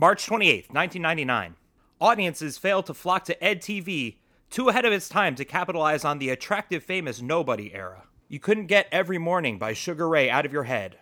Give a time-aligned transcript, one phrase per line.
[0.00, 1.56] March 28th, 1999.
[2.00, 4.14] Audiences failed to flock to EdTV
[4.48, 8.04] too ahead of its time to capitalize on the attractive, famous Nobody era.
[8.28, 10.98] You couldn't get Every Morning by Sugar Ray out of your head,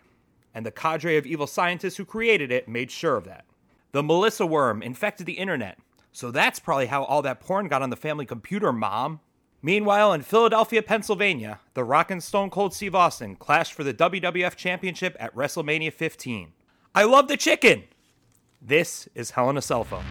[0.55, 3.45] and the cadre of evil scientists who created it made sure of that.
[3.93, 5.77] The Melissa worm infected the internet,
[6.11, 9.21] so that's probably how all that porn got on the family computer, Mom.
[9.61, 14.57] Meanwhile, in Philadelphia, Pennsylvania, The Rock and Stone Cold Steve Austin clashed for the WWF
[14.57, 16.55] Championship at WrestleMania 15.
[16.95, 17.85] I love the chicken!
[18.69, 20.03] This is Hell in a Cell Phone.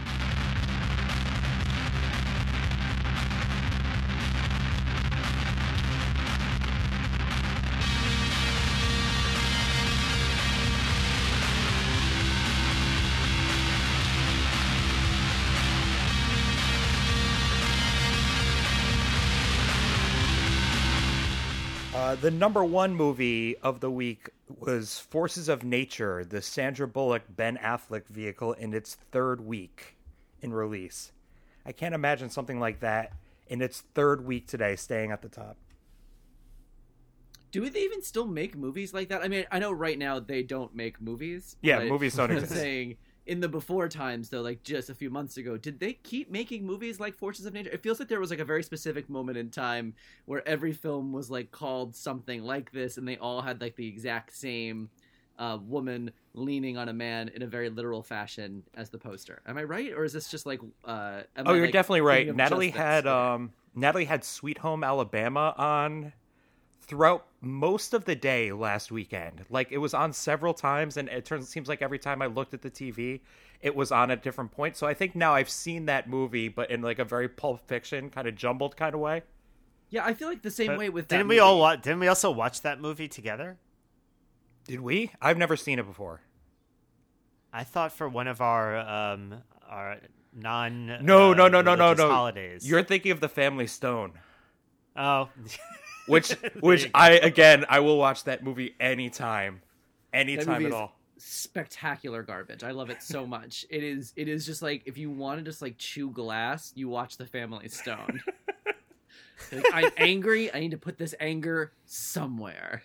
[21.93, 27.23] Uh, the number one movie of the week was Forces of Nature, the Sandra Bullock
[27.29, 29.97] Ben Affleck vehicle in its third week
[30.41, 31.11] in release.
[31.65, 33.13] I can't imagine something like that
[33.47, 35.57] in its third week today staying at the top.
[37.51, 39.23] Do they even still make movies like that?
[39.23, 41.55] I mean, I know right now they don't make movies.
[41.61, 42.53] Yeah, movies don't exist.
[42.53, 46.29] Saying in the before times though, like just a few months ago, did they keep
[46.29, 47.71] making movies like Forces of Nature?
[47.71, 49.93] It feels like there was like a very specific moment in time
[50.25, 53.87] where every film was like called something like this, and they all had like the
[53.87, 54.89] exact same
[55.37, 59.41] uh, woman leaning on a man in a very literal fashion as the poster.
[59.45, 60.59] Am I right, or is this just like?
[60.83, 62.33] Uh, Oh, I, you're like, definitely right.
[62.33, 66.13] Natalie had um Natalie had Sweet Home Alabama on
[66.87, 69.45] throughout most of the day last weekend.
[69.49, 72.27] Like it was on several times and it turns it seems like every time I
[72.27, 73.21] looked at the TV,
[73.61, 74.79] it was on at different points.
[74.79, 78.09] So I think now I've seen that movie but in like a very pulp fiction
[78.09, 79.23] kind of jumbled kind of way.
[79.89, 81.39] Yeah, I feel like the same But way with didn't we movie.
[81.41, 83.57] all wa- didn't we also watch that movie together?
[84.65, 85.11] Did we?
[85.21, 86.21] I've never seen it before.
[87.53, 89.97] I thought for one of our um our
[90.33, 92.09] non No, uh, no, no, no, no, no.
[92.09, 92.67] holidays.
[92.67, 94.13] You're thinking of the Family Stone,
[94.95, 95.29] oh
[96.07, 99.61] which which I again I will watch that movie anytime,
[100.13, 100.95] anytime movie at all.
[101.17, 102.63] spectacular garbage.
[102.63, 103.65] I love it so much.
[103.69, 106.89] It is it is just like if you want to just like chew glass, you
[106.89, 108.21] watch The Family Stone.
[109.51, 110.51] Like, I'm angry.
[110.53, 112.81] I need to put this anger somewhere.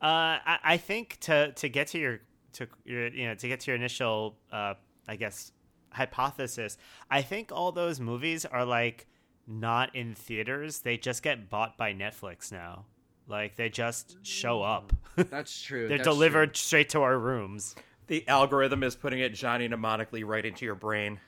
[0.00, 2.20] Uh, I, I think to to get to your
[2.54, 4.74] to your you know to get to your initial uh,
[5.08, 5.52] I guess
[5.90, 6.78] hypothesis,
[7.10, 9.06] I think all those movies are like
[9.50, 10.80] not in theaters.
[10.80, 12.84] They just get bought by Netflix now.
[13.26, 14.92] Like they just show up.
[15.16, 15.88] That's true.
[15.88, 16.58] They're that's delivered true.
[16.60, 17.74] straight to our rooms.
[18.06, 21.20] The algorithm is putting it Johnny mnemonically right into your brain.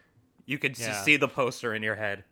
[0.47, 1.01] You can Yeah.
[1.03, 2.25] see the poster in your head.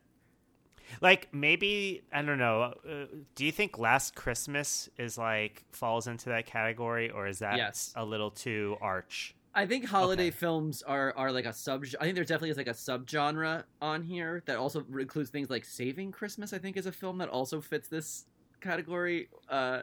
[1.00, 2.74] Like maybe I don't know.
[2.88, 3.06] Uh,
[3.36, 7.92] do you think Last Christmas is like falls into that category, or is that Yes.
[7.94, 9.34] a little too arch?
[9.54, 10.30] I think holiday Okay.
[10.36, 11.84] films are are like a sub.
[12.00, 15.64] I think there definitely is like a subgenre on here that also includes things like
[15.64, 16.52] Saving Christmas.
[16.52, 18.26] I think is a film that also fits this
[18.60, 19.28] category.
[19.48, 19.82] Uh,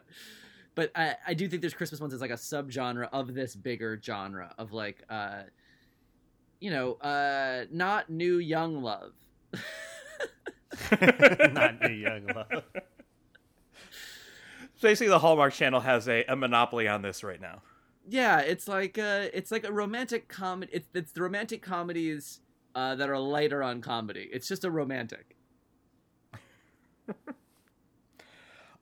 [0.75, 3.99] but I, I do think there's Christmas ones as like a subgenre of this bigger
[4.01, 5.41] genre of like, uh,
[6.59, 9.13] you know, uh, not new young love.
[10.91, 12.63] Not New Young Love.
[14.81, 17.61] Basically, the Hallmark Channel has a, a monopoly on this right now.
[18.07, 20.71] Yeah, it's like uh it's like a romantic comedy.
[20.73, 22.39] It's it's the romantic comedies
[22.75, 24.29] uh, that are lighter on comedy.
[24.31, 25.35] It's just a romantic.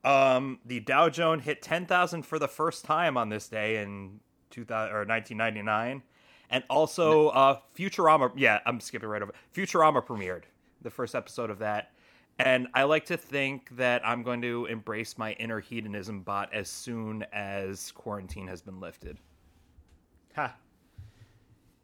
[0.05, 4.19] Um, the Dow Jones hit 10,000 for the first time on this day in
[4.51, 6.03] 2000 or 1999.
[6.51, 8.31] And also, uh, Futurama.
[8.35, 9.33] Yeah, I'm skipping right over.
[9.53, 10.43] Futurama premiered
[10.83, 11.91] the first episode of that.
[12.37, 16.69] And I like to think that I'm going to embrace my inner hedonism bot as
[16.69, 19.17] soon as quarantine has been lifted.
[20.35, 20.49] Huh.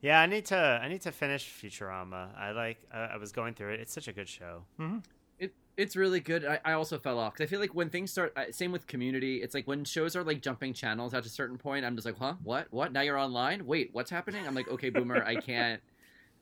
[0.02, 0.58] Yeah, I need to.
[0.58, 2.38] I need to finish Futurama.
[2.38, 2.80] I like.
[2.94, 3.80] I, I was going through it.
[3.80, 4.64] It's such a good show.
[4.80, 4.98] Mm-hmm.
[5.40, 6.44] It it's really good.
[6.44, 8.36] I, I also fell off because I feel like when things start.
[8.54, 9.42] Same with Community.
[9.44, 11.86] It's like when shows are like jumping channels at a certain point.
[11.86, 12.92] I'm just like, huh, what, what?
[12.92, 13.66] Now you're online.
[13.66, 14.46] Wait, what's happening?
[14.46, 15.82] I'm like, okay, boomer, I can't.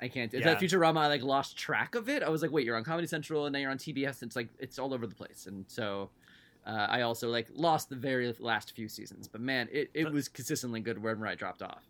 [0.02, 0.34] I can't.
[0.34, 0.68] Is that Yeah.
[0.68, 0.98] Futurama?
[0.98, 2.24] I like lost track of it.
[2.24, 4.24] I was like, wait, you're on Comedy Central and now you're on TBS.
[4.24, 5.46] It's like it's all over the place.
[5.48, 6.10] And so,
[6.66, 9.28] uh, I also like lost the very last few seasons.
[9.28, 11.84] But man, it, it was consistently good wherever I dropped off.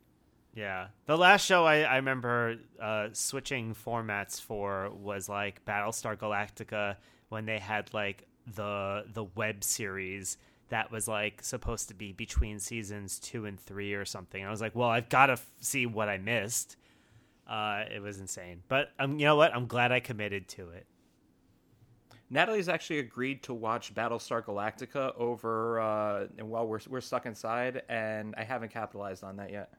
[0.55, 6.95] Yeah, the last show I, I remember uh, switching formats for was like Battlestar Galactica
[7.29, 8.25] when they had like
[8.55, 10.37] the the web series
[10.69, 14.43] that was like supposed to be between seasons two and three or something.
[14.43, 16.77] I was like, well, I've got to f- see what I missed.
[17.49, 19.55] Uh, it was insane, but um, you know what?
[19.55, 20.85] I'm glad I committed to it.
[22.29, 27.81] Natalie's actually agreed to watch Battlestar Galactica over, uh, and while we're we're stuck inside,
[27.89, 29.73] and I haven't capitalized on that yet.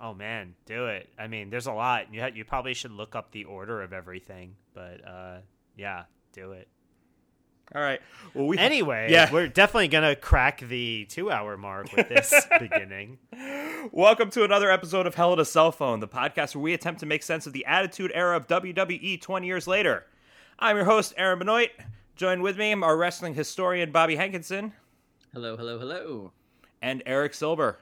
[0.00, 1.08] Oh man, do it.
[1.16, 2.12] I mean, there's a lot.
[2.12, 5.36] You ha- you probably should look up the order of everything, but uh,
[5.76, 6.66] yeah, do it.
[7.74, 8.00] All right.
[8.34, 9.32] Well, we Anyway, Yeah.
[9.32, 13.18] we're definitely gonna crack the two-hour mark with this beginning.
[13.90, 17.00] Welcome to another episode of Hell at a Cell Phone, the podcast where we attempt
[17.00, 20.04] to make sense of the Attitude Era of WWE 20 years later.
[20.58, 21.70] I'm your host, Aaron Benoit.
[22.16, 24.72] Joined with me, our wrestling historian, Bobby Hankinson,
[25.32, 26.32] Hello, hello, hello.
[26.80, 27.78] and Eric Silver.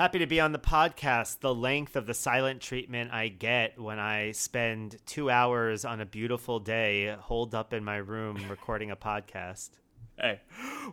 [0.00, 1.40] Happy to be on the podcast.
[1.40, 6.06] The length of the silent treatment I get when I spend two hours on a
[6.06, 9.68] beautiful day holed up in my room recording a podcast.
[10.18, 10.40] Hey,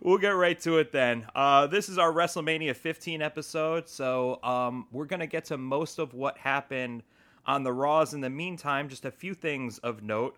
[0.02, 1.26] we'll get right to it then.
[1.34, 6.00] Uh, this is our WrestleMania 15 episode, so um, we're going to get to most
[6.00, 7.02] of what happened
[7.46, 8.14] on the Raws.
[8.14, 10.36] In the meantime, just a few things of note.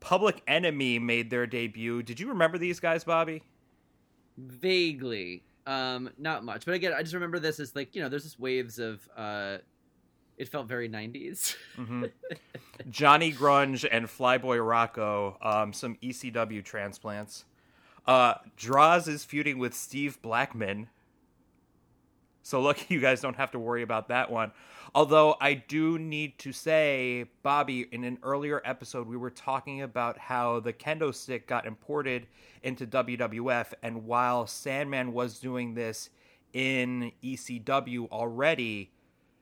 [0.00, 2.02] Public Enemy made their debut.
[2.02, 3.42] Did you remember these guys, Bobby?
[4.36, 8.24] Vaguely, um, not much, but again, I just remember this as like you know, there's
[8.24, 9.06] just waves of.
[9.16, 9.58] uh
[10.36, 11.56] It felt very '90s.
[12.90, 17.44] Johnny Grunge and Flyboy Rocco, um, some ECW transplants.
[18.06, 20.88] Uh, Droz is feuding with Steve Blackman.
[22.42, 24.52] So lucky you guys don't have to worry about that one.
[24.96, 30.16] Although I do need to say, Bobby, in an earlier episode, we were talking about
[30.16, 32.26] how the kendo stick got imported
[32.62, 36.08] into WWF, and while Sandman was doing this
[36.54, 38.90] in ECW already,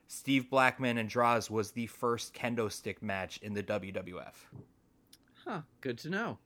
[0.09, 4.35] Steve Blackman and Droz was the first kendo stick match in the WWF.
[5.47, 5.61] huh?
[5.81, 6.39] Good to know.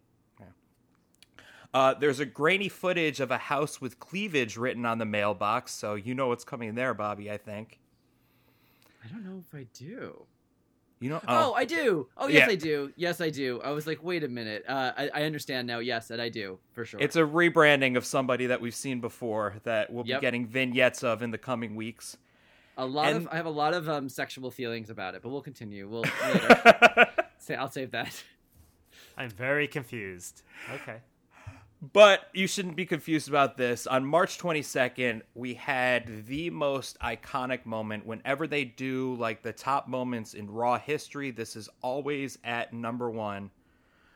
[1.72, 5.94] Uh, there's a grainy footage of a house with cleavage written on the mailbox, so
[5.94, 7.30] you know what's coming there, Bobby.
[7.30, 7.78] I think.
[9.04, 10.24] I don't know if I do.
[11.00, 11.20] You know.
[11.28, 12.08] Oh, I do.
[12.16, 12.52] Oh, yes, Yeah.
[12.52, 12.92] I do.
[12.96, 13.60] Yes, I do.
[13.62, 14.64] I was like, wait a minute.
[14.66, 15.78] Uh, I, I understand now.
[15.78, 16.98] Yes, that I do for sure.
[17.00, 20.20] It's a rebranding of somebody that we've seen before that we'll Yep.
[20.20, 22.16] be getting vignettes of in the coming weeks.
[22.76, 23.28] a lot and- of.
[23.32, 25.88] I have a lot of um sexual feelings about it, but we'll continue.
[25.88, 27.06] We'll later.
[27.38, 28.22] say I'll save that.
[29.16, 30.42] I'm very confused.
[30.74, 30.96] Okay.
[31.80, 33.86] But you shouldn't be confused about this.
[33.86, 38.04] On March 22nd, we had the most iconic moment.
[38.04, 43.08] Whenever they do like the top moments in Raw history, this is always at number
[43.08, 43.52] one.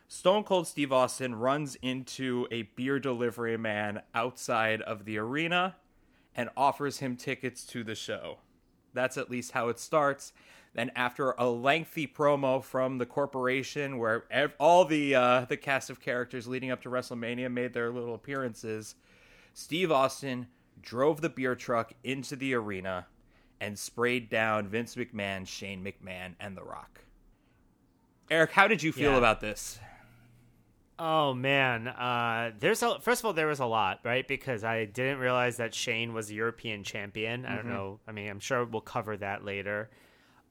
[0.09, 5.77] Stone Cold Steve Austin runs into a beer delivery man outside of the arena
[6.35, 8.39] and offers him tickets to the show.
[8.93, 10.33] That's at least how it starts.
[10.75, 15.89] Then, after a lengthy promo from the corporation, where ev- all the uh, the cast
[15.91, 18.95] of characters leading up to WrestleMania made their little appearances,
[19.53, 20.47] Steve Austin
[20.81, 23.05] drove the beer truck into the arena
[23.61, 27.01] and sprayed down Vince McMahon, Shane McMahon, and The Rock.
[28.31, 29.17] Eric, how did you feel Yeah.
[29.17, 29.79] about this?
[30.99, 34.85] Oh man, uh, there's a first of all there was a lot right because I
[34.85, 37.45] didn't realize that Shane was a European champion.
[37.45, 37.99] I don't know.
[38.07, 39.89] I mean, I'm sure we'll cover that later.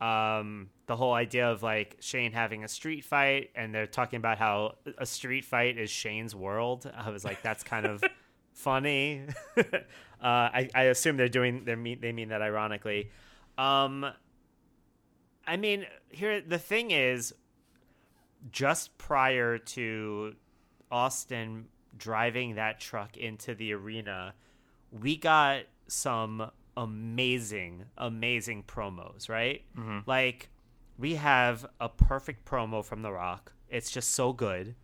[0.02, 4.36] Um, the whole idea of like Shane having a street fight and they're talking about
[4.36, 6.90] how a street fight is Shane's world.
[6.92, 8.02] I was like, that's kind of
[8.52, 9.26] funny.
[9.56, 9.62] uh,
[10.20, 13.10] I, I assume they're doing they mean they mean that ironically.
[13.56, 14.04] Um,
[15.46, 17.32] I mean, here the thing is,
[18.50, 20.34] just prior to
[20.90, 21.66] Austin
[21.96, 24.34] driving that truck into the arena,
[24.90, 29.62] we got some amazing, amazing promos, right?
[30.06, 30.48] Like,
[30.98, 33.52] we have a perfect promo from The Rock.
[33.68, 34.74] It's just so good.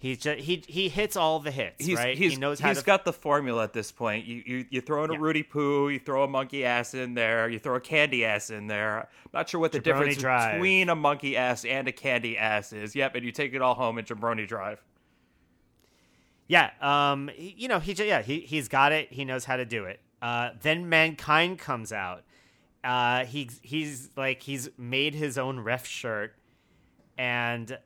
[0.00, 2.16] He's just he he hits all the hits, He's, right?
[2.16, 4.26] he's, he knows how he's to got the formula at this point.
[4.26, 5.18] You you, you throw in a Yeah.
[5.20, 8.68] Rudy Poo, you throw a monkey ass in there, you throw a candy ass in
[8.68, 9.08] there.
[9.34, 10.52] Not sure what the Jabroni difference Drive.
[10.54, 12.94] between a monkey ass and a candy ass is.
[12.94, 14.80] Yep, and you take it all home in Jabroni Drive.
[16.46, 19.12] Yeah, um, you know, he yeah, he he's got it.
[19.12, 20.00] He knows how to do it.
[20.20, 22.24] Uh, then mankind comes out.
[22.82, 26.34] Uh, he's he's like he's made his own ref shirt,
[27.16, 27.78] and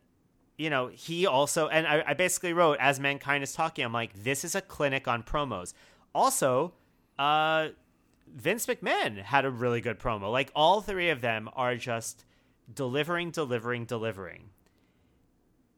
[0.58, 3.84] you know he also and I, I basically wrote as mankind is talking.
[3.84, 5.74] I'm like, this is a clinic on promos.
[6.14, 6.74] Also,
[7.18, 7.68] uh,
[8.34, 10.30] Vince McMahon had a really good promo.
[10.30, 12.24] Like all three of them are just
[12.74, 14.50] delivering, delivering, delivering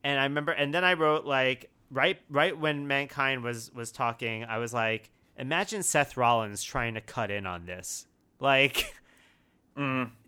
[0.04, 4.44] and I remember, and then I wrote like right right when mankind was was talking,
[4.44, 8.06] I was like, imagine Seth Rollins trying to cut in on this,
[8.40, 8.94] like,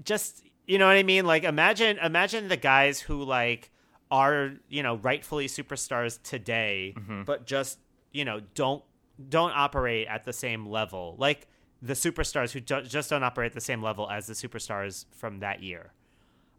[0.05, 1.25] just you know what I mean?
[1.27, 3.71] Like, imagine imagine the guys who like
[4.11, 6.95] are you know rightfully superstars today,
[7.25, 7.79] but just
[8.13, 8.83] you know don't
[9.29, 11.47] don't operate at the same level, like
[11.83, 15.41] the superstars who do, just don't operate at the same level as the superstars from
[15.41, 15.93] that year.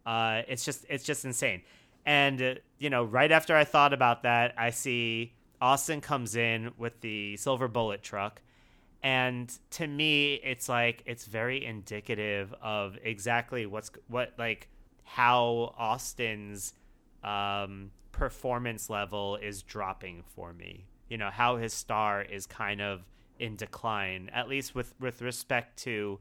[0.06, 1.62] Uh, it's just it's just insane.
[2.06, 6.72] And uh, you know, right after I thought about that, I see Austin comes in
[6.78, 8.42] with the silver bullet truck,
[9.04, 14.68] and to me it's like it's very indicative of exactly what's what like
[15.04, 16.74] how austin's
[17.24, 20.86] um performance level is dropping for me.
[21.10, 23.06] You know how his star is kind of
[23.40, 26.20] in decline at least with with respect to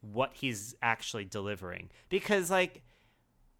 [0.00, 1.90] what he's actually delivering.
[2.08, 2.82] Because like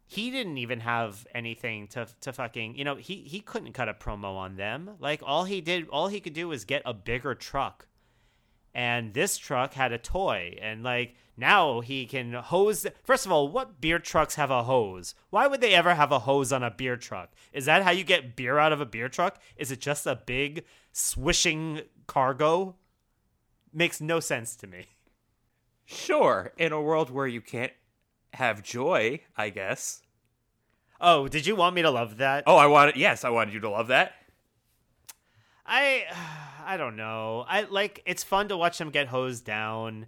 [0.09, 3.93] he didn't even have anything to to fucking you know he he couldn't cut a
[3.93, 4.91] promo on them.
[4.99, 7.87] Like all he did all he could do was get a bigger truck.
[8.73, 10.57] And this truck had a toy.
[10.61, 15.13] And like now he can hose first of all what beer trucks have a hose?
[15.29, 17.33] Why would they ever have a hose on a beer truck?
[17.51, 19.41] Is that how you get beer out of a beer truck?
[19.57, 22.75] Is it just a big swishing cargo?
[23.73, 24.85] Makes no sense to me.
[25.83, 27.71] Sure, in a world where you can't
[28.37, 30.01] have joy, I guess.
[30.99, 33.59] oh did you want me to love that Oh, I wanted yes, I wanted you
[33.61, 34.13] to love that.
[35.65, 36.05] I
[36.65, 37.45] I don't know.
[37.47, 40.07] I like it's fun to watch him get hosed down.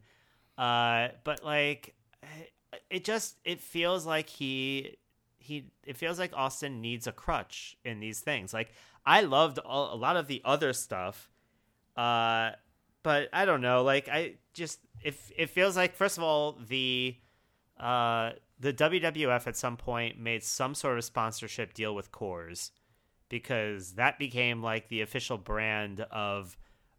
[0.57, 1.95] Uh but like
[2.89, 4.98] it just it feels like he
[5.38, 8.53] he it feels like Austin needs a crutch in these things.
[8.53, 8.71] Like
[9.05, 11.29] I loved all, a lot of the other stuff.
[11.95, 12.51] Uh
[13.03, 13.83] but I don't know.
[13.83, 17.15] Like I just if it feels like first of all the
[17.79, 22.71] uh the WWF at some point made some sort of sponsorship deal with Coors
[23.29, 26.57] because that became like the official brand of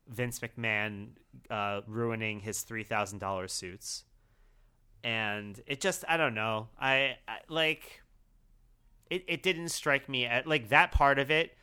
[0.09, 1.11] Vince McMahon
[1.51, 4.05] uh, ruining his three thousand dollars suits,
[5.05, 8.03] and it just I don't know I, I like
[9.11, 9.25] it.
[9.29, 11.57] It didn't strike me at like that part of it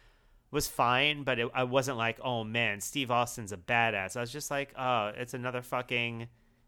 [0.49, 4.15] was fine, but it, I wasn't like oh man Steve Austin's a badass.
[4.15, 6.27] I was just like oh it's another fucking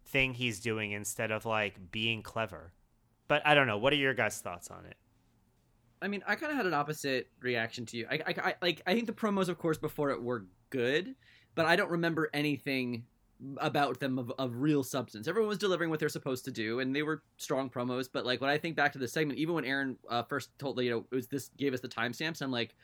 [0.09, 2.73] thing he's doing instead of like being clever.
[3.27, 3.77] But I don't know.
[3.77, 4.97] What are your guys' thoughts on it?
[6.01, 8.07] I mean, I kind of had an opposite reaction to you.
[8.09, 11.15] I, I, I, like, I think the promos, of course, before it were good,
[11.55, 13.03] but I don't remember anything
[13.57, 15.27] about them of, of real substance.
[15.27, 18.09] Everyone was delivering what they're supposed to do, and they were strong promos.
[18.11, 20.81] But like when I think back to the segment, even when Aaron uh, first told
[20.81, 22.75] you know it was this gave us the timestamps, I'm like,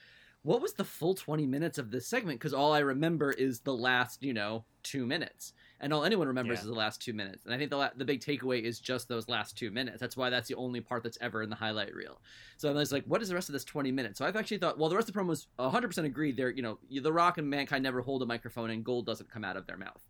[0.44, 2.40] what was the full 20 minutes of this segment?
[2.40, 6.58] Because all I remember is the last you know two minutes and all anyone remembers
[6.58, 6.62] Yeah.
[6.62, 7.46] is the last two minutes.
[7.46, 10.00] And I think the la- the big takeaway is just those last two minutes.
[10.00, 12.20] That's why that's the only part that's ever in the highlight reel.
[12.58, 14.18] So I was like, what is the rest of this twenty minutes?
[14.18, 16.38] So I've actually thought, well, the rest of the promos, hundred percent agreed.
[16.38, 19.44] They're you know, The Rock and Mankind never hold a microphone, and gold doesn't come
[19.44, 20.02] out of their mouth.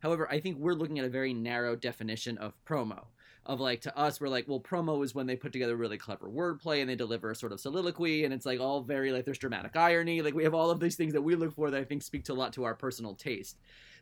[0.00, 3.06] However, I think we're looking at a very narrow definition of promo.
[3.48, 6.28] Of like to us, we're like, well, promo is when they put together really clever
[6.28, 9.38] wordplay and they deliver a sort of soliloquy, and it's like all very like there's
[9.38, 10.20] dramatic irony.
[10.20, 12.24] Like we have all of these things that we look for that I think speak
[12.24, 13.56] to a lot to our personal taste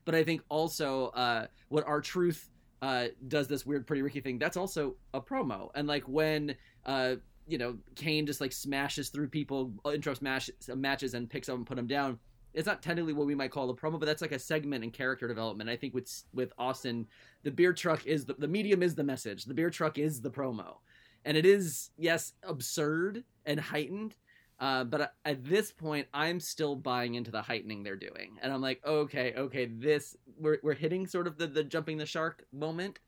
[0.06, 2.48] but I think also uh, what our truth
[2.80, 4.38] uh, does this weird pretty Ricky thing.
[4.38, 6.54] That's also a promo, and like when
[6.86, 11.56] uh, you know Kane just like smashes through people, intro smash matches, and picks up
[11.56, 12.18] and put them down.
[12.56, 14.90] It's not technically what we might call a promo, but that's like a segment in
[14.90, 15.68] character development.
[15.68, 17.06] I think with with Austin,
[17.42, 19.44] the beer truck is the, the medium is the message.
[19.44, 20.78] The beer truck is the promo,
[21.26, 24.16] and it is yes absurd and heightened,
[24.58, 28.62] uh, but at this point, I'm still buying into the heightening they're doing, and I'm
[28.62, 33.00] like, okay, okay, this we're we're hitting sort of the the jumping the shark moment,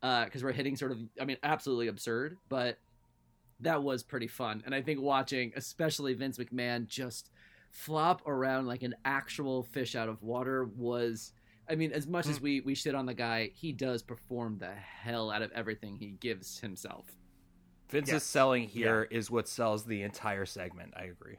[0.00, 2.78] because we're hitting sort of, I mean, absolutely absurd, but
[3.60, 7.30] that was pretty fun, and I think watching, especially Vince McMahon, just
[7.70, 11.32] flop around like an actual fish out of water was.
[11.70, 12.44] I mean, as much as hmm.
[12.44, 16.12] we we shit on the guy, he does perform the hell out of everything he
[16.12, 17.04] gives himself.
[17.90, 18.24] Vince's Yes.
[18.24, 20.94] selling here is what sells the entire segment.
[20.96, 21.38] I agree.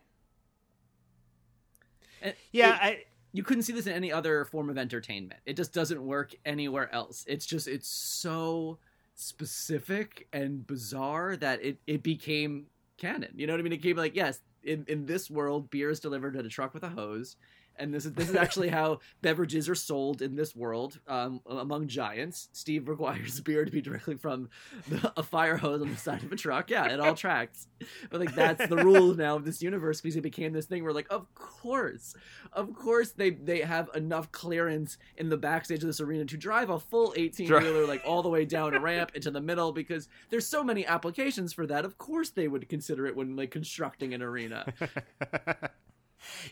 [2.22, 5.40] And Yeah, it- I you couldn't see this in any other form of entertainment.
[5.46, 7.26] It just doesn't work anywhere else.
[7.28, 8.80] It's just it's so
[9.16, 12.68] specific and bizarre that it, it became
[12.98, 13.34] canon.
[13.36, 13.74] You know what I mean?
[13.74, 16.84] It became like, yes, in, in this world, beer is delivered in a truck with
[16.84, 17.36] a hose.
[17.80, 21.88] And this is this is actually how beverages are sold in this world um, among
[21.88, 22.50] giants.
[22.52, 24.50] Steve requires beer to be directly from
[24.88, 26.70] the, a fire hose on the side of a truck.
[26.70, 27.68] Yeah, it all tracks.
[28.10, 30.94] But like that's the rule now of this universe because it became this thing where
[30.94, 32.14] like, of course,
[32.54, 36.70] of course they they have enough clearance in the backstage of this arena to drive
[36.70, 40.08] a full 18 wheeler like all the way down a ramp into the middle because
[40.30, 41.86] there's so many applications for that.
[41.86, 44.66] Of course they would consider it when like constructing an arena.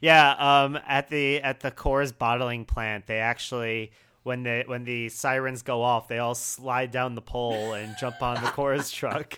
[0.02, 0.32] Yeah,
[0.64, 3.92] um, at the at the Coors bottling plant, they actually
[4.28, 8.22] when the when the sirens go off, they all slide down the pole and jump
[8.22, 9.38] on the Coors truck.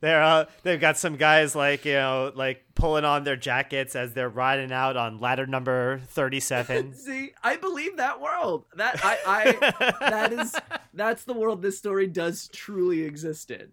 [0.00, 4.12] They're uh, they've got some guys like you know like pulling on their jackets as
[4.12, 6.94] they're riding out on ladder number thirty seven.
[6.98, 8.66] See, I believe that world.
[8.76, 10.54] That I, I that is
[10.92, 13.68] that's the world this story does truly exist in.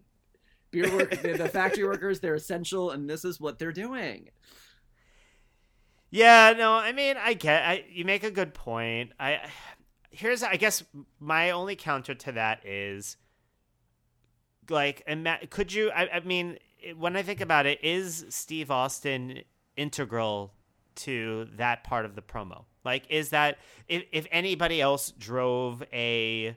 [0.70, 4.30] Beer work, the factory workers, they're essential, and this is what they're doing.
[6.14, 9.10] Yeah, no, I mean, I get, I, you make a good point.
[9.18, 9.40] I,
[10.10, 10.84] here's I guess
[11.18, 13.16] my only counter to that is
[14.70, 16.58] like ima- could you I, I mean
[16.96, 19.40] when I think about it is Steve Austin
[19.76, 20.54] integral
[20.96, 26.56] to that part of the promo like is that if if anybody else drove a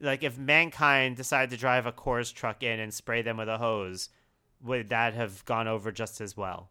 [0.00, 3.58] like if mankind decided to drive a Coors truck in and spray them with a
[3.58, 4.08] hose
[4.60, 6.70] would that have gone over just as well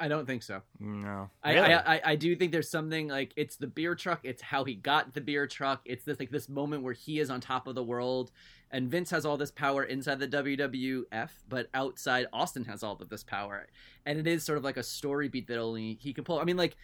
[0.00, 0.62] I don't think so.
[0.78, 1.28] No.
[1.44, 1.74] I, Really?
[1.74, 4.20] I, I I do think there's something like it's the beer truck.
[4.24, 5.82] It's how he got the beer truck.
[5.84, 8.32] It's this like this moment where he is on top of the world,
[8.70, 13.10] and Vince has all this power inside the WWF, but outside Austin has all of
[13.10, 13.68] this power,
[14.06, 16.40] and it is sort of like a story beat that only he can pull.
[16.40, 16.76] I mean, like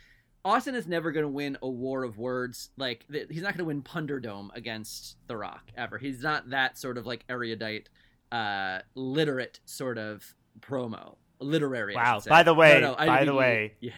[0.45, 2.71] Austin is never going to win a war of words.
[2.77, 5.99] Like th- he's not going to win Punderdome against The Rock ever.
[5.99, 7.89] He's not that sort of like erudite,
[8.31, 11.17] uh, literate sort of promo.
[11.41, 11.95] Literary.
[11.95, 12.15] Wow.
[12.17, 12.31] should say.
[12.31, 13.93] By the way- No, no, I by mean, the way- yeah,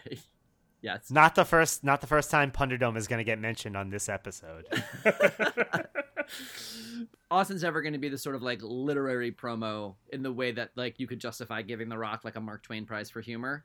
[0.80, 3.76] yeah, it's not the first not the first time Punderdome is going to get mentioned
[3.76, 4.64] on this episode
[7.30, 10.70] Austin's never going to be the sort of like literary promo in the way that
[10.76, 13.64] like you could justify giving The Rock like a Mark Twain prize for humor.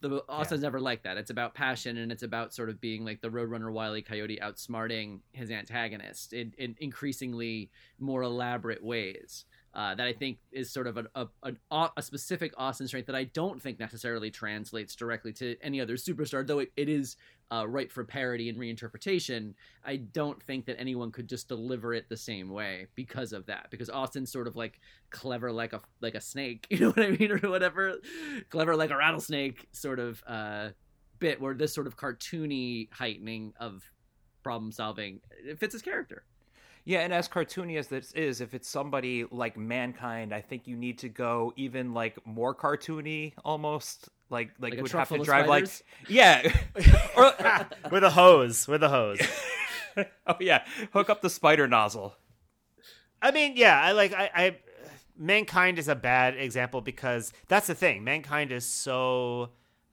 [0.00, 1.16] The Austin's never like that.
[1.16, 4.02] It's about passion and it's about sort of being like the Roadrunner Wile E.
[4.02, 9.44] Coyote outsmarting his antagonist in, in increasingly more elaborate ways.
[9.74, 13.24] Uh, that I think is sort of a, a, a, specific Austin strength that I
[13.24, 17.16] don't think necessarily translates directly to any other superstar, though it, it is
[17.50, 19.54] uh, ripe for parody and reinterpretation.
[19.84, 23.66] I don't think that anyone could just deliver it the same way because of that.
[23.70, 24.78] Because Austin's sort of like
[25.10, 27.96] clever like a like a snake, you know what I mean, or whatever,
[28.50, 30.68] clever like a rattlesnake sort of uh,
[31.18, 33.82] bit, where this sort of cartoony heightening of
[34.44, 36.22] problem solving it fits his character.
[36.86, 40.76] Yeah, and as cartoony as this is, if it's somebody like Mankind, I think you
[40.76, 45.14] need to go even like more cartoony, almost like like, Like you would have to
[45.16, 45.66] of drive like
[46.08, 46.42] yeah,
[47.16, 47.32] or
[47.90, 49.20] with a hose with a hose
[50.26, 52.16] oh yeah, hook up the spider nozzle.
[53.22, 54.56] I mean, yeah, I like I, I
[55.16, 58.04] mankind is a bad example because that's the thing.
[58.04, 59.50] Mankind is so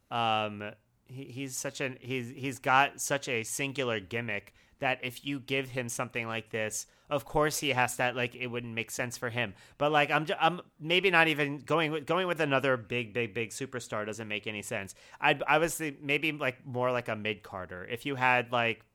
[0.10, 0.72] um
[1.06, 5.70] he, he's such an he's he's got such a singular gimmick that if you give
[5.70, 9.30] him something like this, of course he has that like it wouldn't make sense for
[9.30, 9.54] him.
[9.78, 13.34] But like I'm ju- I'm maybe not even going with going with another big big
[13.34, 14.94] big superstar doesn't make any sense.
[15.20, 17.88] I I was maybe like more like a mid carder.
[17.89, 18.86] If you had like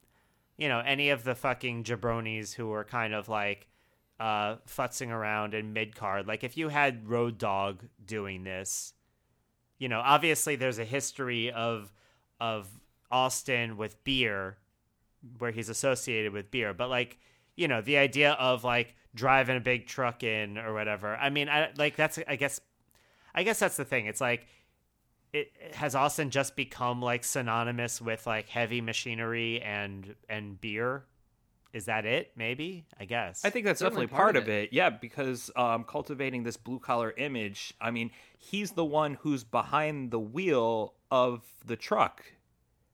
[0.56, 3.68] you know any of the fucking jabronis who were kind of like
[4.18, 8.94] uh futzing around in mid card like if you had Road Dogg doing this
[9.78, 11.92] you know obviously there's a history of
[12.40, 12.66] of
[13.10, 14.56] austin with beer
[15.38, 17.18] where he's associated with beer but like
[17.56, 21.48] you know the idea of like driving a big truck in or whatever i mean
[21.48, 22.60] i like that's i guess
[23.34, 24.46] i guess that's the thing it's like
[25.36, 31.04] it has Austin just become like synonymous with like heavy machinery and and beer?
[31.72, 32.32] Is that it?
[32.36, 33.44] Maybe I guess.
[33.44, 34.72] I think that's Certainly definitely part, part of of it.
[34.72, 37.74] Yeah, because um, cultivating this blue collar image.
[37.80, 42.24] I mean, he's the one who's behind the wheel of the truck.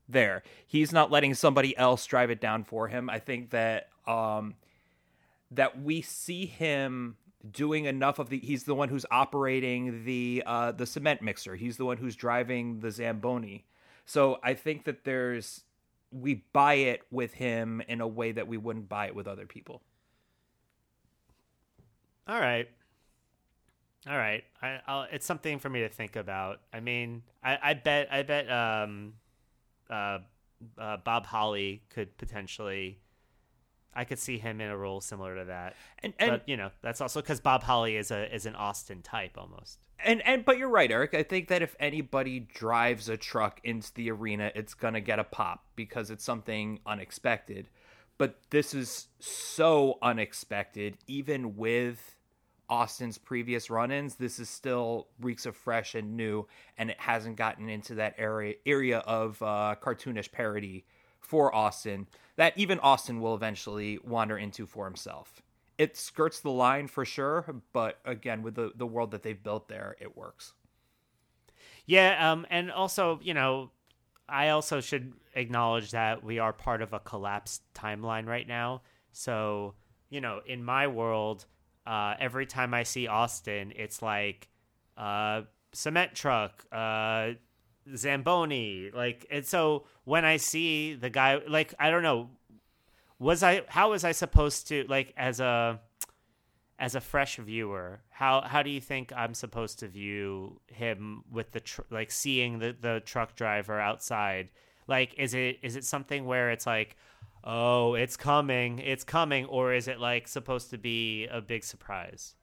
[0.08, 3.08] There, he's not letting somebody else drive it down for him.
[3.08, 4.54] I think that um,
[5.50, 7.16] that we see him
[7.50, 8.38] doing enough of the.
[8.38, 11.56] He's the one who's operating the uh, the cement mixer.
[11.56, 13.64] He's the one who's driving the zamboni.
[14.04, 15.62] So I think that there's
[16.10, 19.46] we buy it with him in a way that we wouldn't buy it with other
[19.46, 19.82] people.
[22.28, 22.68] All right.
[24.08, 24.44] All right.
[24.60, 26.60] I, I'll, it's something for me to think about.
[26.72, 29.14] I mean, I, I bet I bet um,
[29.92, 30.18] uh,
[30.78, 32.98] uh, Bob Holly could potentially.
[33.94, 35.76] I could see him in a role similar to that.
[36.02, 39.02] And and but you know, that's also because Bob Holly is a is an Austin
[39.02, 39.78] type almost.
[40.02, 41.12] and and but you're right, Eric.
[41.12, 45.24] I think that if anybody drives a truck into the arena, it's gonna get a
[45.24, 47.68] pop because it's something unexpected.
[48.16, 52.14] But this is so unexpected, even with
[52.72, 54.14] Austin's previous run-ins.
[54.14, 56.46] This is still reeks of fresh and new,
[56.78, 60.86] and it hasn't gotten into that area area of uh, cartoonish parody
[61.20, 62.06] for Austin
[62.36, 65.42] that even Austin will eventually wander into for himself.
[65.76, 69.68] It skirts the line for sure, but again, with the, the world that they've built
[69.68, 70.54] there, it works.
[71.84, 73.70] Yeah, um, and also, you know,
[74.28, 78.80] I also should acknowledge that we are part of a collapsed timeline right now.
[79.12, 79.74] So,
[80.08, 81.44] you know, in my world,
[81.86, 84.48] uh, every time I see Austin, it's like
[84.96, 85.42] uh,
[85.72, 87.32] cement truck, uh,
[87.96, 92.30] Zamboni, like, and so when I see the guy, like, I don't know,
[93.18, 95.80] was I, how was I supposed to, like, as a,
[96.78, 101.52] as a fresh viewer, how how do you think I'm supposed to view him with
[101.52, 104.48] the tr- like seeing the the truck driver outside?
[104.88, 106.96] Like, is it is it something where it's like,
[107.44, 112.34] oh, it's coming, it's coming, or is it like supposed to be a big surprise?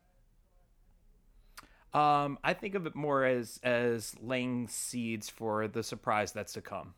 [1.93, 6.61] Um, I think of it more as as laying seeds for the surprise that's to
[6.61, 6.93] come.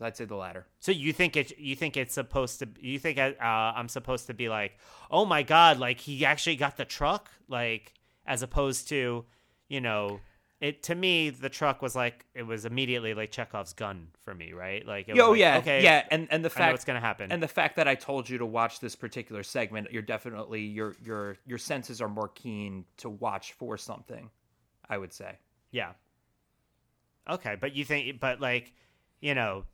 [0.00, 0.66] I'd say the latter.
[0.80, 1.58] So you think it?
[1.58, 2.68] You think it's supposed to?
[2.80, 4.78] You think uh, I'm supposed to be like,
[5.10, 7.94] oh my god, like he actually got the truck, like
[8.26, 9.24] as opposed to,
[9.68, 10.20] you know,
[10.64, 14.54] it to me the truck was like it was immediately like Chekhov's gun for me,
[14.54, 14.86] right?
[14.86, 17.30] Like, it oh like, yeah, okay, yeah, and and the fact what's gonna happen.
[17.30, 20.96] and the fact that I told you to watch this particular segment, you're definitely your
[21.04, 24.30] your your senses are more keen to watch for something.
[24.88, 25.36] I would say.
[25.70, 25.92] Yeah.
[27.28, 28.72] Okay, but you think, but like,
[29.20, 29.64] you know,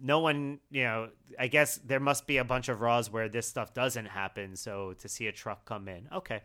[0.00, 1.08] no one, you know,
[1.38, 4.56] I guess there must be a bunch of Raws where this stuff doesn't happen.
[4.56, 6.42] So to see a truck come in, okay.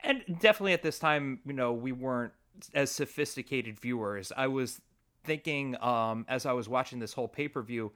[0.00, 2.32] And definitely at this time, you know, we weren't
[2.74, 4.32] as sophisticated viewers.
[4.36, 4.80] I was
[5.24, 7.90] thinking um as I was watching this whole pay-per-view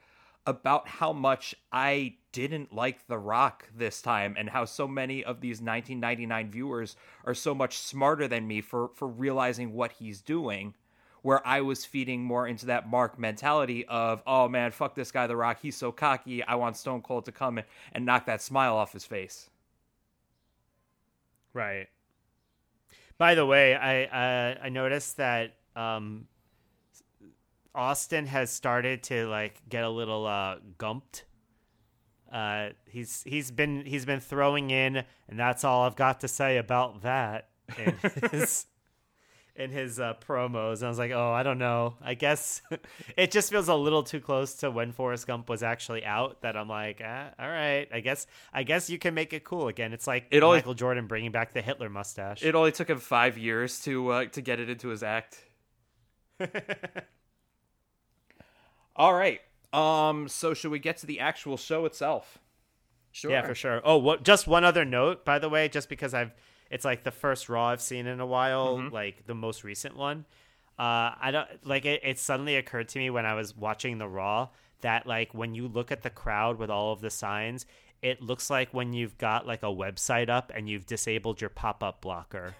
[0.46, 5.40] about how much I didn't like The Rock this time and how so many of
[5.40, 10.74] these 1999 viewers are so much smarter than me for for realizing what he's doing
[11.22, 15.26] where I was feeding more into that Mark mentality of, oh man, fuck this guy,
[15.26, 15.58] The Rock.
[15.60, 16.42] He's so cocky.
[16.42, 19.50] I want Stone Cold to come in and knock that smile off his face.
[21.52, 21.88] Right.
[23.18, 26.26] By the way, I uh, I noticed that um,
[27.74, 31.24] Austin has started to like get a little uh, gumped.
[32.32, 36.56] Uh, he's he's been he's been throwing in, and that's all I've got to say
[36.56, 37.48] about that.
[37.78, 37.96] In
[38.30, 38.66] his
[39.56, 41.96] in his uh, promos, and I was like, oh, I don't know.
[42.02, 42.62] I guess
[43.16, 46.40] it just feels a little too close to when Forrest Gump was actually out.
[46.42, 47.86] That I'm like, ah, all right.
[47.92, 49.92] I guess I guess you can make it cool again.
[49.92, 52.42] It's like It always- Michael Jordan bringing back the Hitler mustache.
[52.42, 55.38] It only took him five years to uh, to get it into his act.
[58.96, 59.40] All right.
[59.72, 60.28] Um.
[60.28, 62.38] So should we get to the actual show itself?
[63.12, 63.30] Sure.
[63.30, 63.80] Yeah, for sure.
[63.84, 64.22] Oh, what?
[64.24, 66.32] Just one other note, by the way, just because I've
[66.70, 70.24] it's like the first Raw I've seen in a while, like the most recent one.
[70.78, 72.00] Uh, I don't like it.
[72.04, 74.48] It suddenly occurred to me when I was watching the Raw
[74.80, 77.66] that like when you look at the crowd with all of the signs,
[78.02, 81.82] it looks like when you've got like a website up and you've disabled your pop
[81.82, 82.54] up blocker.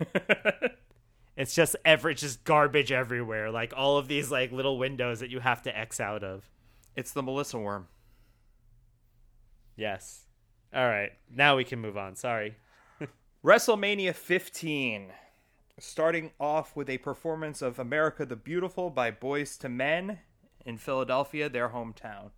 [1.37, 5.41] it's just every just garbage everywhere, like all of these like little windows that you
[5.41, 6.49] have to X out of.
[6.97, 7.87] It's the Melissa Worm.
[9.77, 10.27] Yes.
[10.75, 12.17] All right, now we can move on.
[12.17, 12.57] Sorry.
[13.45, 15.13] WrestleMania 15.
[15.79, 20.19] Starting off with a performance of America the Beautiful by Boyz II Men
[20.67, 22.33] in Philadelphia, their hometown.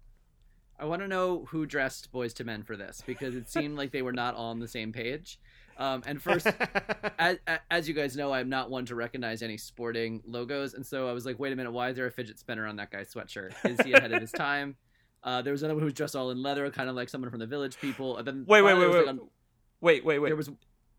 [0.79, 3.91] I want to know who dressed Boyz II Men for this because it seemed like
[3.91, 5.41] they were not all on the same page.
[5.77, 6.47] Um, and first,
[7.19, 7.39] as,
[7.69, 11.13] as you guys know, I'm not one to recognize any sporting logos, and so I
[11.13, 13.53] was like, "Wait a minute, why is there a fidget spinner on that guy's sweatshirt?
[13.65, 14.77] Is he ahead of his time?"
[15.25, 17.31] Uh, there was another one who was dressed all in leather, kind of like someone
[17.31, 18.17] from the Village People.
[18.17, 19.07] And then Wait, wait, wait, wait.
[19.07, 19.17] like,
[19.81, 20.29] Wait, wait, wait.
[20.31, 20.51] there was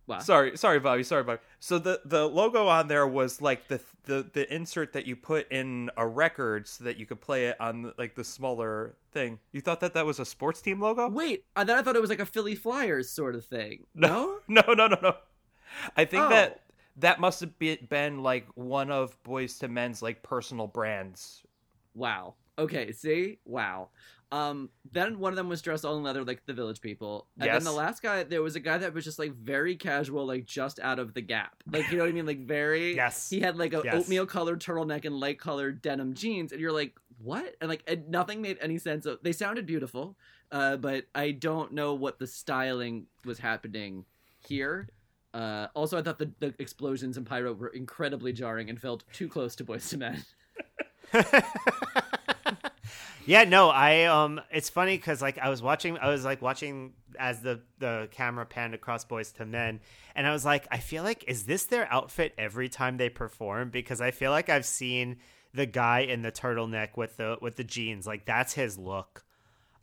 [0.08, 0.20] wow.
[0.20, 1.04] Sorry, sorry, Bobby.
[1.04, 1.42] Sorry, Bobby.
[1.60, 5.52] So the the logo on there was like the the the insert that you put
[5.52, 9.40] in a record so that you could play it on like the smaller thing.
[9.52, 11.10] You thought that that was a sports team logo?
[11.10, 13.86] Wait, I then I thought it was like a Philly Flyers sort of thing.
[13.96, 15.16] No, no, no, no, no.
[15.98, 16.30] I think Oh.
[16.30, 16.62] that
[16.98, 21.42] that must have been like one of Boyz II Men's like personal brands.
[21.96, 22.36] Wow.
[22.60, 23.40] Okay, see?
[23.46, 23.90] Wow.
[24.34, 27.28] Um, then one of them was dressed all in leather like the village people.
[27.38, 27.54] And Yes.
[27.54, 30.46] then the last guy, there was a guy that was just like very casual, like
[30.46, 31.62] just out of the gap.
[31.72, 32.26] Like, you know what I mean?
[32.26, 33.30] Like very Yes.
[33.30, 33.94] He had like a Yes.
[33.94, 37.56] oatmeal colored turtleneck and light colored denim jeans, and you're like, what?
[37.62, 39.06] And like and nothing made any sense.
[39.22, 40.18] They sounded beautiful,
[40.52, 44.06] uh, but I don't know what the styling was happening
[44.40, 44.90] here.
[45.34, 49.28] Uh, also, I thought the, the explosions and pyro were incredibly jarring and felt too
[49.28, 50.24] close to Boyz II Men.
[53.26, 56.94] Yeah, no, I um it's funny cuz like I was watching I was like watching
[57.18, 59.80] as the the camera panned across Boyz II Men
[60.16, 63.70] and I was like I feel like is this their outfit every time they perform
[63.70, 65.18] because I feel like I've seen
[65.54, 69.24] the guy in the turtleneck with the with the jeans like that's his look.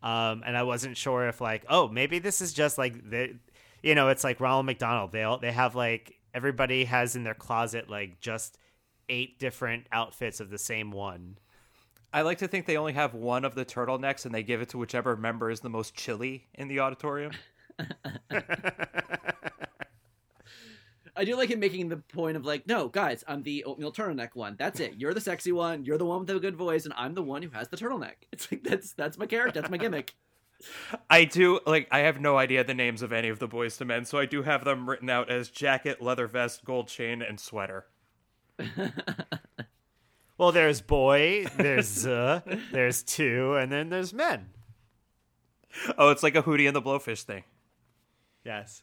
[0.03, 3.39] Um and I wasn't sure if like oh maybe this is just like the
[3.83, 7.35] you know it's like Ronald McDonald they all they have like everybody has in their
[7.35, 8.59] closet like just
[9.09, 11.39] eight different outfits of the same one.
[12.13, 14.71] I like to think they only have one of the turtlenecks and they give it
[14.71, 17.33] to whichever member is the most chilly in the auditorium.
[21.17, 24.31] I do like him making the point of like, no, guys, I'm the oatmeal turtleneck
[24.35, 24.57] one.
[24.59, 24.95] That's it.
[24.97, 25.85] You're the sexy one.
[25.85, 28.15] You're the one with the good voice, and I'm the one who has the turtleneck.
[28.33, 29.61] It's like that's that's my character.
[29.61, 30.15] That's my gimmick.
[31.11, 33.87] I do like I have no idea the names of any of the Boyz II
[33.87, 37.39] Men, so I do have them written out as jacket, leather vest, gold chain, and
[37.39, 37.87] sweater.
[40.41, 42.39] Well, there's boy, there's Z,
[42.73, 44.49] there's two, and then there's men.
[45.99, 47.45] Oh, it's like a Hootie and the Blowfish thing.
[48.43, 48.83] Yes.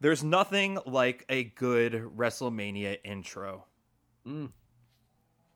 [0.00, 3.66] There's nothing like a good WrestleMania intro.
[4.26, 4.50] Mm.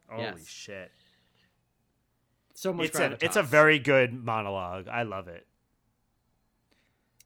[0.09, 0.47] Holy Yes.
[0.47, 0.93] shit.
[2.55, 2.87] So much.
[2.87, 4.87] It's a it's a very good monologue.
[4.87, 5.45] I love it.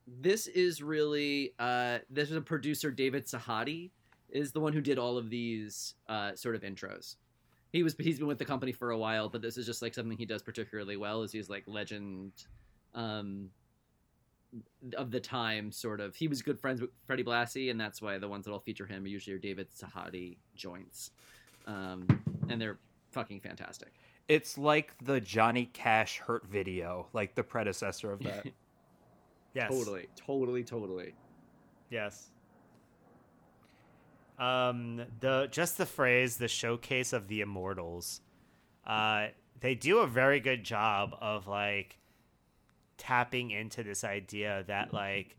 [0.06, 3.90] this is really uh this is a producer david sahadi
[4.30, 7.16] is the one who did all of these uh sort of intros
[7.72, 9.94] he was he's been with the company for a while but this is just like
[9.94, 12.32] something he does particularly well is he's like legend
[12.94, 13.50] um
[14.96, 18.16] of the time sort of he was good friends with freddie blassie and that's why
[18.18, 21.10] the ones that'll feature him usually are david sahadi joints
[21.66, 22.06] um
[22.48, 22.78] and they're
[23.12, 23.92] fucking fantastic
[24.28, 28.46] It's like the Johnny Cash Hurt video, like the predecessor of that.
[29.54, 29.70] Yes.
[29.70, 31.14] totally totally totally
[31.88, 32.30] Yes.
[34.38, 38.20] Um, the just the phrase "the showcase of the immortals,"
[38.86, 39.28] uh,
[39.60, 41.98] they do a very good job of like
[42.98, 45.36] tapping into this idea that like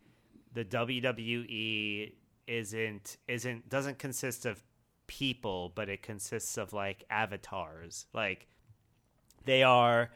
[0.54, 2.14] the WWE
[2.48, 4.64] isn't isn't doesn't consist of
[5.08, 8.06] people, but it consists of like avatars.
[8.14, 8.48] Like
[9.46, 10.12] they are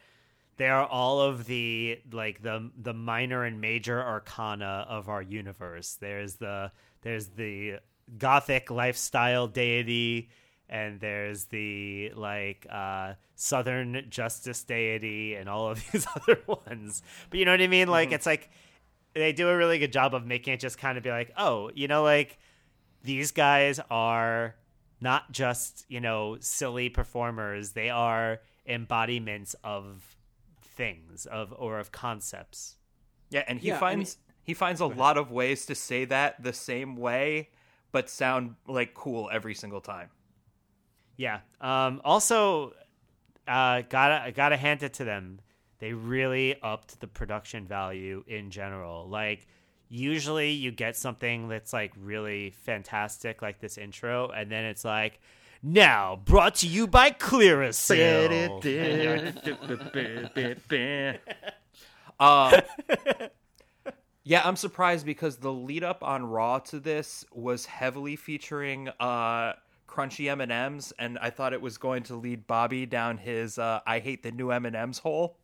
[0.57, 5.97] they are all of the like the the minor and major arcana of our universe.
[5.99, 7.79] There's the there's the
[8.17, 10.29] gothic lifestyle deity
[10.69, 17.01] and there's the like uh southern justice deity and all of these other ones.
[17.29, 17.87] But you know what I mean?
[17.87, 18.49] Like it's like
[19.13, 21.71] they do a really good job of making it just kind of be like, "Oh,
[21.75, 22.39] you know like
[23.03, 24.55] these guys are
[24.99, 27.71] not just, you know, silly performers.
[27.71, 30.15] They are embodiments of
[30.61, 32.77] things of or of concepts.
[33.29, 36.41] Yeah, and he Yeah, I finds he finds a lot of ways to say that
[36.43, 37.49] the same way,
[37.91, 40.09] but sound like cool every single time.
[41.17, 41.39] Yeah.
[41.59, 42.73] Um also
[43.47, 45.39] uh gotta gotta hand it to them.
[45.79, 49.07] They really upped the production value in general.
[49.07, 49.47] Like
[49.89, 55.19] usually you get something that's like really fantastic like this intro and then it's like
[55.61, 58.61] now brought to you by Clearasil.
[62.19, 62.61] uh,
[64.23, 69.53] yeah, I'm surprised because the lead up on Raw to this was heavily featuring uh,
[69.87, 73.57] crunchy M and M's, and I thought it was going to lead Bobby down his
[73.57, 75.37] uh, "I hate the new M and M's" hole.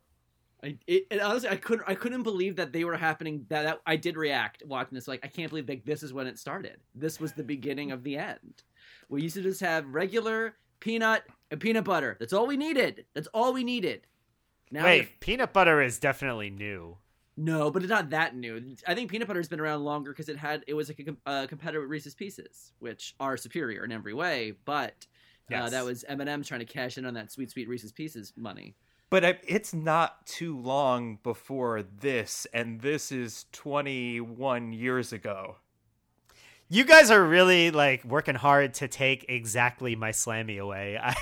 [0.62, 3.80] I it, and honestly I couldn't I couldn't believe that they were happening that, that
[3.86, 6.78] I did react watching this like I can't believe like this is when it started.
[6.94, 8.62] This was the beginning of the end.
[9.08, 12.16] We used to just have regular peanut and peanut butter.
[12.18, 13.04] That's all we needed.
[13.14, 14.06] That's all we needed.
[14.70, 16.96] Now Wait, if- peanut butter is definitely new.
[17.38, 18.74] No, but it's not that new.
[18.86, 21.42] I think peanut butter has been around longer because it had it was like a,
[21.42, 24.54] a competitor with Reese's Pieces, which are superior in every way.
[24.64, 25.06] But
[25.54, 27.92] uh, that was M and M's trying to cash in on that sweet sweet Reese's
[27.92, 28.74] Pieces money.
[29.08, 35.56] But I, it's not too long before this, and this is 21 years ago.
[36.70, 40.98] You guys are really like working hard to take exactly my slammy away.
[41.02, 41.14] I,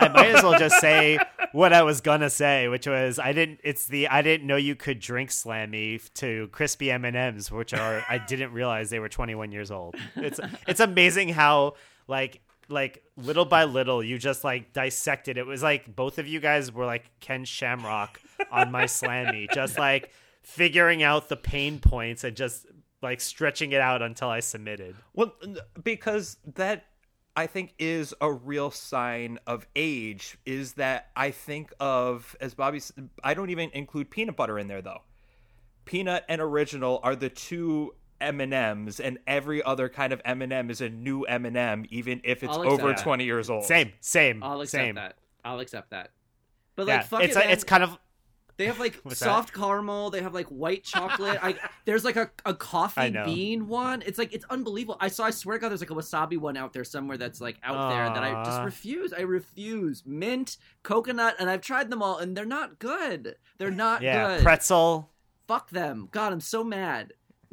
[0.00, 1.18] I might as well just say
[1.52, 3.60] what I was gonna say, which was I didn't.
[3.62, 7.74] It's the I didn't know you could drink slammy to crispy M and M's, which
[7.74, 9.96] are I didn't realize they were 21 years old.
[10.14, 11.74] It's it's amazing how
[12.08, 15.36] like like little by little you just like dissected.
[15.36, 18.18] It was like both of you guys were like Ken Shamrock
[18.50, 20.10] on my slammy, just like
[20.42, 22.66] figuring out the pain points and just
[23.02, 24.96] like stretching it out until I submitted.
[25.14, 25.32] Well,
[25.82, 26.86] because that
[27.36, 30.38] I think is a real sign of age.
[30.46, 32.80] Is that I think of as Bobby.
[33.22, 35.02] I don't even include peanut butter in there though.
[35.84, 40.40] Peanut and original are the two M and M's, and every other kind of M
[40.42, 42.98] and m is a new M and m even if it's over that.
[42.98, 43.64] twenty years old.
[43.64, 44.94] Same, same, I'll accept same.
[44.94, 45.16] that.
[45.44, 46.10] I'll accept that.
[46.74, 47.52] But Yeah, like, fuck it's it, like, man.
[47.52, 47.98] it's kind of
[48.56, 50.10] They have like soft caramel.
[50.10, 51.38] They have like white chocolate.
[51.42, 54.02] I there's like a, a coffee bean one.
[54.06, 54.96] It's like it's unbelievable.
[55.00, 55.24] I saw.
[55.24, 57.90] I swear to God, there's like a wasabi one out there somewhere that's like out
[57.90, 59.12] there that I just refuse.
[59.12, 63.36] I refuse mint, coconut, and I've tried them all, and they're not good.
[63.58, 64.42] They're not yeah good.
[64.44, 65.10] pretzel.
[65.46, 66.08] Fuck them.
[66.10, 67.12] God, I'm so mad.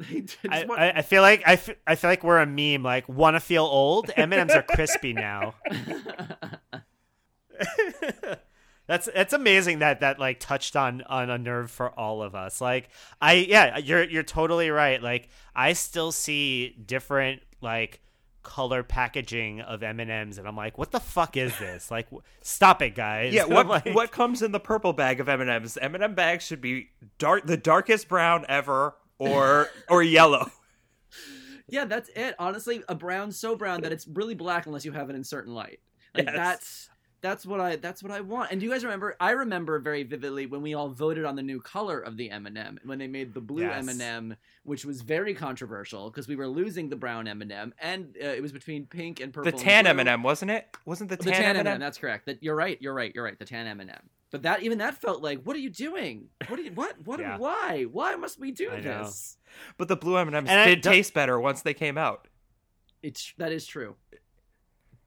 [0.50, 2.82] I, want- I, I feel like I, f- I feel like we're a meme.
[2.82, 4.10] Like, want to feel old?
[4.16, 5.54] M and M's are crispy now.
[8.86, 12.60] That's it's amazing that that like touched on on a nerve for all of us.
[12.60, 15.02] Like I yeah, you're you're totally right.
[15.02, 18.00] Like I still see different like
[18.42, 22.82] color packaging of M&Ms and I'm like, "What the fuck is this?" Like w- stop
[22.82, 23.32] it, guys.
[23.32, 25.78] Yeah, what like- what comes in the purple bag of M and M's?
[25.78, 30.50] M and M bags should be dark, the darkest brown ever, or or yellow.
[31.68, 32.34] yeah, that's it.
[32.38, 35.54] Honestly, a brown so brown that it's really black unless you have it in certain
[35.54, 35.80] light.
[36.14, 36.36] Like Yes.
[36.36, 36.90] that's
[37.24, 37.76] That's what I.
[37.76, 38.50] That's what I want.
[38.50, 39.16] And do you guys remember?
[39.18, 42.44] I remember very vividly when we all voted on the new color of the M
[42.46, 43.78] and m when they made the blue Yes.
[43.78, 47.50] M and m which was very controversial because we were losing the brown M and
[47.50, 49.50] m and uh, it was between pink and purple.
[49.50, 50.02] The and tan blue.
[50.02, 50.68] M&M, wasn't it?
[50.84, 51.66] Wasn't the The tan, tan M&M?
[51.66, 51.80] M&M.
[51.80, 52.26] That's correct.
[52.26, 52.76] That you're right.
[52.82, 53.10] You're right.
[53.14, 53.38] You're right.
[53.38, 53.88] The tan M&M.
[54.30, 56.28] But that even that felt like, what are you doing?
[56.48, 56.72] What are you?
[56.72, 56.96] What?
[57.06, 57.20] What?
[57.20, 57.38] Yeah.
[57.38, 57.84] Why?
[57.90, 59.04] Why must we do I know.
[59.04, 59.38] this?
[59.78, 62.28] But the blue M&Ms And I did don't- taste better once they came out.
[63.02, 63.96] It's that is true.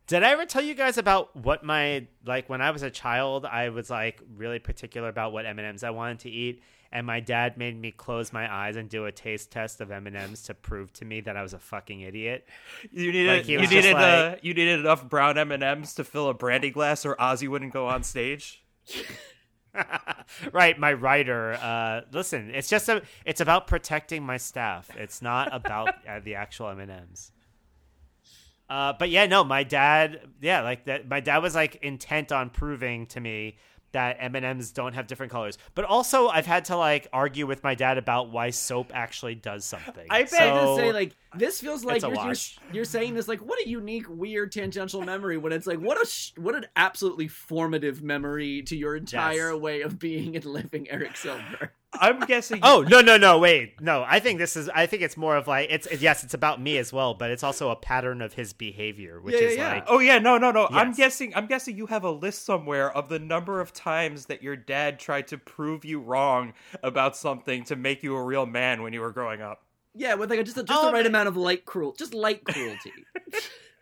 [0.08, 3.46] Did I ever tell you guys about what my like when I was a child?
[3.46, 7.06] I was like really particular about what M and M's I wanted to eat, and
[7.06, 10.16] my dad made me close my eyes and do a taste test of M and
[10.16, 12.48] M's to prove to me that I was a fucking idiot.
[12.90, 16.72] You needed Like, you needed uh, you needed enough brown M&Ms to fill a brandy
[16.72, 18.64] glass or Ozzy wouldn't go on stage.
[20.54, 21.54] right, my writer.
[21.62, 24.90] Uh, listen, it's just a, it's about protecting my staff.
[24.96, 27.34] It's not about uh, the actual M and M's.
[28.70, 31.08] Uh, but yeah, no, my dad, yeah, like that.
[31.08, 33.58] My dad was like intent on proving to me
[33.94, 35.58] that M and M's don't have different colors.
[35.74, 39.64] But also, I've had to like argue with my dad about why soap actually does
[39.64, 40.06] something.
[40.10, 42.34] I bet- So- gonna say like this feels like you're, you're
[42.74, 46.06] you're saying this like what a unique weird tangential memory when it's like what a
[46.06, 49.62] sh- what an absolutely formative memory to your entire Yes.
[49.62, 51.72] way of being and living Eric Silver.
[52.02, 55.18] I'm guessing Oh no no no wait no I think this is I think it's
[55.18, 58.22] more of like it's yes it's about me as well but it's also a pattern
[58.22, 59.74] of his behavior which Yeah, yeah, is yeah.
[59.74, 60.68] like Oh yeah, no, no, no.
[60.72, 61.34] I'm guessing.
[61.36, 65.00] I'm guessing you have a list somewhere of the number of times that your dad
[65.00, 69.02] tried to prove you wrong about something to make you a real man when you
[69.02, 69.64] were growing up.
[69.96, 71.08] Yeah, with like a, just a, just Oh, the right man.
[71.08, 72.92] amount of light cruel, just light cruelty.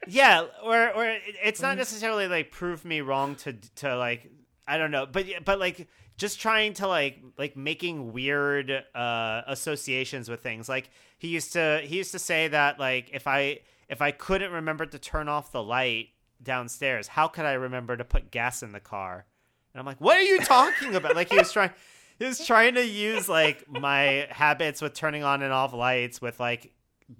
[0.07, 4.29] Yeah, or or it's not necessarily like prove me wrong to to like
[4.67, 10.29] I don't know, but but like just trying to like like making weird uh associations
[10.29, 10.69] with things.
[10.69, 14.51] Like he used to he used to say that like if I if I couldn't
[14.51, 16.09] remember to turn off the light
[16.41, 19.25] downstairs, how could I remember to put gas in the car?
[19.73, 21.71] And I'm like, "What are you talking about?" like he was trying
[22.17, 26.39] he was trying to use like my habits with turning on and off lights with
[26.39, 26.73] like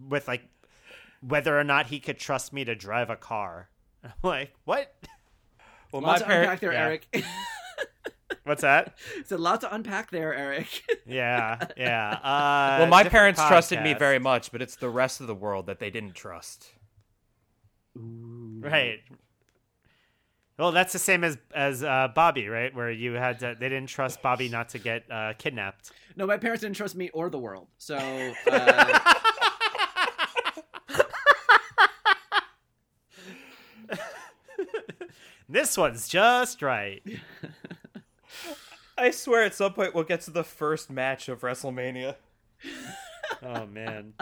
[0.07, 0.43] with like
[1.21, 3.69] whether or not he could trust me to drive a car.
[4.03, 4.93] I'm like, what?
[5.91, 6.61] Well, my to unpack parents.
[6.61, 6.79] there, yeah.
[6.79, 7.25] Eric.
[8.45, 8.95] What's that?
[9.25, 10.67] so lot to unpack there, Eric.
[11.07, 12.19] Yeah, yeah.
[12.23, 15.35] Uh, Well, my different parents trusted me very much, but it's the rest of the
[15.35, 16.71] world that they didn't trust.
[17.95, 18.99] right.
[20.57, 22.73] Well, that's the same as as uh, Bobby, right?
[22.73, 25.91] Where you had to, they didn't trust Bobby not to get uh, kidnapped.
[26.15, 27.67] No, my parents didn't trust me or the world.
[27.77, 27.97] So
[28.49, 28.99] uh,
[35.47, 37.03] This one's just right.
[38.97, 42.15] I swear, at some point we'll get to the first match of WrestleMania.
[43.41, 44.13] Oh man.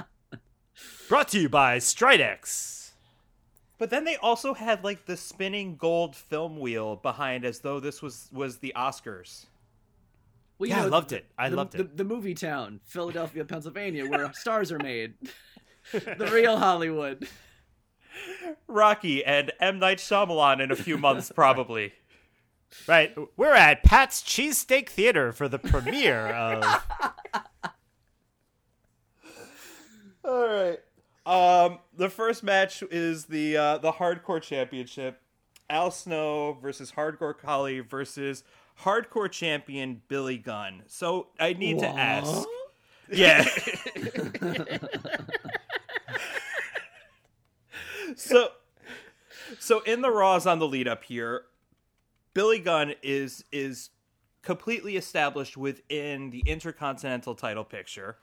[1.10, 2.92] Brought to you by Stridex.
[3.78, 8.02] But then they also had like the spinning gold film wheel behind, as though this
[8.02, 9.46] was was the Oscars.
[10.58, 11.26] well, you Yeah, I loved it.
[11.38, 11.98] I the, loved the, it.
[11.98, 15.16] The movie town, Philadelphia, Pennsylvania, where stars are made.
[15.92, 17.28] the real Hollywood.
[18.68, 21.92] Rocky and M Night Shyamalan in a few months, probably.
[22.88, 23.16] Right.
[23.38, 26.84] We're at Pat's Cheesesteak Theater for the premiere of.
[30.26, 30.80] All right.
[31.26, 35.22] Um, the first match is the uh, the Hardcore Championship.
[35.70, 38.44] Al Snow versus Hardcore Holly versus
[38.82, 40.84] Hardcore Champion Billy Gunn.
[40.88, 42.46] So I need to ask.
[43.12, 43.44] Yeah.
[48.16, 48.48] so
[49.60, 51.44] so in the Raws on the lead up here,
[52.34, 53.90] Billy Gunn is is
[54.42, 58.18] completely established within the Intercontinental title picture.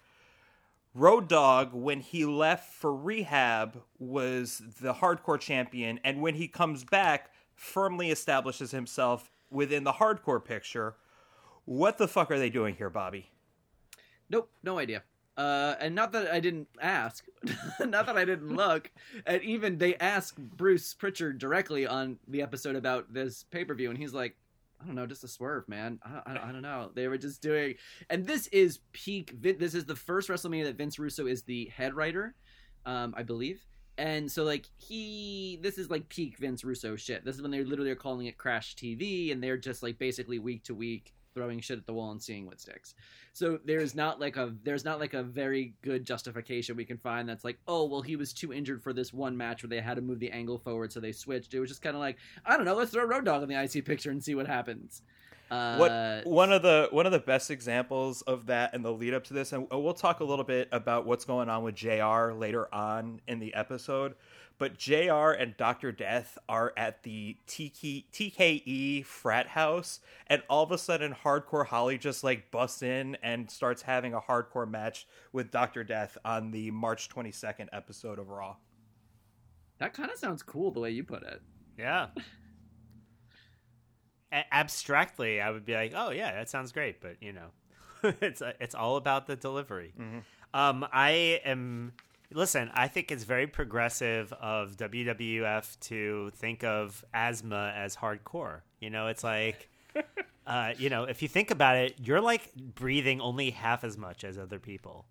[0.93, 6.85] Road Dogg, when he left for rehab, was the hardcore champion, and when he comes
[6.85, 10.97] back, firmly establishes himself within the hardcore picture.
[11.65, 13.31] What the fuck are they doing here, Bobby?
[14.29, 15.05] Nope, no idea.
[15.41, 17.25] Uh, and not that I didn't ask,
[17.81, 18.91] not that I didn't look.
[19.25, 23.89] And even they asked Bruce Pritchard directly on the episode about this pay per view,
[23.89, 24.37] and he's like,
[24.83, 25.99] I don't know, just a swerve, man.
[26.05, 26.91] I, I, I don't know.
[26.95, 27.77] They were just doing,
[28.11, 29.35] and this is peak.
[29.41, 32.35] This is the first WrestleMania that Vince Russo is the head writer,
[32.85, 33.65] um, I believe.
[33.97, 37.25] And so, like he, this is like peak Vince Russo shit.
[37.25, 40.39] This is when they literally are calling it Crash TV, and they're just like basically
[40.39, 42.95] week to week throwing shit at the wall and seeing what sticks.
[43.33, 47.29] So there's not like a there's not like a very good justification we can find
[47.29, 49.95] that's like, oh well he was too injured for this one match where they had
[49.95, 51.55] to move the angle forward so they switched.
[51.55, 53.49] It was just kind of like, I don't know, let's throw a Road Dogg in
[53.49, 55.03] the IC picture and see what happens.
[55.51, 59.15] Uh, what one of the one of the best examples of that in the lead
[59.15, 62.33] up to this, and we'll talk a little bit about what's going on with JR
[62.33, 64.15] later on in the episode.
[64.61, 65.91] But JR and Dr.
[65.91, 71.97] Death are at the TK, TKE frat house, and all of a sudden, Hardcore Holly
[71.97, 75.83] just like busts in and starts having a hardcore match with Dr.
[75.83, 78.57] Death on the March 22nd episode of Raw.
[79.79, 81.41] That kind of sounds cool the way you put it.
[81.79, 82.09] Yeah.
[84.31, 87.47] A- abstractly, I would be like, "Oh yeah, that sounds great," but you know,
[88.21, 89.95] it's it's all about the delivery.
[89.99, 90.19] Mm-hmm.
[90.53, 91.95] Um, I am.
[92.33, 98.61] Listen, I think it's very progressive of WWF to think of asthma as hardcore.
[98.79, 99.69] You know, it's like,
[100.47, 104.23] uh, you know, if you think about it, you're like breathing only half as much
[104.23, 105.07] as other people.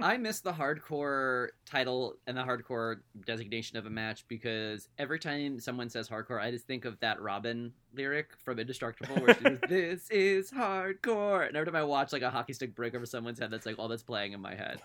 [0.00, 5.58] I miss the hardcore title and the hardcore designation of a match because every time
[5.58, 9.58] someone says hardcore, I just think of that Robyn lyric from Indestructible where she goes,
[9.68, 11.48] This is hardcore.
[11.48, 13.78] And every time I watch like a hockey stick break over someone's head, that's like
[13.78, 14.80] all that's playing in my head.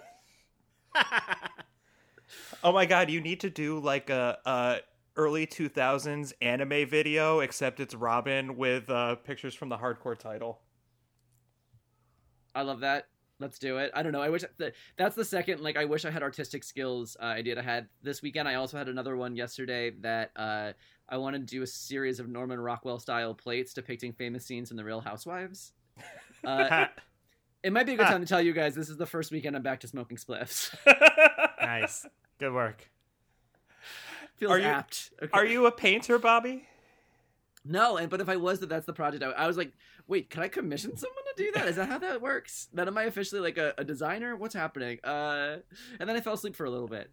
[2.64, 4.78] Oh my god, you need to do like a, a
[5.18, 10.62] early 2000s anime video, except it's Robyn with uh, pictures from the hardcore title.
[12.56, 13.08] I love that.
[13.39, 13.91] Let's do it.
[13.94, 14.22] I don't know.
[14.22, 15.60] I wish that that's the second.
[15.60, 17.18] Like, I wish I had artistic skills.
[17.22, 17.58] Uh, I did.
[17.58, 18.48] I had this weekend.
[18.48, 20.72] I also had another one yesterday that uh,
[21.10, 24.78] I wanted to do a series of Norman Rockwell style plates depicting famous scenes in
[24.78, 25.74] The Real Housewives.
[26.46, 26.88] Uh,
[27.64, 29.55] it might be a good time to tell you guys this is the first weekend
[29.55, 30.76] I'm back to smoking spliffs.
[31.61, 32.05] nice,
[32.39, 32.89] good work.
[34.36, 35.11] Feels Are you- apt.
[35.22, 35.30] Okay.
[35.34, 36.68] Are you a painter, Bobby?
[37.66, 39.24] No, and but if I was, that that's the project.
[39.24, 39.72] I, I was like,
[40.07, 41.68] wait, can I commission someone to do that?
[41.68, 42.68] Is that how that works?
[42.74, 44.36] Then am I officially like a, a designer?
[44.36, 44.99] What's happening?
[45.03, 45.57] Uh,
[45.99, 47.09] and then I fell asleep for a little bit.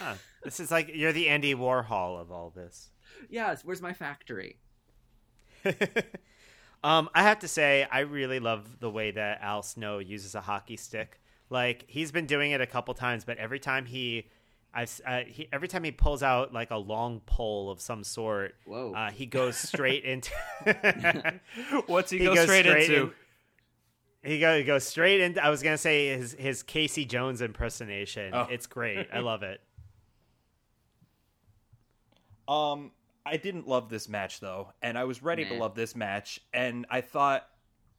[0.00, 0.14] Huh.
[0.42, 2.90] This is like you're the Andy Warhol of all this.
[3.28, 4.58] Yes, where's my factory?
[6.84, 10.40] um, I have to say, I really love the way that Al Snow uses a
[10.40, 11.18] hockey stick.
[11.50, 14.28] Like he's been doing it a couple times, but every time he,
[14.72, 18.54] I've, uh, he, every time he pulls out like a long pole of some sort,
[18.66, 18.92] Whoa.
[18.92, 20.30] uh, he goes straight into.
[21.86, 23.02] What's he, He go goes straight, straight into?
[24.22, 25.44] in- He go he goes straight into.
[25.44, 28.32] I was gonna say his his Casey Jones impersonation.
[28.34, 28.46] Oh.
[28.50, 29.08] It's great.
[29.12, 29.60] I love it.
[32.46, 32.90] Um,
[33.26, 36.86] I didn't love this match though, and I was ready to love this match, and
[36.90, 37.48] I thought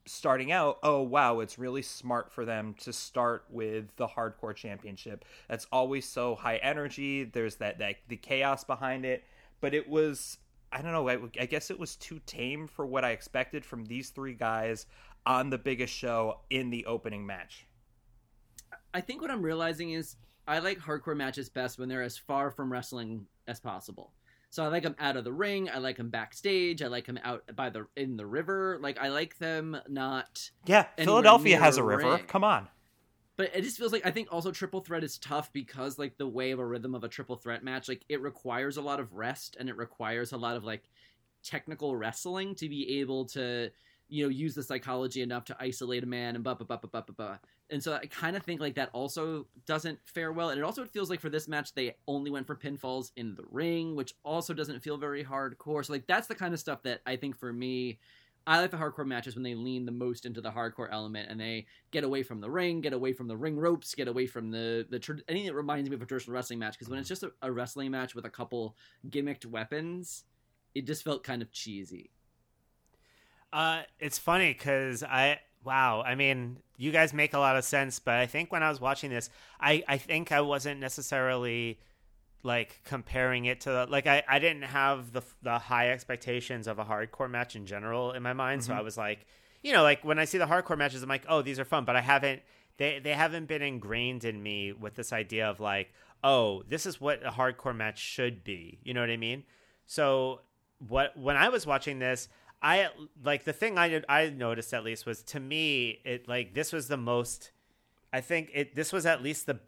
[0.05, 5.25] starting out, oh wow, it's really smart for them to start with the hardcore championship.
[5.49, 7.23] That's always so high energy.
[7.23, 9.23] There's that that the chaos behind it,
[9.61, 10.37] but it was
[10.71, 11.07] I don't know.
[11.09, 14.85] I, I guess it was too tame for what I expected from these three guys
[15.25, 17.65] on the biggest show in the opening match.
[18.93, 20.17] I think what I'm realizing is
[20.47, 24.13] I like hardcore matches best when they're as far from wrestling as possible.
[24.55, 25.69] So I like them out of the ring.
[25.69, 26.81] I like them backstage.
[26.81, 28.79] I like them out by the in the river.
[28.81, 30.49] Like I like them not.
[30.65, 32.13] Yeah, Philadelphia has a river.
[32.13, 32.23] ring.
[32.25, 32.69] Come on.
[33.35, 36.25] But it just feels like I think also triple threat is tough because like the
[36.25, 39.11] way of a rhythm of a triple threat match, like it requires a lot of
[39.11, 40.83] rest and it requires a lot of like
[41.43, 43.71] technical wrestling to be able to
[44.07, 47.01] you know use the psychology enough to isolate a man and blah blah blah blah
[47.01, 47.37] blah blah.
[47.69, 50.49] And so I kind of think like that also doesn't fare well.
[50.49, 53.45] And it also feels like for this match they only went for pinfalls in the
[53.49, 55.83] ring, which also doesn't feel very hardcore.
[55.85, 57.99] So like that's the kind of stuff that I think for me
[58.47, 61.39] I like the hardcore matches when they lean the most into the hardcore element and
[61.39, 64.51] they get away from the ring, get away from the ring ropes, get away from
[64.51, 66.77] the the tr- anything that reminds me of a traditional wrestling match.
[66.77, 67.25] Because when it's mm-hmm.
[67.25, 68.75] just a, a wrestling match with a couple
[69.09, 70.25] gimmicked weapons,
[70.75, 72.11] it just felt kind of cheesy.
[73.53, 76.01] Uh, it's funny because I wow.
[76.01, 78.81] I mean, you guys make a lot of sense, but I think when I was
[78.81, 79.29] watching this,
[79.59, 81.79] I I think I wasn't necessarily
[82.43, 86.79] like comparing it to the, like I I didn't have the the high expectations of
[86.79, 89.25] a hardcore match in general in my mind, so I was like,
[89.63, 91.85] you know, like when I see the hardcore matches, I'm like, oh, these are fun,
[91.85, 92.41] but I haven't.
[92.77, 95.93] They, they haven't been ingrained in me with this idea of like,
[96.25, 98.79] oh, this is what a hardcore match should be.
[98.83, 99.43] You know what I mean?
[99.87, 100.41] So
[100.87, 102.27] what when I was watching this,
[102.65, 102.89] I
[103.23, 106.73] like the thing I did, I noticed at least was to me it like this
[106.73, 107.51] was the most
[108.11, 109.59] I think it this was at least the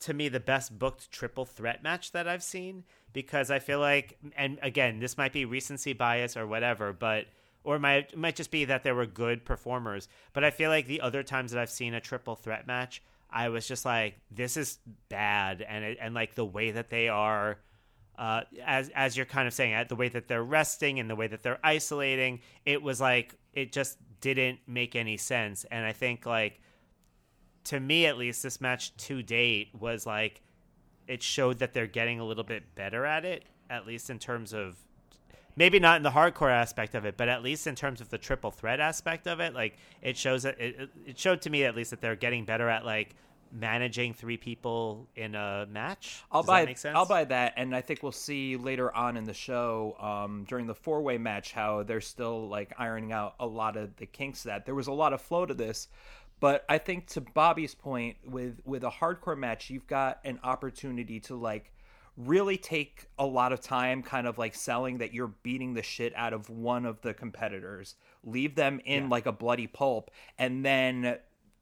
[0.00, 2.82] to me the best booked triple threat match that I've seen
[3.12, 7.26] because I feel like and again this might be recency bias or whatever but
[7.62, 10.70] or it might it might just be that there were good performers but I feel
[10.70, 14.18] like the other times that I've seen a triple threat match I was just like
[14.28, 17.58] this is bad and it, and like the way that they are
[18.20, 21.16] uh, as as you're kind of saying, uh, the way that they're resting and the
[21.16, 25.64] way that they're isolating, it was like it just didn't make any sense.
[25.70, 26.60] And I think like
[27.64, 30.42] to me at least, this match to date was like
[31.08, 34.52] it showed that they're getting a little bit better at it, at least in terms
[34.52, 34.76] of
[35.56, 38.18] maybe not in the hardcore aspect of it, but at least in terms of the
[38.18, 39.54] triple threat aspect of it.
[39.54, 42.68] Like it shows that it, it showed to me at least that they're getting better
[42.68, 43.16] at like
[43.52, 46.22] managing three people in a match.
[46.30, 46.96] I'll Does buy that make sense?
[46.96, 50.66] I'll buy that, and I think we'll see later on in the show um, during
[50.66, 54.42] the four way match how they're still like ironing out a lot of the kinks.
[54.44, 55.88] That there was a lot of flow to this,
[56.40, 61.20] but I think to Bobby's point with with a hardcore match, you've got an opportunity
[61.20, 61.72] to like
[62.16, 66.12] really take a lot of time kind of like selling that you're beating the shit
[66.16, 67.94] out of one of the competitors
[68.24, 71.16] leave them in like a bloody pulp and then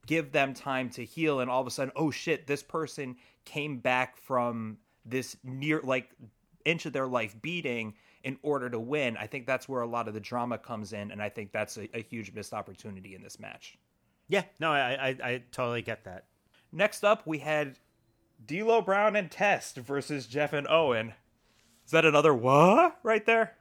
[0.09, 3.79] give them time to heal and all of a sudden oh shit this person came
[3.79, 6.11] back from this near like
[6.65, 7.95] inch of their life beating
[8.25, 11.11] in order to win i think that's where a lot of the drama comes in
[11.13, 13.79] and i think that's a, a huge missed opportunity in this match
[14.29, 16.25] Yeah, no, I, I I totally get that.
[16.73, 17.79] next up we had
[18.45, 21.13] D'Lo Brown and Test versus Jeff and Owen.
[21.85, 23.58] Is that another what right there?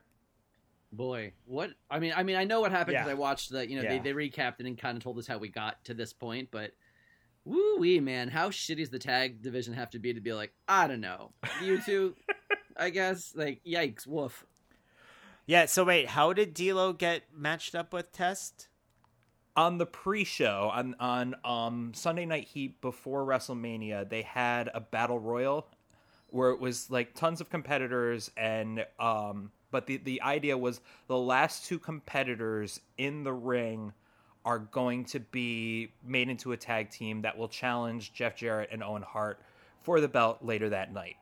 [0.91, 3.11] Boy, what I mean, I mean, I know what happened because Yeah.
[3.11, 4.01] I watched the, you know, Yeah.
[4.01, 6.49] they, they recapped it and kind of told us how we got to this point,
[6.51, 6.71] but
[7.45, 10.53] woo wee, man, how shitty does the tag division have to be to be like,
[10.67, 11.31] I don't know,
[11.61, 12.15] you two,
[12.77, 14.45] I guess, like, yikes, woof.
[15.45, 15.65] Yeah.
[15.65, 18.69] So wait, how did D'Lo get matched up with Test?
[19.55, 25.17] on the pre-show on on um Sunday Night Heat before WrestleMania, they had a battle
[25.17, 25.67] royal
[26.27, 31.15] where it was like tons of competitors and um but the the idea was the
[31.15, 33.93] last two competitors in the ring
[34.43, 38.81] are going to be made into a tag team that will challenge Jeff Jarrett and
[38.81, 39.39] Owen Hart
[39.83, 41.17] for the belt later that night.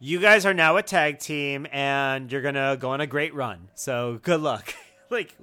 [0.00, 3.68] You guys are now a tag team, and you're gonna go on a great run.
[3.76, 4.74] So good luck.
[5.10, 5.36] like,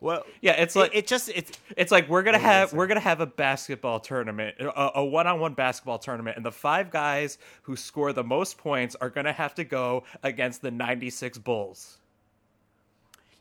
[0.00, 0.26] what?
[0.40, 2.86] Yeah, it's like it just it's It's like we're gonna What do you have we're
[2.86, 7.76] gonna have a basketball tournament, a, a one-on-one basketball tournament, and the five guys who
[7.76, 11.98] score the most points are gonna have to go against the '96 Bulls.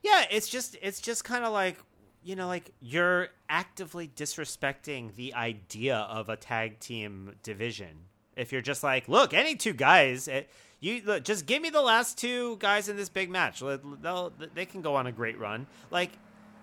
[0.04, 1.78] yeah, it's just it's just kind of like
[2.24, 8.06] you know, like you're actively disrespecting the idea of a tag team division.
[8.36, 10.50] If you're just like, look, any two guys, it,
[10.80, 13.62] you look, just give me the last two guys in this big match.
[13.62, 15.68] They'll, they can go on a great run.
[15.92, 16.12] Like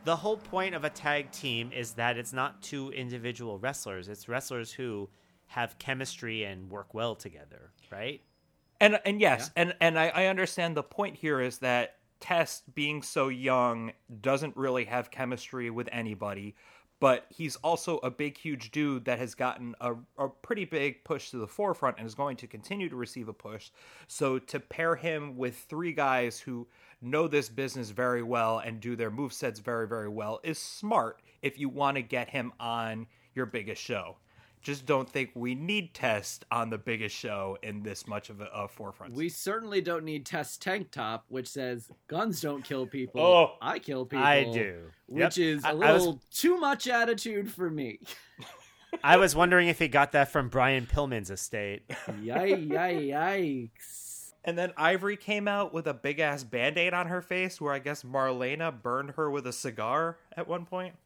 [0.06, 4.28] the whole point of a tag team is that it's not two individual wrestlers; it's
[4.28, 5.10] wrestlers who
[5.48, 8.22] have chemistry and work well together, right?
[8.80, 13.02] And and yes, and and I, I understand the point here is that Test being
[13.02, 16.54] so young doesn't really have chemistry with anybody,
[16.98, 21.30] but he's also a big, huge dude that has gotten a, a pretty big push
[21.30, 23.70] to the forefront and is going to continue to receive a push.
[24.06, 26.66] So to pair him with three guys who
[27.02, 31.20] know this business very well and do their move sets very, very well is smart
[31.42, 34.16] if you want to get him on your biggest show.
[34.66, 38.46] Just don't think we need Test on the biggest show in this much of a,
[38.52, 39.12] a forefront.
[39.14, 43.20] We certainly don't need Test Tank Top, which says guns don't kill people.
[43.20, 44.26] Oh, I kill people.
[44.26, 44.90] I do.
[45.06, 45.46] Which Yep.
[45.46, 48.00] is a I- I was- little too much attitude for me.
[49.04, 51.82] I was wondering if he got that from Brian Pillman's estate.
[52.20, 54.32] Yay, yikes.
[54.44, 57.72] And then Ivory came out with a big ass band aid on her face where
[57.72, 60.96] I guess Marlena burned her with a cigar at one point.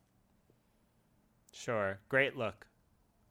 [1.52, 2.66] Sure, great look.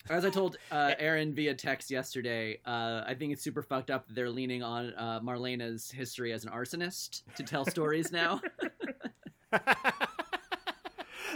[0.08, 4.08] As I told uh, Aaron via text yesterday, uh, I think it's super fucked up
[4.08, 8.42] that they're leaning on uh, Marlena's history as an arsonist to tell stories now.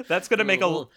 [0.07, 0.67] That's going to make a.
[0.67, 0.91] little,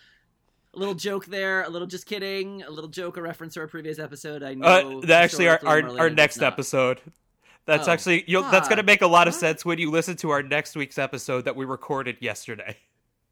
[0.75, 3.67] a little joke there, a little just kidding, a little joke, a reference to our
[3.67, 4.43] previous episode.
[4.43, 5.03] I know.
[5.03, 7.01] Uh, actually, our, our, our next episode.
[7.67, 7.93] That's Oh.
[7.93, 10.43] actually you'll, that's going to make a lot of sense when you listen to our
[10.43, 12.77] next week's episode that we recorded yesterday.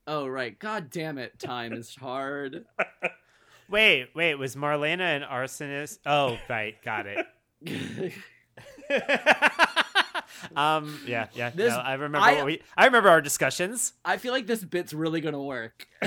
[0.07, 2.65] Oh right, god damn it, time is hard.
[3.69, 5.99] Wait, wait, was Marlena an arsonist?
[6.07, 7.27] Oh, right, got it.
[10.57, 11.51] um, yeah, yeah.
[11.51, 12.19] This- no, I remember.
[12.19, 13.93] I- what we, I remember our discussions.
[14.05, 15.87] I feel like this bit's really gonna work.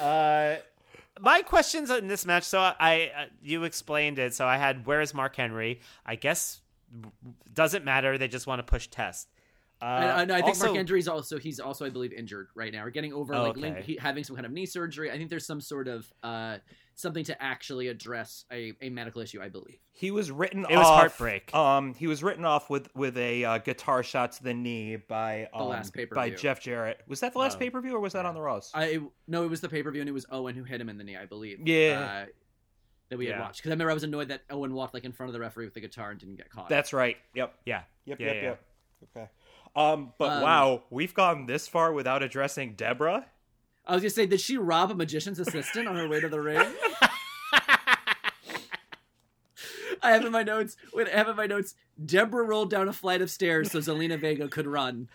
[0.00, 0.56] Uh,
[1.20, 2.44] my questions in this match.
[2.44, 4.34] So I, uh, you explained it.
[4.34, 5.80] So I had where's Mark Henry?
[6.04, 6.60] I guess
[7.52, 8.18] doesn't matter.
[8.18, 9.28] They just want to push test.
[9.82, 12.72] Uh, and, and I think also- Mark Andrews also he's also I believe injured right
[12.72, 13.60] now or getting over Oh, like okay.
[13.60, 15.10] link, he, having some kind of knee surgery.
[15.10, 16.58] I think there's some sort of uh
[16.94, 19.42] something to actually address a, a medical issue.
[19.42, 19.76] I believe.
[19.92, 20.94] He was written It was off.
[21.00, 21.54] heartbreak.
[21.54, 25.48] Um, he was written off with with a uh, guitar shot to the knee by
[25.52, 26.36] um, last by pay-per-view.
[26.38, 27.02] Jeff Jarrett.
[27.06, 27.58] Was that the last Oh.
[27.58, 28.70] pay per view or was that on the Raws?
[28.74, 30.88] I no, it was the pay per view and it was Owen who hit him
[30.88, 31.16] in the knee.
[31.18, 31.60] I believe.
[31.68, 32.22] Yeah.
[32.24, 32.30] Uh,
[33.10, 35.12] that we had watched because I remember I was annoyed that Owen walked like in
[35.12, 36.68] front of the referee with the guitar and didn't get caught.
[36.68, 37.16] That's right.
[37.34, 37.54] Yep.
[37.66, 38.20] yeah, Yep.
[38.20, 38.34] Yeah, yep.
[38.36, 38.42] yeah.
[38.42, 38.60] Yep.
[39.16, 39.28] Okay.
[39.76, 43.26] Um, but um, wow, we've gone this far without addressing Deborah.
[43.86, 46.40] I was gonna say, did she rob a magician's assistant on her way to the
[46.40, 46.66] ring?
[50.02, 50.76] I have in my notes.
[50.94, 51.74] Wait, I have in my notes.
[52.04, 55.08] Deborah rolled down a flight of stairs so Zelina Vega could run.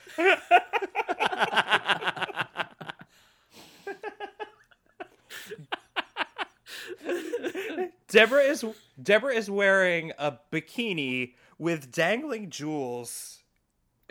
[8.08, 8.66] Deborah is
[9.02, 13.41] Deborah is wearing a bikini with dangling jewels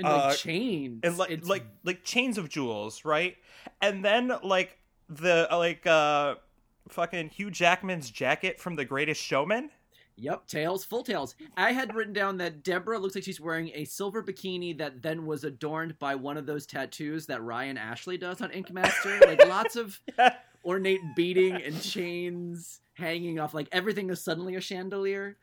[0.04, 1.00] and like Uh, chains.
[1.04, 3.36] and like It's- like like chains of jewels, right?
[3.80, 4.76] And then like
[5.08, 6.36] the like uh
[6.88, 9.70] fucking Hugh Jackman's jacket from The Greatest Showman.
[10.16, 11.34] Yep, tails, full tails.
[11.56, 15.24] I had written down that Deborah looks like she's wearing a silver bikini that then
[15.24, 19.18] was adorned by one of those tattoos that Ryan Ashley does on Ink Master.
[19.26, 19.98] like lots of
[20.62, 23.54] ornate beading and chains hanging off.
[23.54, 25.38] Like everything is suddenly a chandelier.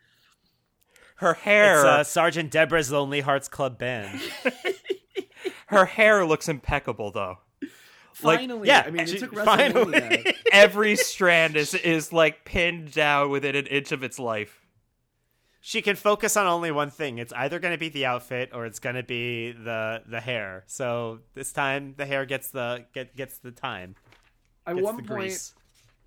[1.18, 4.20] Her hair It's uh, Sergeant Deborah's Lonely Hearts Club Band.
[5.66, 7.38] her hair looks impeccable though.
[8.22, 10.34] Like, Finally, yeah, I mean, it took finally.
[10.52, 14.66] Every strand is is like pinned down within an inch of its life.
[15.60, 17.18] she can focus on only one thing.
[17.18, 20.64] It's either going to be the outfit or it's going to be the the hair.
[20.66, 23.94] So this time the hair gets the get gets the time.
[24.66, 25.54] At Gets one the point, grease.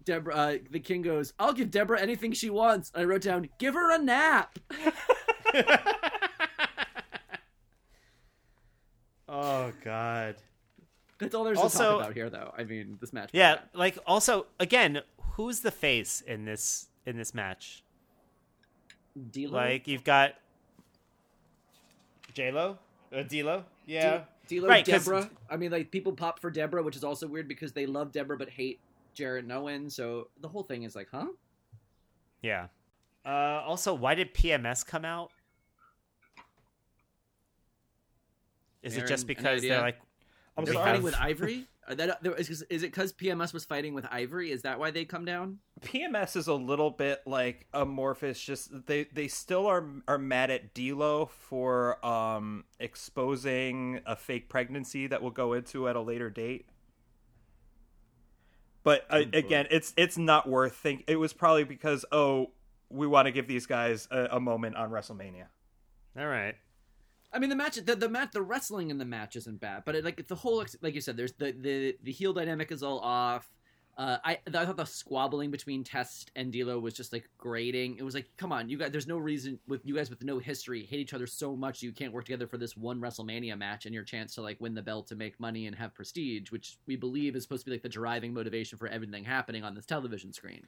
[0.03, 3.73] Deborah, uh, the king goes, "I'll give Deborah anything she wants." I wrote down, "Give
[3.73, 4.57] her a nap."
[9.33, 10.35] Oh God.
[11.19, 12.53] That's all there's Also- to talk about here, though.
[12.57, 13.29] I mean, this match.
[13.33, 15.01] Yeah, like also again,
[15.35, 17.83] who's the face in this in this match?
[19.31, 19.51] D'Lo?
[19.57, 20.33] Like you've got
[22.33, 22.77] J Lo,
[23.15, 25.29] uh, D'Lo, yeah, D'Lo, Right, 'cause- Deborah.
[25.49, 28.37] I mean, like people pop for Deborah, which is also weird because they love Deborah
[28.37, 28.79] but hate
[29.13, 29.91] Jarrett Noen.
[29.91, 31.27] So the whole thing is like, huh?
[32.41, 32.67] yeah.
[33.25, 35.31] Uh, also, why did PMS come out?
[38.81, 39.99] Is it just because they're like
[40.57, 41.67] I'm They're We fighting have- with Ivory.
[41.87, 44.51] Are that there- is, is it because PMS was fighting with Ivory?
[44.51, 45.59] Is that why they come down?
[45.81, 48.41] PMS is a little bit like amorphous.
[48.41, 55.07] Just they they still are are mad at D'Lo for um exposing a fake pregnancy
[55.07, 56.65] that we'll go into at a later date.
[58.83, 61.03] But uh, again, it's it's not worth think.
[61.07, 62.51] It was probably because oh
[62.89, 65.45] we want to give these guys a, a moment on WrestleMania.
[66.17, 66.55] all right.
[67.33, 69.95] I mean, the match, the, the match, the wrestling in the match isn't bad, but
[69.95, 72.99] it, like the whole, like you said, there's the the the heel dynamic is all
[72.99, 73.49] off.
[73.97, 77.97] Uh, I I thought the squabbling between Test and D'Lo was just like grating.
[77.97, 78.91] It was like, come on, you guys.
[78.91, 81.91] There's no reason with you guys with no history hate each other so much you
[81.91, 84.81] can't work together for this one WrestleMania match and your chance to like win the
[84.81, 87.83] belt to make money and have prestige, which we believe is supposed to be like
[87.83, 90.65] the driving motivation for everything happening on this television screen.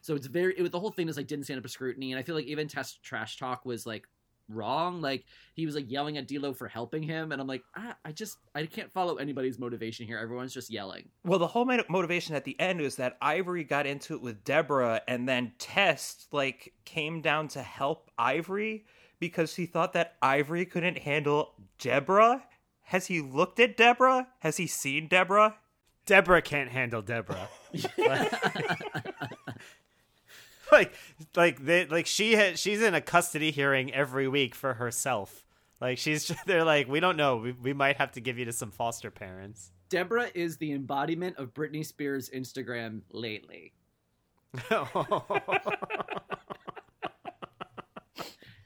[0.00, 2.18] So it's very it, the whole thing is like didn't stand up to scrutiny, and
[2.18, 4.08] I feel like even Test trash talk was like
[4.54, 5.00] wrong.
[5.00, 5.24] Like
[5.54, 8.38] he was like yelling at D'Lo for helping him, and I'm like, ah, I just
[8.54, 10.18] I can't follow anybody's motivation here.
[10.18, 11.08] Everyone's just yelling.
[11.24, 15.02] Well, the whole motivation at the end was that Ivory got into it with Deborah,
[15.08, 18.86] and then Test like came down to help Ivory
[19.18, 22.44] because he thought that Ivory couldn't handle Deborah.
[22.86, 24.28] Has he looked at Deborah?
[24.40, 25.56] Has he seen Deborah?
[26.06, 27.48] Deborah can't handle Deborah.
[30.78, 30.92] like,
[31.36, 35.44] like they, like she ha- she's in a custody hearing every week for herself.
[35.80, 37.36] Like she's, they're like, we don't know.
[37.36, 39.70] We, we might have to give you to some foster parents.
[39.88, 43.74] Deborah is the embodiment of Britney Spears' Instagram lately.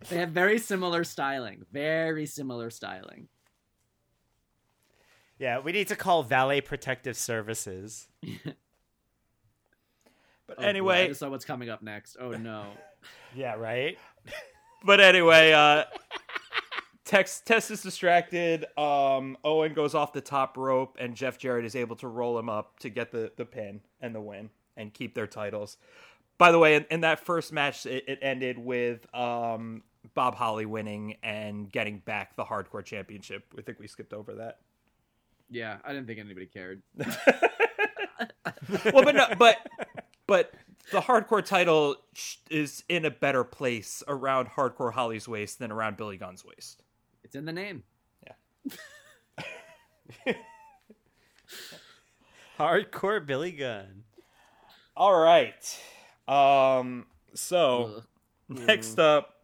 [0.09, 1.65] They have very similar styling.
[1.73, 3.29] Very similar styling.
[5.39, 8.07] yeah, we need to call Valet Protective Services.
[10.47, 12.17] But Oh, boy, I anyway, just saw what's coming up next.
[12.21, 12.67] Oh no.
[13.35, 13.99] Yeah, right.
[14.85, 15.85] but anyway, uh,
[17.05, 18.65] Tex Test is distracted.
[18.79, 22.49] Um, Owen goes off the top rope, and Jeff Jarrett is able to roll him
[22.49, 25.77] up to get the the pin and the win and keep their titles.
[26.39, 29.83] By the way, in, in that first match, it, it ended with um,
[30.15, 33.45] Bob Holly winning and getting back the Hardcore Championship.
[33.59, 34.59] I think we skipped over that.
[35.51, 36.83] Yeah, I didn't think anybody cared.
[38.93, 39.57] Well, but no, but
[40.27, 40.53] but
[40.93, 41.97] the Hardcore title
[42.51, 46.83] is in a better place around Hardcore Holly's waist than around Billy Gunn's waist.
[47.25, 47.83] It's in the name.
[48.25, 48.33] Yeah.
[52.59, 54.05] hardcore Billy Gunn.
[54.97, 55.79] All right.
[56.29, 57.07] Um.
[57.35, 58.03] So
[58.51, 58.59] Ugh.
[58.67, 59.35] next up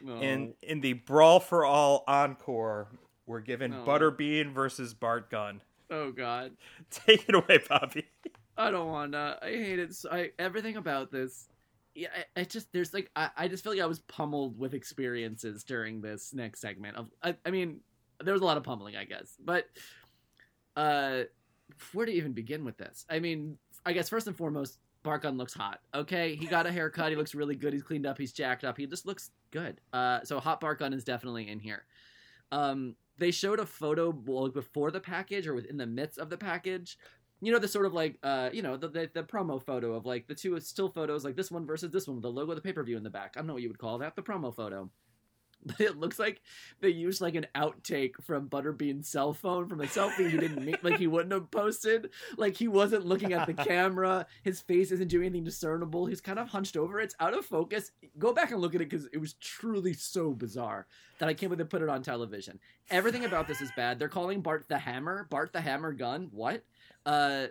[0.00, 0.20] No.
[0.20, 2.88] in in the Brawl for All encore,
[3.26, 3.84] we're given No.
[3.84, 5.60] Butterbean versus Bart Gunn.
[5.90, 6.52] oh god.
[6.90, 8.06] Take it away, Bobby.
[8.56, 9.38] I don't wanna.
[9.42, 9.94] I hate it.
[9.94, 11.48] So, I everything about this.
[11.94, 14.74] Yeah, I, I just there's like I, I just feel like I was pummeled with
[14.74, 16.96] experiences during this next segment.
[16.96, 17.80] Of I, I mean,
[18.22, 19.66] there was a lot of pummeling, I guess, but
[20.76, 21.22] uh,
[21.92, 23.04] where to even begin with this?
[23.08, 25.80] I mean, I guess first and foremost, Bart Gunn looks hot.
[25.94, 27.10] Okay, he got a haircut.
[27.10, 27.72] He looks really good.
[27.72, 28.18] He's cleaned up.
[28.18, 28.76] He's jacked up.
[28.76, 29.80] He just looks good.
[29.92, 31.84] Uh, so hot Bart Gunn is definitely in here.
[32.52, 36.36] Um, they showed a photo well, before the package or within the midst of the
[36.36, 36.98] package
[37.44, 40.06] you know the sort of like uh you know the, the the promo photo of
[40.06, 42.56] like the two still photos like this one versus this one with the logo of
[42.56, 43.32] the pay per view in the back.
[43.36, 44.16] I don't know what you would call that.
[44.16, 44.90] The promo photo.
[45.66, 46.42] But it looks like
[46.80, 50.84] they used like an outtake from Butterbean's cell phone from a selfie he didn't make,
[50.84, 52.10] like he wouldn't have posted.
[52.36, 54.26] Like he wasn't looking at the camera.
[54.42, 56.04] His face isn't doing anything discernible.
[56.04, 57.00] He's kind of hunched over.
[57.00, 57.92] It's out of focus.
[58.18, 60.86] Go back and look at it because it was truly so bizarre
[61.18, 62.60] that I can't believe they put it on television.
[62.90, 63.98] Everything about this is bad.
[63.98, 65.26] They're calling Bart the Hammer.
[65.30, 66.28] Bart the Hammer Gunn.
[66.30, 66.62] What?
[67.06, 67.46] Uh,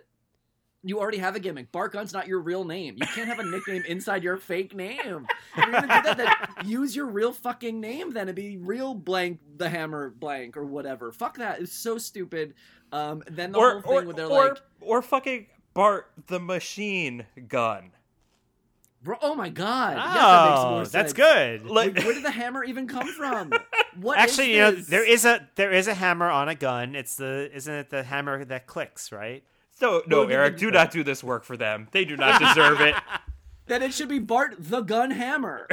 [0.84, 1.72] you already have a gimmick.
[1.72, 2.96] Bart Gunn's not your real name.
[2.98, 5.26] You can't have a nickname inside your fake name.
[5.56, 8.94] If you're gonna do that, then use your real fucking name then and be real
[8.94, 11.10] blank the hammer blank or whatever.
[11.10, 11.60] Fuck that.
[11.60, 12.54] It's so stupid.
[12.92, 16.38] Um then the or whole thing or, where they're or, like or fucking Bart the
[16.38, 17.92] Machine Gun.
[19.04, 19.98] Bro, oh my god.
[19.98, 20.92] Oh, yes, that makes more oh, sense.
[20.92, 21.66] that's good.
[21.66, 23.52] Like, Like, where did the hammer even come from?
[24.00, 26.96] What is Actually, you know, there is a there is a hammer on a gun.
[26.96, 29.44] It's the isn't it the hammer that clicks, right?
[29.80, 31.86] no, no, Well, Eric, do not do this work for them.
[31.92, 32.96] They do not deserve it.
[33.66, 35.66] Then it should be Bart the Gun Hammer.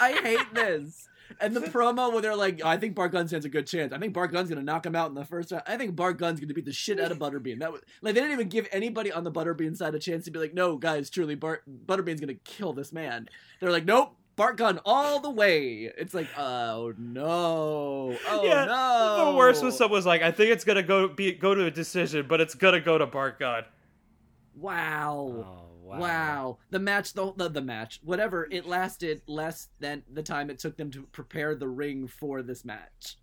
[0.00, 1.09] I hate this.
[1.40, 3.92] And the promo where they're like, I think Bart Gunn stands a good chance.
[3.92, 5.64] I think Bart Gunn's gonna knock him out in the first round.
[5.66, 7.60] I think Bart Gunn's gonna beat the shit out of Butterbean.
[7.60, 10.30] That was like they didn't even give anybody on the Butterbean side a chance to
[10.30, 13.28] be like, no, guys, truly, Bart Butterbean's gonna kill this man.
[13.60, 15.90] They're like, nope, Bart Gunn all the way.
[15.98, 19.30] It's like, oh no, oh yeah, no.
[19.30, 21.70] the worst was someone was like, I think it's gonna go be go to a
[21.70, 23.64] decision, but it's gonna go to Bart Gunn.
[24.54, 25.46] Wow.
[25.46, 26.58] Oh, Wow.
[26.70, 30.76] The match, the, the the match, whatever, it lasted less than the time it took
[30.76, 33.16] them to prepare the ring for this match.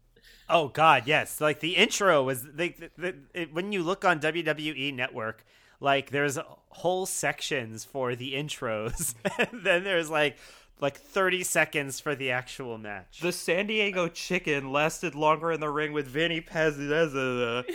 [0.49, 1.41] Oh God, yes.
[1.41, 5.45] Like the intro was like the, the, it, when you look on WWE Network,
[5.79, 6.37] like there's
[6.69, 10.37] whole sections for the intros, and then there's like
[10.79, 13.19] like 30 seconds for the actual match.
[13.19, 17.65] The San Diego Chicken lasted longer in the ring with Vinny Paz than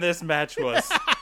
[0.00, 0.90] this match was.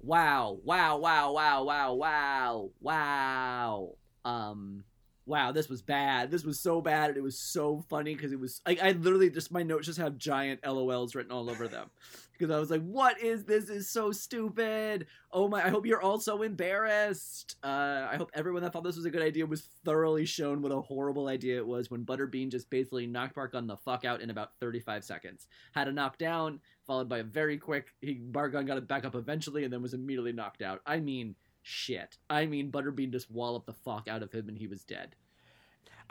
[0.00, 3.94] Wow, wow, wow, wow, wow, wow, wow.
[4.24, 4.84] Um,
[5.26, 6.30] wow, this was bad.
[6.30, 7.10] This was so bad.
[7.10, 9.98] And it was so funny because it was like I literally just my notes just
[9.98, 11.90] have giant LOLs written all over them
[12.38, 13.66] because I was like, "What is this?
[13.66, 15.64] this is so stupid." Oh my!
[15.64, 17.56] I hope you're all so embarrassed.
[17.62, 20.72] Uh, I hope everyone that thought this was a good idea was thoroughly shown what
[20.72, 24.20] a horrible idea it was when Butterbean just basically knocked Bart Gunn the fuck out
[24.20, 25.46] in about 35 seconds.
[25.72, 27.94] Had a knockdown, followed by a very quick.
[28.00, 30.80] He Bart Gunn got it back up eventually, and then was immediately knocked out.
[30.86, 32.16] I mean, shit.
[32.30, 35.16] I mean, Butterbean just walloped the fuck out of him, and he was dead.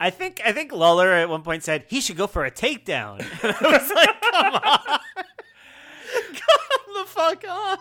[0.00, 3.20] I think I think Lawler at one point said he should go for a takedown.
[3.42, 5.00] I was like, come on,
[7.08, 7.78] fuck on.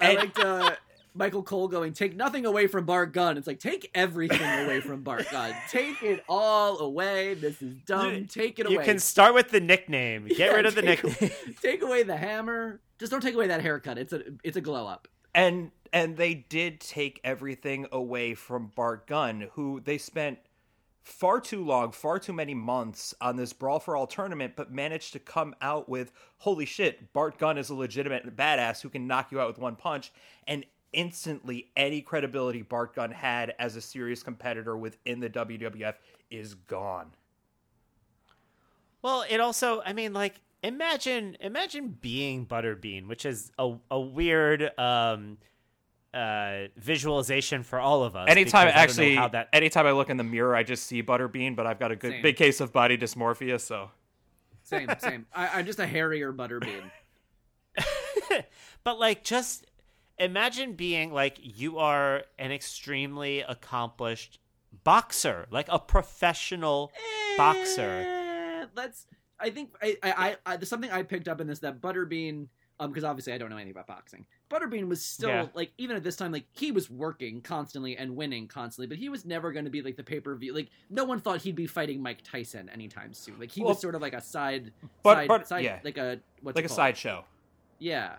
[0.00, 0.74] I liked uh,
[1.14, 5.02] Michael Cole going, "Take nothing away from Bart Gunn." It's like take everything away from
[5.02, 5.54] Bart Gunn.
[5.68, 7.34] Take it all away.
[7.34, 8.26] This is dumb.
[8.26, 8.74] Take it away.
[8.74, 10.26] You can start with the nickname.
[10.28, 11.30] Get Yeah, rid of the nickname.
[11.62, 12.80] take away the hammer.
[12.98, 13.98] Just don't take away that haircut.
[13.98, 15.08] It's a it's a glow up.
[15.34, 20.38] and and they did take everything away from Bart Gunn, who they spent
[21.10, 25.12] far too long, far too many months on this Brawl for All tournament, but managed
[25.12, 29.32] to come out with holy shit, Bart Gunn is a legitimate badass who can knock
[29.32, 30.12] you out with one punch,
[30.46, 35.94] and instantly any credibility Bart Gunn had as a serious competitor within the WWF
[36.30, 37.10] is gone.
[39.02, 44.70] Well, it also, I mean, like, imagine, imagine being Butterbean, which is a, a weird
[44.78, 45.38] um,
[46.12, 48.28] uh, visualization for all of us.
[48.28, 51.02] Anytime, because I actually, how that anytime I look in the mirror, I just see
[51.02, 52.22] Butterbean, but I've got a good Same.
[52.22, 53.90] big case of body dysmorphia, so
[54.62, 55.26] Same, same.
[55.34, 56.90] I, I'm just a hairier Butterbean.
[58.84, 59.66] but like just
[60.18, 64.38] imagine being like you are an extremely accomplished
[64.84, 66.92] boxer like a professional
[67.36, 69.06] boxer Eh, Let's.
[69.38, 72.48] I think I, I, I, I there's something I picked up in this that Butterbean,
[72.80, 74.26] um, because obviously I don't know anything about boxing.
[74.50, 75.46] Butterbean was still Yeah.
[75.54, 79.08] like even at this time, like he was working constantly and winning constantly, but he
[79.08, 80.52] was never going to be like the pay per view.
[80.54, 83.38] Like no one thought he'd be fighting Mike Tyson anytime soon.
[83.38, 84.72] Like he Well, was sort of like a side,
[85.02, 85.78] but- side, but- side yeah.
[85.84, 87.24] like a what's like a sideshow.
[87.78, 88.16] Yeah,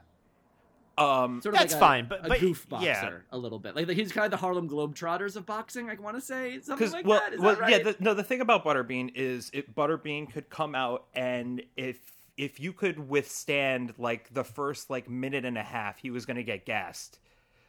[0.97, 3.09] Um, sort of That's like a, fine, but- a goof boxer yeah.
[3.31, 3.75] a little bit.
[3.75, 5.89] Like he's kind of the Harlem Globetrotters of boxing.
[5.89, 7.33] I want to say something like well, that.
[7.33, 7.71] Is well that right?
[7.71, 11.97] yeah the, no the thing about butterbean is it butterbean could come out and if
[12.37, 16.37] if you could withstand like the first like minute and a half he was going
[16.37, 17.19] to get gassed.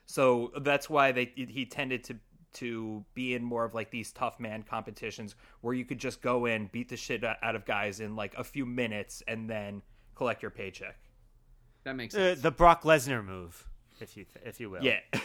[0.06, 2.16] So that's why they he tended to
[2.54, 6.46] to be in more of like these tough man competitions where you could just go
[6.46, 9.82] in beat the shit out of guys in like a few minutes and then
[10.14, 10.96] collect your paycheck.
[11.84, 12.42] That makes uh, sense.
[12.42, 13.66] the brock lesnar move
[14.00, 14.82] if you if you will.
[14.82, 15.00] Yeah.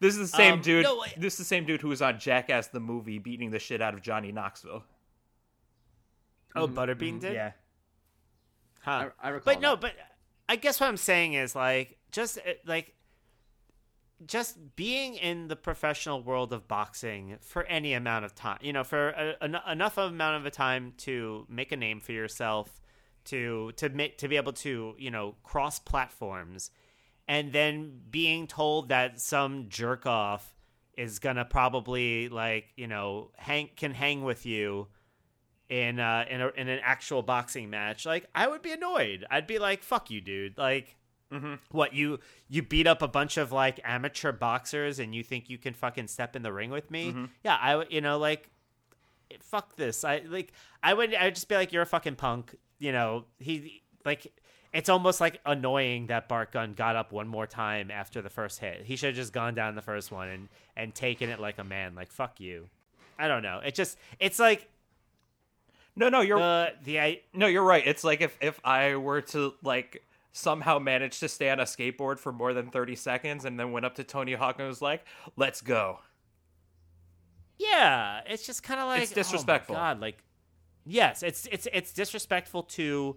[0.00, 2.02] This is the same Um, dude no, I- this is the same dude who was
[2.02, 4.84] on jackass the movie beating the shit out of johnny knoxville.
[6.54, 7.32] Oh butterbean did?
[7.32, 7.52] Yeah
[8.88, 9.10] Huh.
[9.20, 9.54] I, I recall.
[9.54, 9.92] But no, but
[10.48, 12.94] I guess what I'm saying is like just uh, like
[14.26, 18.82] just being in the professional world of boxing for any amount of time, you know,
[18.84, 22.80] for a, en- enough amount of a time to make a name for yourself,
[23.26, 26.70] to to make to be able to you know cross platforms,
[27.26, 30.54] and then being told that some jerk off
[30.96, 34.88] is gonna probably like you know hang can hang with you
[35.68, 39.46] in uh in, a, in an actual boxing match like i would be annoyed i'd
[39.46, 40.96] be like fuck you dude like
[41.72, 45.58] what you you beat up a bunch of like amateur boxers and you think you
[45.58, 47.10] can fucking step in the ring with me
[47.44, 48.48] yeah i would you know like
[49.40, 50.52] fuck this i like
[50.82, 54.32] i would i'd just be like you're a fucking punk you know he like
[54.72, 58.60] it's almost like annoying that Bart Gunn got up one more time after the first
[58.60, 58.82] hit.
[58.84, 61.64] He should have just gone down the first one and and taken it like a
[61.64, 61.94] man.
[61.94, 62.68] Like fuck you.
[63.18, 63.60] I don't know.
[63.64, 64.68] It just it's like
[65.98, 67.82] No, no, you're the the I, no, you're right.
[67.86, 72.18] It's like if if I were to like somehow manage to stay on a skateboard
[72.20, 75.04] for more than 30 seconds and then went up to Tony Hawk and was like,
[75.36, 75.98] "Let's go."
[77.58, 78.20] yeah.
[78.26, 79.74] It's just kind of like It's disrespectful.
[79.74, 80.18] Oh God, like
[80.86, 83.16] yes, it's it's it's disrespectful to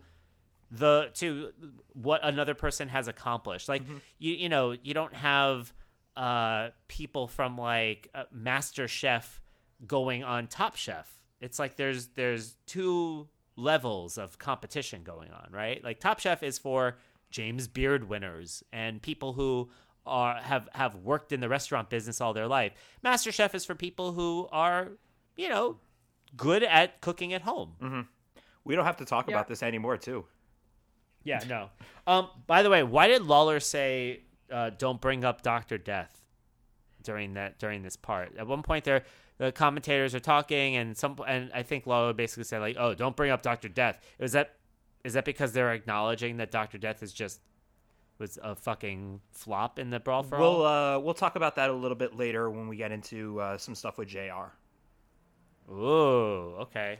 [0.71, 1.51] the to
[1.93, 3.69] what another person has accomplished.
[3.69, 3.83] Like
[4.17, 5.71] you you know you don't have
[6.17, 9.41] uh people from like uh, Master Chef
[9.85, 11.20] going on Top Chef.
[11.41, 13.27] It's like there's there's two
[13.57, 15.83] levels of competition going on, right?
[15.83, 16.97] Like Top Chef is for
[17.31, 19.69] James Beard winners and people who
[20.05, 22.73] are have have worked in the restaurant business all their life.
[23.03, 24.89] Master Chef is for people who are,
[25.35, 25.77] you know,
[26.37, 28.07] good at cooking at home.
[28.63, 29.35] We don't have to talk Yeah.
[29.35, 30.25] about this anymore, too.
[31.23, 31.69] Yeah, no.
[32.07, 34.21] Um, by the way, why did Lawler say
[34.51, 36.19] uh, "Don't bring up Doctor Death"
[37.03, 38.35] during that during this part?
[38.37, 39.03] At one point, there
[39.41, 43.15] the commentators are talking, and some and I think Lawler basically said like, "Oh, don't
[43.15, 44.53] bring up Doctor Death." Is that
[45.03, 47.39] is that because they're acknowledging that Doctor Death is just
[48.19, 50.95] was a fucking flop in the brawl for We'll all?
[50.95, 53.73] uh we'll talk about that a little bit later when we get into uh, some
[53.73, 54.53] stuff with JR.
[55.71, 56.99] Ooh, okay.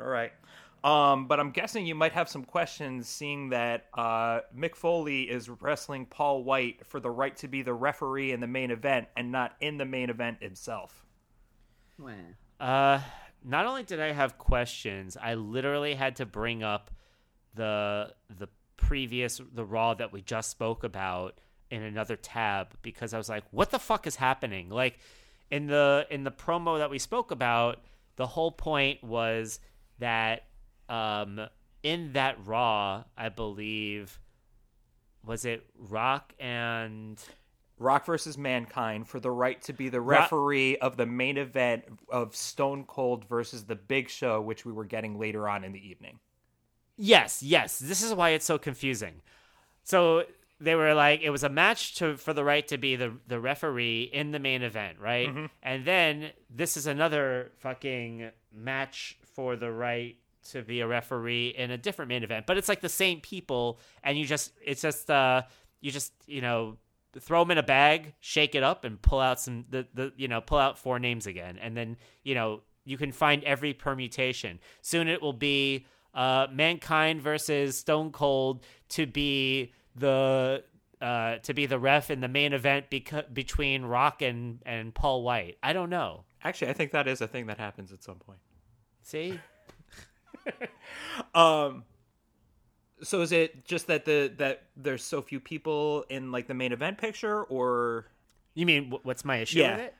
[0.00, 0.32] All right.
[0.82, 5.50] Um, but I'm guessing you might have some questions seeing that uh, Mick Foley is
[5.50, 9.30] wrestling Paul White for the right to be the referee in the main event and
[9.30, 11.01] not in the main event itself.
[11.98, 12.12] Wah.
[12.60, 13.00] Uh,
[13.44, 16.90] not only did I have questions, I literally had to bring up
[17.54, 21.38] the the previous the raw that we just spoke about
[21.70, 24.68] in another tab because I was like, what the fuck is happening?
[24.68, 24.98] Like
[25.50, 27.80] in the in the promo that we spoke about,
[28.16, 29.60] the whole point was
[29.98, 30.44] that
[30.88, 31.40] um
[31.82, 34.20] in that raw, I believe
[35.24, 37.22] was it Rock and
[37.82, 42.34] Rock versus Mankind for the right to be the referee of the main event of
[42.34, 46.18] Stone Cold versus the Big Show, which we were getting later on in the evening.
[46.96, 47.78] Yes, yes.
[47.78, 49.22] This is why it's so confusing.
[49.82, 50.24] So
[50.60, 53.40] they were like, it was a match to for the right to be the the
[53.40, 55.28] referee in the main event, right?
[55.62, 60.16] And then this is another fucking match for the right
[60.50, 63.78] to be a referee in a different main event, but it's like the same people,
[64.04, 65.42] and you just it's just uh
[65.80, 66.76] you just you know
[67.18, 70.28] throw them in a bag, shake it up, and pull out some the the you
[70.28, 74.58] know pull out four names again, and then you know you can find every permutation.
[74.80, 80.64] Soon it will be uh, Mankind versus Stone Cold to be the
[81.00, 85.22] uh, to be the ref in the main event beca- between Rock and and Paul
[85.22, 85.58] White.
[85.62, 86.24] I don't know.
[86.44, 88.40] Actually, I think that is a thing that happens at some point.
[89.02, 89.38] See,
[91.34, 91.84] Um,
[93.02, 96.72] so is it just that the that there's so few people in like the main
[96.72, 98.06] event picture, or
[98.54, 99.76] you mean what's my issue Yeah.
[99.76, 99.94] with it?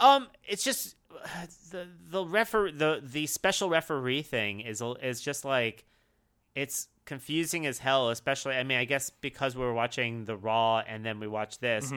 [0.00, 0.96] Um, it's just
[1.70, 5.84] the the refer the the special referee thing is is just like
[6.54, 8.10] it's confusing as hell.
[8.10, 11.60] Especially, I mean, I guess because we were watching the Raw and then we watched
[11.60, 11.92] this,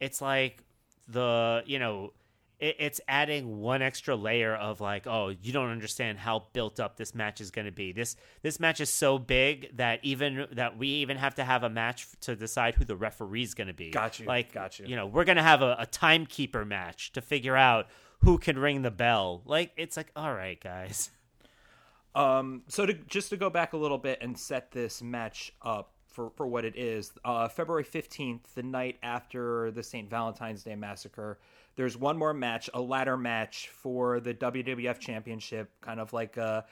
[0.00, 0.62] it's like
[1.08, 2.12] the you know
[2.60, 6.96] it, it's adding one extra layer of like oh you don't understand how built up
[6.96, 10.78] this match is going to be this this match is so big that even that
[10.78, 13.74] we even have to have a match to decide who the referee is going to
[13.74, 14.86] be Got you, like got you.
[14.86, 17.86] you know we're going to have a, a timekeeper match to figure out
[18.20, 21.10] who can ring the bell like it's like all right guys
[22.14, 25.92] Um, so to just to go back a little bit and set this match up
[26.08, 30.10] for, for what it is, uh, February 15th, the night after the St.
[30.10, 31.38] Valentine's Day massacre,
[31.76, 36.62] there's one more match, a ladder match for the WWF Championship, kind of like uh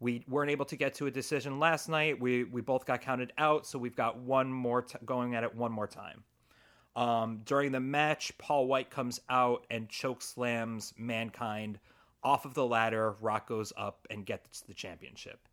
[0.00, 2.20] we weren't able to get to a decision last night.
[2.20, 5.54] We we both got counted out, so we've got one more t- going at it
[5.54, 6.24] one more time.
[6.94, 11.78] Um, during the match, Paul White comes out and choke slams Mankind
[12.22, 13.16] off of the ladder.
[13.20, 15.48] Rock goes up and gets the championship.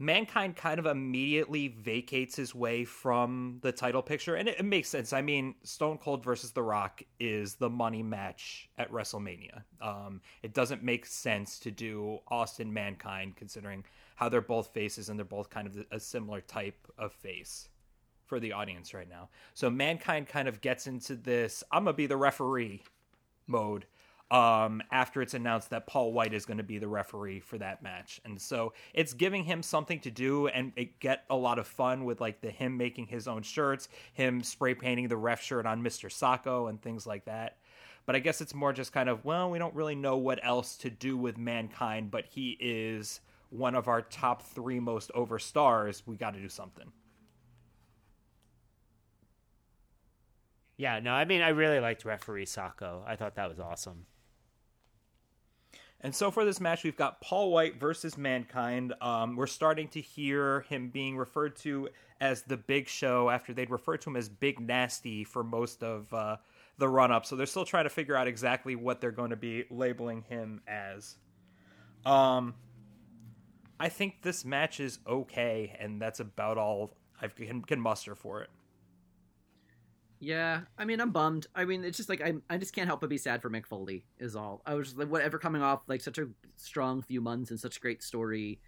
[0.00, 4.88] Mankind kind of immediately vacates his way from the title picture, and it, it, makes
[4.88, 5.12] sense.
[5.12, 9.62] I mean, Stone Cold versus The Rock is the money match at WrestleMania.
[9.80, 13.84] Um, it doesn't make sense to do Austin Mankind, considering
[14.14, 17.68] how they're both faces and they're both kind of a similar type of face
[18.24, 19.28] for the audience right now.
[19.54, 22.82] So Mankind kind of gets into this I'm going to be the referee
[23.46, 23.86] mode
[24.30, 27.82] um, after it's announced that Paul White is going to be the referee for that
[27.82, 28.20] match.
[28.24, 32.20] And so it's giving him something to do and get a lot of fun with
[32.20, 36.10] like the him making his own shirts, him spray painting the ref shirt on Mr.
[36.10, 37.56] Socko and things like that.
[38.04, 40.76] But I guess it's more just kind of, well, we don't really know what else
[40.78, 43.20] to do with mankind, but he is
[43.50, 46.02] one of our top three most over stars.
[46.06, 46.90] We got to do something.
[50.76, 53.02] Yeah, no, I mean, I really liked referee Socko.
[53.06, 54.06] I thought that was awesome.
[56.00, 58.94] And so for this match, we've got Paul White versus Mankind.
[59.00, 61.88] Um, we're starting to hear him being referred to
[62.20, 66.12] as the Big Show after they'd referred to him as Big Nasty for most of
[66.14, 66.36] uh,
[66.78, 67.26] the run up.
[67.26, 70.62] So they're still trying to figure out exactly what they're going to be labeling him
[70.68, 71.16] as.
[72.06, 72.54] Um,
[73.80, 78.42] I think this match is okay, and that's about all I can, can muster for
[78.42, 78.50] it.
[80.20, 81.46] Yeah, I mean, I'm bummed.
[81.54, 83.66] I mean, it's just like I, I just can't help but be sad for Mick
[83.66, 84.04] Foley.
[84.18, 84.62] Is all.
[84.66, 87.80] I was like, whatever, coming off like such a strong few months and such a
[87.80, 88.60] great story,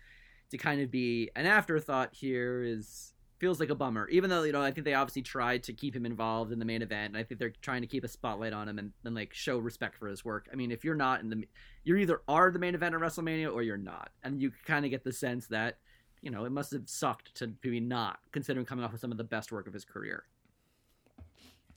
[0.51, 4.07] to kind of be an afterthought here is feels like a bummer.
[4.11, 6.65] Even though you know, I think they obviously tried to keep him involved in the
[6.65, 9.15] main event, and I think they're trying to keep a spotlight on him and, and
[9.15, 10.49] like show respect for his work.
[10.53, 11.45] I mean, if you're not in the,
[11.83, 14.91] you're either are the main event of WrestleMania or you're not, and you kind of
[14.91, 15.79] get the sense that,
[16.21, 19.19] you know, it must have sucked to be not, considering coming off of some of
[19.19, 20.25] the best work of his career.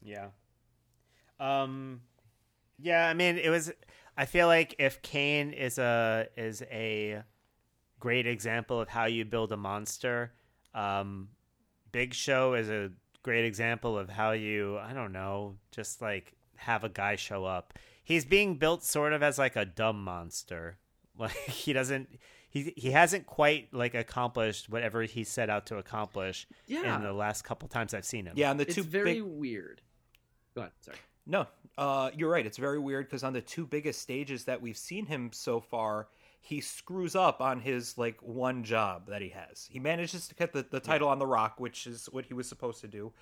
[0.03, 0.27] Yeah.
[1.39, 2.01] Um
[2.79, 3.71] yeah, I mean it was
[4.17, 7.23] I feel like if Kane is a is a
[7.99, 10.33] great example of how you build a monster,
[10.73, 11.29] um
[11.91, 12.91] Big Show is a
[13.21, 17.73] great example of how you I don't know, just like have a guy show up.
[18.03, 20.77] He's being built sort of as like a dumb monster.
[21.15, 22.09] Like he doesn't
[22.53, 26.95] he he hasn't quite like accomplished whatever he set out to accomplish yeah.
[26.95, 28.33] in the last couple times I've seen him.
[28.35, 29.23] Yeah, and the it's two very big...
[29.23, 29.81] weird.
[30.55, 30.73] Go ahead.
[30.81, 30.97] Sorry.
[31.25, 31.47] No,
[31.77, 32.45] uh, you're right.
[32.45, 36.07] It's very weird because on the two biggest stages that we've seen him so far,
[36.41, 39.67] he screws up on his like one job that he has.
[39.71, 41.13] He manages to get the, the title yeah.
[41.13, 43.13] on the Rock, which is what he was supposed to do,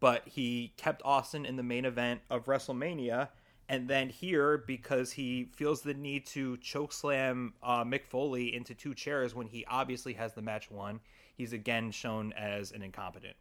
[0.00, 3.28] but he kept Austin in the main event of WrestleMania.
[3.68, 8.94] And then here, because he feels the need to chokeslam uh, Mick Foley into two
[8.94, 10.98] chairs when he obviously has the match won,
[11.36, 13.36] he's again shown as an incompetent.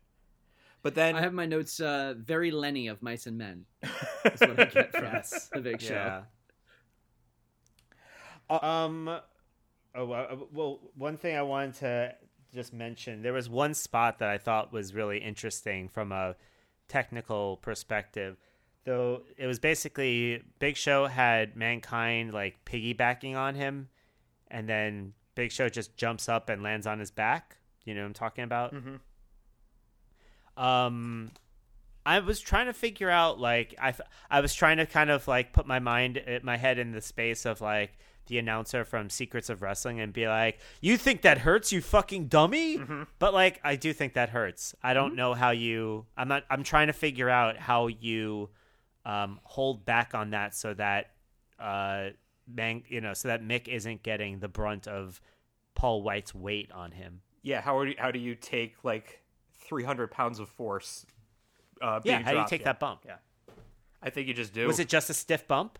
[0.82, 3.66] But then I have my notes uh, very Lenny of Mice and Men.
[4.24, 5.50] That's what I get from yes.
[5.54, 5.94] the Big Show.
[5.94, 6.22] Yeah.
[8.50, 9.20] Uh, um.
[9.96, 12.16] Oh uh, well, one thing I wanted to
[12.54, 16.36] just mention there was one spot that I thought was really interesting from a
[16.88, 18.38] technical perspective.
[18.86, 23.90] Though it was basically Big Show had Mankind like piggybacking on him,
[24.50, 27.58] and then Big Show just jumps up and lands on his back.
[27.86, 28.74] You know what I'm talking about?
[28.74, 28.96] Mm-hmm.
[30.60, 31.32] Um,
[32.06, 33.94] I was trying to figure out like I
[34.30, 37.02] I was trying to kind of like put my mind uh, my head in the
[37.02, 37.98] space of like
[38.28, 42.28] the announcer from Secrets of Wrestling and be like, "You think that hurts, you fucking
[42.28, 43.04] dummy?" Mm-hmm.
[43.20, 44.76] But like I do think that hurts.
[44.84, 45.18] I don't mm-hmm.
[45.18, 48.50] know how you I'm not I'm trying to figure out how you
[49.06, 51.12] um, hold back on that so that
[51.58, 52.10] uh
[52.48, 55.22] man, you know, so that Mick isn't getting the brunt of
[55.76, 57.22] Paul White's weight on him.
[57.42, 59.22] Yeah, how are you, how do you take like
[59.70, 61.06] 300 pounds of force.
[61.82, 62.66] Uh, yeah, how do you take yeah.
[62.66, 63.04] that bump?
[63.06, 63.16] Yeah,
[64.04, 64.68] I think you just do.
[64.68, 65.80] Was it just a stiff bump?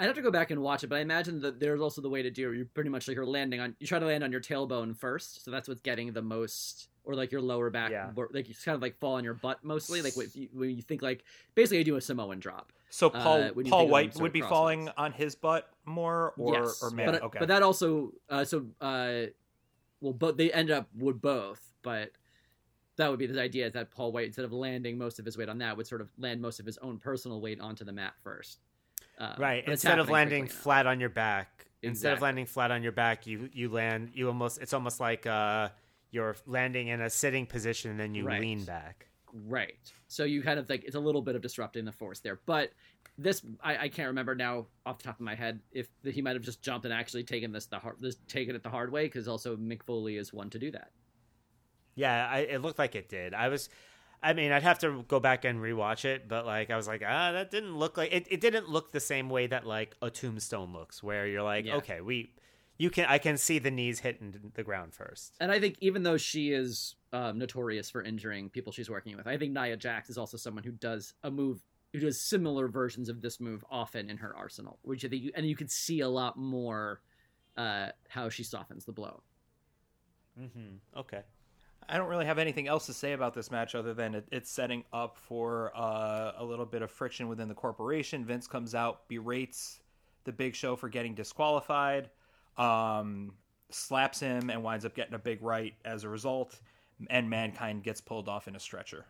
[0.00, 2.08] I'd have to go back and watch it, but I imagine that there's also the
[2.08, 2.56] way to do it.
[2.56, 5.44] You pretty much like you're landing on, you try to land on your tailbone first,
[5.44, 8.08] so that's what's getting the most, or like your lower back, yeah.
[8.32, 10.80] like you kind of like fall on your butt mostly, like when you, when you
[10.80, 11.22] think like
[11.54, 12.72] basically you do a Samoan drop.
[12.88, 16.90] So Paul uh, Paul White would be falling on his butt more, or yes, or
[16.90, 19.26] man, but, okay, but that also uh, so uh,
[20.00, 22.12] well, but they end up would both, but
[22.96, 25.36] that would be the idea is that Paul White, instead of landing most of his
[25.36, 27.92] weight on that, would sort of land most of his own personal weight onto the
[27.92, 28.58] mat first.
[29.18, 29.66] Uh, right.
[29.66, 31.88] Instead of landing flat on your back, exactly.
[31.88, 34.10] instead of landing flat on your back, you you land.
[34.14, 34.60] You almost.
[34.60, 35.68] It's almost like uh,
[36.10, 38.40] you're landing in a sitting position, and then you right.
[38.40, 39.08] lean back.
[39.32, 39.92] Right.
[40.08, 42.70] So you kind of like it's a little bit of disrupting the force there, but
[43.16, 46.34] this I, I can't remember now off the top of my head if he might
[46.34, 49.04] have just jumped and actually taken this the hard this taken it the hard way
[49.04, 50.90] because also Mick Foley is one to do that.
[52.00, 53.34] Yeah, I, it looked like it did.
[53.34, 53.68] I was,
[54.22, 57.02] I mean, I'd have to go back and rewatch it, but like I was like,
[57.06, 58.26] ah, that didn't look like it.
[58.30, 61.76] It didn't look the same way that like a Tombstone looks, where you're like, yeah.
[61.76, 62.32] okay, we,
[62.80, 65.34] You can I can see the knees hitting the ground first.
[65.38, 69.26] And I think even though she is um, notorious for injuring people she's working with,
[69.26, 71.60] I think Nia Jax is also someone who does a move
[71.92, 75.32] who does similar versions of this move often in her arsenal, which I think you,
[75.34, 77.02] and you could see a lot more
[77.56, 79.22] uh, how she softens the blow.
[80.40, 81.00] Mm-hmm.
[81.00, 81.22] Okay.
[81.90, 84.48] I don't really have anything else to say about this match other than it, it's
[84.50, 88.24] setting up for uh, a little bit of friction within the corporation.
[88.24, 89.80] Vince comes out, berates
[90.24, 92.08] the Big Show for getting disqualified,
[92.56, 93.32] um,
[93.70, 96.60] slaps him, and winds up getting a big right as a result.
[97.08, 99.04] And Mankind gets pulled off in a stretcher.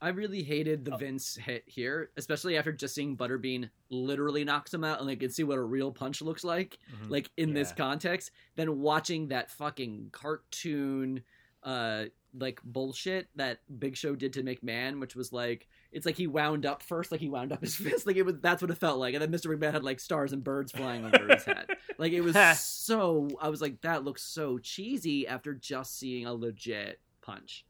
[0.00, 4.84] I really hated the Vince hit here, especially after just seeing Butterbean literally knocks him
[4.84, 7.10] out and they can see what a real punch looks like, Mhm.
[7.10, 8.30] like in this context.
[8.56, 11.22] Then watching that fucking cartoon,
[11.66, 12.04] uh,
[12.38, 16.64] like bullshit that Big Show did to McMahon, which was like it's like he wound
[16.64, 18.98] up first, like he wound up his fist, like it was that's what it felt
[18.98, 19.54] like, and then Mr.
[19.54, 21.66] McMahon had like stars and birds flying over his head,
[21.98, 23.28] like it was so.
[23.40, 27.66] I was like, that looks so cheesy after just seeing a legit punch.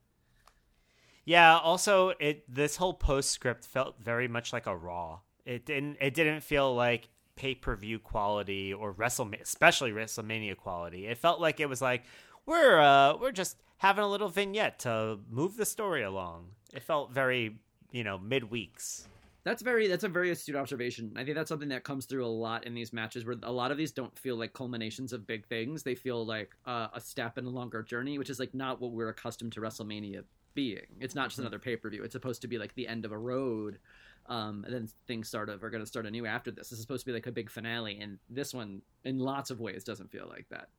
[1.25, 1.59] Yeah.
[1.59, 5.21] Also, it this whole postscript felt very much like a Raw.
[5.47, 5.97] It didn't.
[6.01, 11.07] It didn't feel like pay per view quality or WrestleMania, especially WrestleMania quality.
[11.07, 12.05] It felt like it was like
[12.47, 16.49] we're uh we're just having a little vignette to move the story along.
[16.73, 17.59] It felt very
[17.91, 19.09] you know mid weeks.
[19.45, 21.13] That's very that's a very astute observation.
[21.17, 23.71] I think that's something that comes through a lot in these matches where a lot
[23.71, 25.85] of these don't feel like culminations of big things.
[25.85, 28.91] They feel like uh, a step in a longer journey, which is like not what
[28.91, 30.25] we're accustomed to WrestleMania
[30.55, 30.87] being.
[31.01, 32.03] It's not just another pay per view.
[32.03, 33.79] It's supposed to be like the end of a road,
[34.27, 36.71] um, and then things sort of are going to start anew after this.
[36.71, 39.61] This is supposed to be like a big finale, and this one, in lots of
[39.61, 40.71] ways, doesn't feel like that.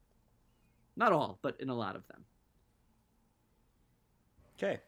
[0.97, 2.25] Not all, but in a lot of them.
[4.57, 4.79] Okay.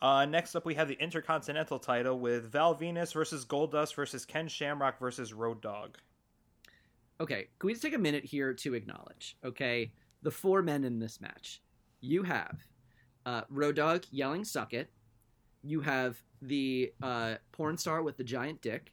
[0.00, 4.48] Uh, next up, we have the Intercontinental title with Val Venis versus Goldust versus Ken
[4.48, 5.96] Shamrock versus Road Dogg.
[7.20, 9.92] okay, can we just take a minute here to acknowledge, okay,
[10.22, 11.62] the four men in this match?
[12.00, 12.58] You have
[13.24, 14.90] uh, Road Dogg yelling "suck it."
[15.62, 18.92] You have the uh, porn star with the giant dick.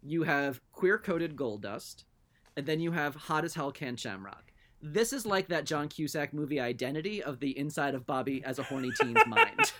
[0.00, 2.04] You have queer coded Goldust,
[2.56, 4.49] and then you have hot as hell Ken Shamrock.
[4.82, 8.62] This is like that John Cusack movie Identity of the inside of Bobby as a
[8.62, 9.72] horny teen's mind.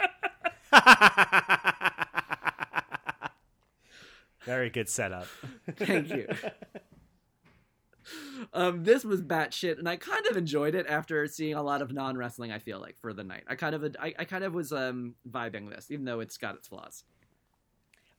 [4.44, 5.26] very good setup.
[5.76, 6.26] Thank you.
[8.53, 11.92] Um, this was batshit, and I kind of enjoyed it after seeing a lot of
[11.92, 12.53] non wrestling.
[12.53, 15.14] I feel like for the night, I kind of, I, I kind of was um
[15.30, 17.05] vibing this, even though it's got its flaws.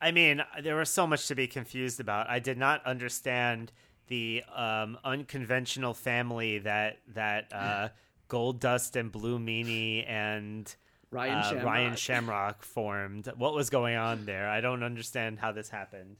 [0.00, 2.28] I mean, there was so much to be confused about.
[2.28, 3.72] I did not understand
[4.08, 7.88] the um, unconventional family that that uh,
[8.28, 10.74] Goldust and Blue Meanie and
[11.10, 11.64] Ryan uh, Shamrock.
[11.64, 13.26] Ryan Shamrock formed.
[13.36, 14.48] What was going on there?
[14.48, 16.16] I don't understand how this happened.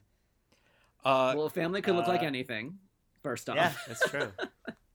[1.04, 2.78] Uh, Well, a family could look like Uh, anything.
[3.22, 4.32] First off, Yeah, that's true.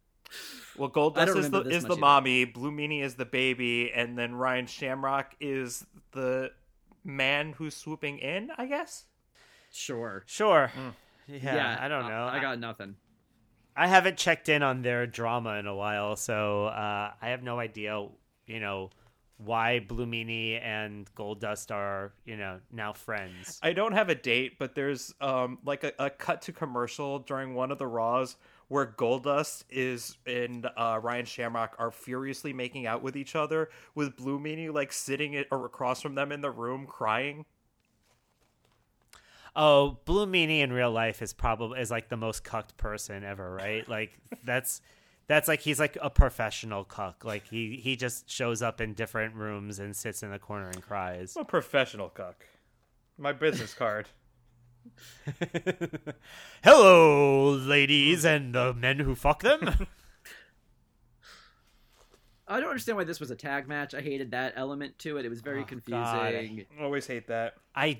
[0.78, 1.96] well, Goldust is the, is much the either.
[2.02, 6.52] mommy, Blue Meanie is the baby, and then Ryan Shamrock is the
[7.04, 9.06] man who's swooping in, I guess?
[9.72, 10.24] sure.
[10.26, 10.72] Sure.
[10.76, 10.94] Mm.
[11.28, 12.26] Yeah, I don't know.
[12.26, 12.96] I got nothing.
[13.76, 17.60] I haven't checked in on their drama in a while, so uh, I have no
[17.60, 18.08] idea,
[18.48, 18.90] you know,
[19.38, 23.60] why Blue Meanie and Goldust are, you know, now friends.
[23.62, 27.54] I don't have a date, but there's um like a, a cut to commercial during
[27.54, 28.36] one of the Raws
[28.68, 34.18] where Goldust is and uh, Ryan Shamrock are furiously making out with each other, with
[34.18, 37.46] Blue Meanie like sitting it or across from them in the room crying.
[39.60, 43.52] Oh, Blue Meanie in real life is probably is like the most cucked person ever,
[43.56, 43.90] right?
[43.90, 44.12] Like
[44.44, 44.82] that's
[45.28, 47.26] that's like he's like a professional cuck.
[47.26, 50.84] Like he he just shows up in different rooms and sits in the corner and
[50.84, 51.36] cries.
[51.36, 52.46] I'm a professional cuck.
[53.18, 54.08] My business card.
[56.64, 59.88] Hello, ladies and the men who fuck them.
[62.48, 63.94] I don't understand why this was a tag match.
[63.94, 65.26] I hated that element to it.
[65.26, 66.66] It was very Oh, confusing.
[66.78, 66.82] God.
[66.82, 67.56] Always hate that.
[67.76, 68.00] I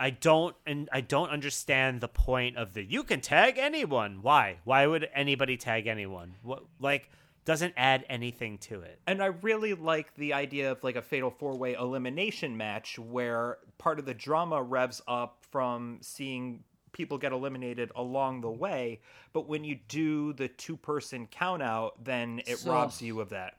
[0.00, 4.20] I don't and I don't understand the point of the you can tag anyone.
[4.22, 4.56] Why?
[4.64, 6.34] Why would anybody tag anyone?
[6.42, 7.10] What like
[7.44, 8.98] doesn't add anything to it.
[9.06, 13.58] And I really like the idea of like a fatal four way elimination match where
[13.78, 19.00] part of the drama revs up from seeing people get eliminated along the way.
[19.32, 23.28] But when you do the two person count out, then it So- robs you of
[23.30, 23.58] that.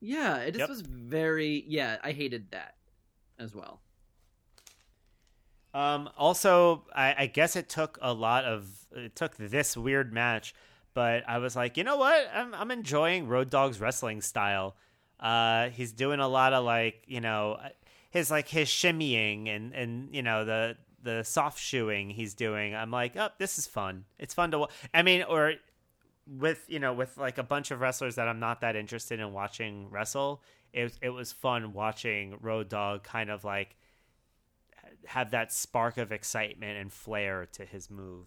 [0.00, 0.68] Yeah, it just Yep.
[0.68, 1.64] was very.
[1.66, 2.76] Yeah, I hated that
[3.38, 3.80] as well.
[5.74, 10.54] Um, also, I, I guess it took a lot of it took this weird match,
[10.94, 12.28] but I was like, you know what?
[12.34, 14.76] I'm I'm enjoying Road Dogg's wrestling style.
[15.20, 17.58] Uh, he's doing a lot of like you know
[18.10, 22.74] his like his shimmying and and you know the the soft shoeing he's doing.
[22.74, 24.04] I'm like, oh, this is fun.
[24.18, 24.68] It's fun to.
[24.92, 25.54] I mean, or
[26.26, 29.32] with you know with like a bunch of wrestlers that I'm not that interested in
[29.32, 30.42] watching wrestle,
[30.72, 33.76] it it was fun watching Road Dogg kind of like
[35.06, 38.26] have that spark of excitement and flair to his move.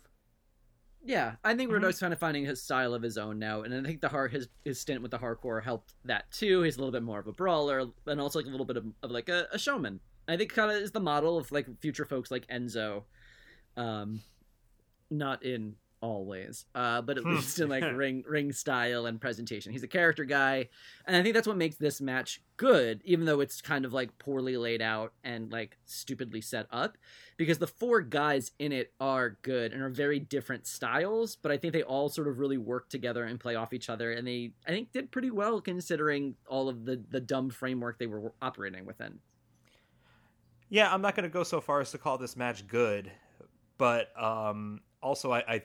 [1.03, 1.73] Yeah, I think Mm-hmm.
[1.73, 4.10] Road Dogg's kind of finding his style of his own now, and I think the
[4.10, 6.61] hard his his stint with the hardcore helped that too.
[6.61, 8.85] He's a little bit more of a brawler, and also like a little bit of,
[9.02, 9.99] of like a, a showman.
[10.27, 13.03] I think kind of is the model of like future folks like Enzo,
[13.76, 14.22] um,
[15.10, 19.72] not in all ways, uh, but at least in like ring ring style and presentation.
[19.72, 20.69] He's a character guy,
[21.06, 24.18] and I think that's what makes this match good, even though it's kind of like
[24.18, 26.98] poorly laid out and like stupidly set up
[27.38, 31.57] because the four guys in it are good and are very different styles, but I
[31.57, 34.52] think they all sort of really work together and play off each other, and they
[34.68, 38.86] I think did pretty well considering all of the the dumb framework they were operating
[38.86, 39.19] within.
[40.69, 43.11] Yeah, I'm not going to go so far as to call this match good,
[43.78, 45.61] but um, also I, I'm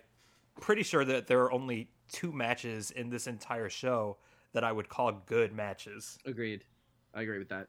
[0.61, 4.17] pretty sure that there are only two matches in this entire show
[4.53, 6.19] that I would call good matches.
[6.25, 6.65] Agreed,
[7.15, 7.69] I agree with that.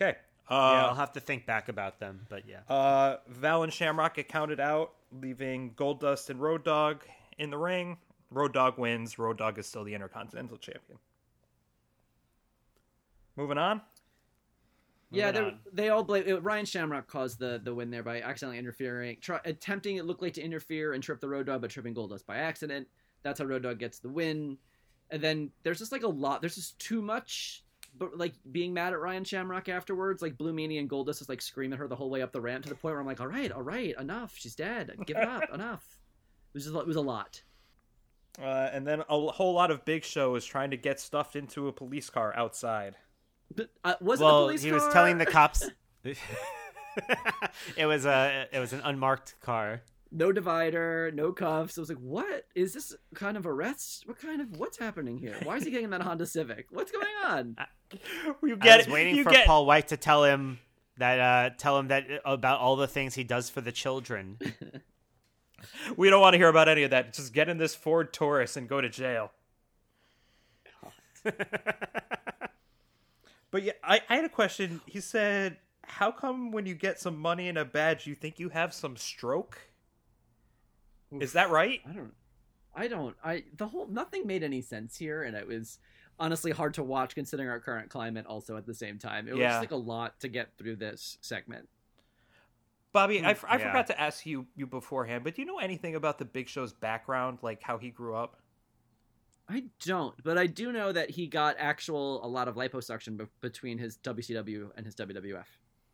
[0.00, 0.16] Okay.
[0.48, 2.60] Uh, yeah, I'll have to think back about them, but yeah.
[2.68, 7.02] Uh, Val and Shamrock get counted out, leaving Goldust and Road Dogg
[7.38, 7.98] in the ring.
[8.30, 9.18] Road Dogg wins.
[9.18, 10.98] Road Dogg is still the Intercontinental Champion.
[13.36, 13.80] Moving on.
[15.12, 18.58] Yeah, they they all blame it, Ryan Shamrock caused the the win there by accidentally
[18.58, 21.94] interfering, try, attempting it looked like to interfere and trip the Road Dogg, but tripping
[21.94, 22.86] Goldust by accident.
[23.22, 24.56] That's how Road Dogg gets the win.
[25.10, 26.40] And then there's just like a lot.
[26.40, 27.64] There's just too much,
[27.98, 30.22] but like being mad at Ryan Shamrock afterwards.
[30.22, 32.40] Like Blue Meanie and Goldust is like screaming at her the whole way up the
[32.40, 34.34] ramp to the point where I'm like, all right, all right, enough.
[34.36, 34.92] She's dead.
[35.06, 35.42] Give it up.
[35.52, 35.98] enough.
[36.54, 37.42] It was just, it was a lot.
[38.40, 41.66] Uh, and then a whole lot of Big Show is trying to get stuffed into
[41.66, 42.94] a police car outside.
[43.54, 45.68] But uh, was it well, police he was telling the cops.
[47.76, 49.82] it was a it was an unmarked car.
[50.12, 51.78] no divider, no cuffs.
[51.78, 54.06] I was like, what is this kind of arrest?
[54.06, 55.36] What kind of what's happening here?
[55.44, 56.66] Why is he getting that Honda Civic?
[56.70, 57.56] What's going on?
[58.44, 60.60] You I get was waiting you for get, Paul White to tell him
[60.98, 64.38] that uh tell him that about all the things he does for the children.
[65.96, 67.12] We don't want to hear about any of that.
[67.12, 69.32] Just get in this Ford Taurus and go to jail.
[73.50, 74.80] But yeah, I, I had a question.
[74.86, 78.48] He said, "How come when you get some money and a badge, you think you
[78.50, 79.58] have some stroke?"
[81.18, 81.80] Is that right?
[81.88, 82.14] I don't.
[82.74, 83.16] I don't.
[83.24, 85.78] I the whole nothing made any sense here, and it was
[86.20, 88.26] honestly hard to watch considering our current climate.
[88.26, 89.48] Also, at the same time, it was Yeah.
[89.50, 91.68] just like a lot to get through this segment.
[92.92, 93.68] Bobby, I, f- I Yeah.
[93.68, 96.72] forgot to ask you you beforehand, but do you know anything about the Big Show's
[96.72, 98.39] background, like how he grew up?
[99.50, 103.24] I don't, but I do know that he got actual a lot of liposuction be-
[103.40, 105.44] between his WCW and his WWF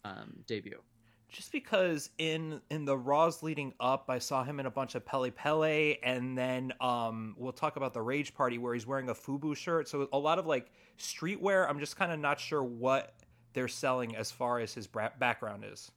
[0.04, 0.80] um, debut.
[1.28, 5.04] Just because in in the Raws leading up, I saw him in a bunch of
[5.04, 5.64] Pelle Pelle,
[6.02, 9.88] and then um, we'll talk about the Rage Party where he's wearing a FUBU shirt.
[9.88, 11.68] So a lot of like streetwear.
[11.68, 13.14] I'm just kind of not sure what
[13.54, 15.90] they're selling as far as his bra- background is.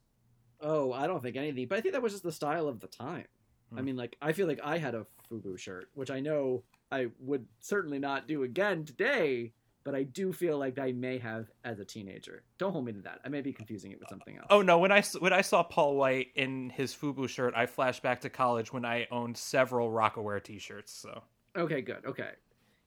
[0.62, 2.88] Oh, I don't think anything, but I think that was just the style of the
[2.88, 3.26] time.
[3.76, 3.86] I Hmm.
[3.86, 7.46] mean, like I feel like I had a FUBU shirt, which I know I would
[7.60, 9.54] certainly not do again today,
[9.84, 12.44] but I do feel like I may have as a teenager.
[12.58, 13.20] Don't hold me to that.
[13.24, 14.48] I may be confusing it with something else.
[14.50, 14.78] Oh no!
[14.80, 18.30] When I when I saw Paul White in his FUBU shirt, I flashed back to
[18.30, 20.92] college when I owned several Rocawear T-shirts.
[20.92, 21.24] So
[21.56, 22.06] Okay, good.
[22.06, 22.32] Okay,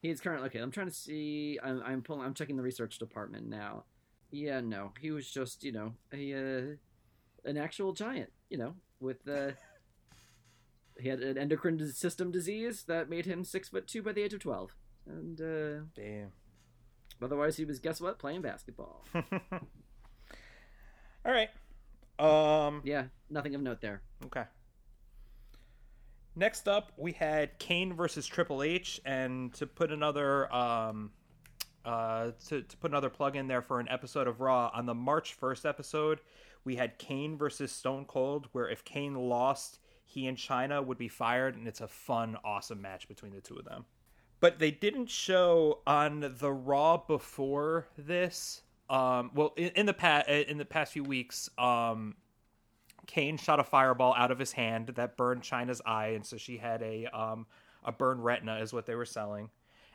[0.00, 0.58] he's currently okay.
[0.60, 1.58] I'm trying to see.
[1.62, 2.22] I'm I'm pulling.
[2.22, 3.84] I'm checking the research department now.
[4.30, 8.30] Yeah, no, he was just you know a uh, an actual giant.
[8.50, 9.52] You know, with uh,
[10.98, 14.35] he had an endocrine system disease that made him six foot two by the age
[14.35, 14.74] of twelve,
[15.06, 16.32] and uh, damn.
[17.23, 19.05] otherwise he was guess what playing basketball.
[19.14, 19.23] All
[21.32, 21.48] right.
[22.19, 22.82] Um.
[22.85, 24.02] yeah, nothing of note there.
[24.27, 24.44] Okay.
[26.35, 31.10] Next up, we had Kane versus Triple H, and to put another um,
[31.85, 34.94] uh, to, to put another plug in there for an episode of Raw on the
[34.94, 36.20] March first episode,
[36.64, 41.08] we had Kane versus Stone Cold, where if Kane lost, he and Chyna would be
[41.08, 43.84] fired, and it's a fun, awesome match between the two of them.
[44.40, 48.62] But they didn't show on the Raw before this.
[48.90, 52.16] Um, well, in, in the past, in the past few weeks, um,
[53.06, 56.56] Kane shot a fireball out of his hand that burned Chyna's eye, and so she
[56.56, 57.46] had a um,
[57.84, 59.50] a burned retina, is what they were selling.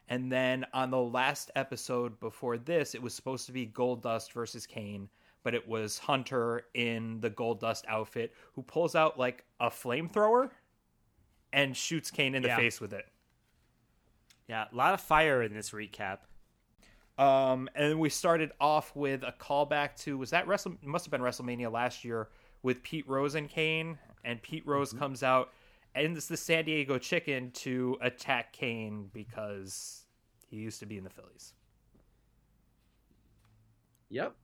[0.09, 4.65] And then on the last episode before this, it was supposed to be Goldust versus
[4.65, 5.09] Kane,
[5.47, 10.49] but it was Hunter in the Goldust outfit who pulls out like a flamethrower
[11.53, 12.57] and shoots Kane in the Yeah.
[12.57, 13.05] face with it.
[14.49, 16.17] Yeah, a lot of fire in this recap.
[17.17, 21.21] Um, and we started off with a callback to was that Wrestle must have been
[21.21, 22.27] WrestleMania last year
[22.61, 25.53] with Pete Rose and Kane, and Pete Rose comes out
[25.95, 30.07] and it's the San Diego Chicken to attack Kane because
[30.49, 31.53] he used to be in the Phillies.
[34.09, 34.35] Yep.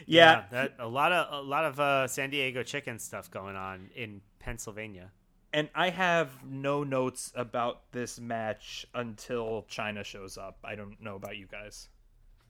[0.05, 3.89] Yeah, that a lot of a lot of uh, San Diego chicken stuff going on
[3.95, 5.11] in Pennsylvania.
[5.53, 10.57] and I have no notes about this match until Chyna shows up.
[10.63, 11.89] I don't know about you guys.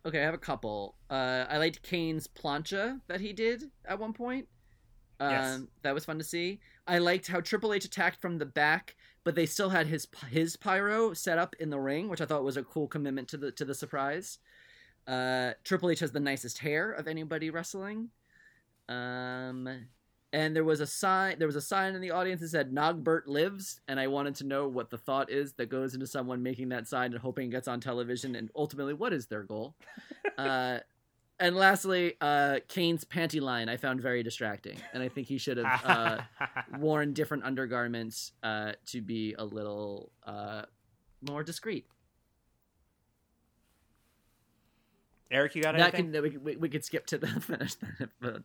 [0.05, 0.95] Okay, I have a couple.
[1.09, 4.47] Uh, I liked Kane's plancha that he did at one point.
[5.19, 5.61] Um, Yes.
[5.84, 6.59] That was fun to see.
[6.88, 10.55] I liked how Triple H attacked from the back, but they still had his his
[10.57, 13.51] pyro set up in the ring, which I thought was a cool commitment to the
[13.51, 14.39] to the surprise.
[15.07, 18.09] Uh, Triple H has the nicest hair of anybody wrestling.
[18.88, 19.67] Um,
[20.34, 21.38] and there was a sign.
[21.38, 24.45] There was a sign in the audience that said "Nogbert lives," and I wanted to
[24.45, 27.51] know what the thought is that goes into someone making that sign and hoping it
[27.51, 29.75] gets on television, and ultimately, what is their goal?
[30.38, 30.80] uh,
[31.39, 35.57] and lastly, uh, Kane's panty line I found very distracting, and I think he should
[35.57, 36.17] have uh,
[36.80, 40.63] worn different undergarments uh, to be a little uh,
[41.21, 41.85] more discreet.
[45.32, 46.12] Eric, you got That anything?
[46.12, 47.76] can we, we, we could skip to the finish
[48.22, 48.44] then.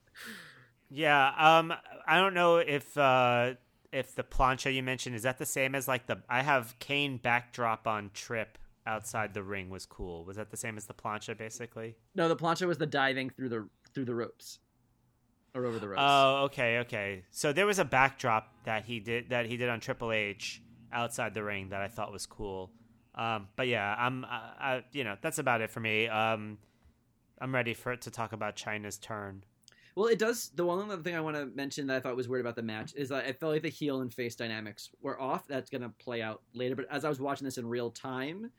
[0.90, 1.72] Yeah, um,
[2.06, 3.54] I don't know if uh,
[3.92, 7.18] if the plancha you mentioned is that the same as like the I have Kane
[7.18, 8.56] backdrop on Trip
[8.86, 10.24] outside the ring was cool.
[10.24, 11.96] Was that the same as the plancha basically?
[12.14, 14.60] no, the plancha was the diving through the through the ropes
[15.54, 16.00] or over the ropes.
[16.02, 17.24] Oh, okay, okay.
[17.30, 21.34] So there was a backdrop that he did that he did on Triple H outside
[21.34, 22.70] the ring that I thought was cool.
[23.14, 26.06] Um, but yeah, I'm, I, I, you know, that's about it for me.
[26.06, 26.56] Um,
[27.40, 29.44] I'm ready for it to talk about Chyna's turn.
[29.94, 30.50] Well, it does.
[30.54, 32.62] The one other thing I want to mention that I thought was weird about the
[32.62, 35.48] match is that I felt like the heel and face dynamics were off.
[35.48, 36.76] That's going to play out later.
[36.76, 38.52] But as I was watching this in real time,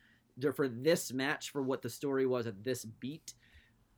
[0.53, 3.33] for this match, for what the story was at this beat,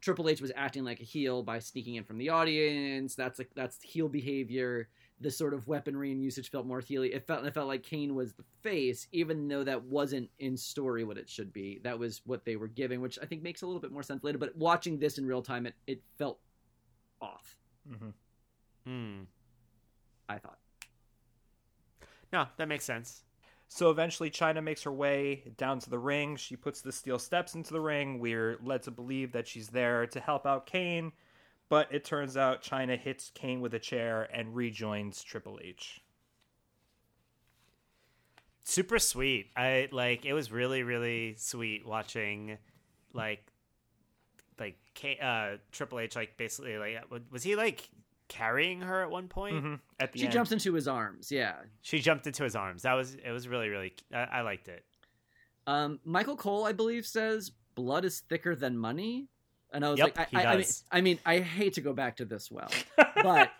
[0.01, 3.15] Triple H was acting like a heel by sneaking in from the audience.
[3.15, 4.89] That's like that's heel behavior.
[5.21, 7.15] The sort of weaponry and usage felt more heely.
[7.15, 11.03] It felt it felt like Kane was the face, even though that wasn't in story
[11.03, 11.79] what it should be.
[11.83, 14.23] That was what they were giving, which I think makes a little bit more sense
[14.23, 14.39] later.
[14.39, 16.39] But watching this in real time, it, it felt
[17.21, 17.55] off.
[17.87, 18.09] hmm
[18.85, 19.21] Hmm.
[20.27, 20.57] I thought.
[22.33, 23.23] No, that makes sense.
[23.67, 26.35] So eventually, Chyna makes her way down to the ring.
[26.35, 28.19] She puts the steel steps into the ring.
[28.19, 31.13] We're led to believe that she's there to help out Kane,
[31.71, 36.01] but it turns out Chyna hits Kane with a chair and rejoins Triple H.
[38.63, 39.47] Super sweet.
[39.55, 40.25] I like.
[40.25, 42.57] It was really, really sweet watching,
[43.13, 43.43] like,
[44.59, 46.15] like K, uh, Triple H.
[46.15, 47.89] Like basically, like, was he like
[48.27, 49.59] carrying her at one point?
[49.61, 50.33] hmm At the She end.
[50.33, 51.31] jumps into his arms.
[51.31, 51.55] Yeah.
[51.81, 52.83] She jumped into his arms.
[52.83, 53.15] That was.
[53.15, 53.93] It was really, really.
[54.13, 54.83] I, I liked it.
[55.67, 59.27] Um, Michael Cole, I believe, says blood is thicker than money,
[59.71, 60.65] and I was Yep, like, I, I, I mean.
[60.91, 62.69] I mean, I hate to go back to this well,
[63.23, 63.51] but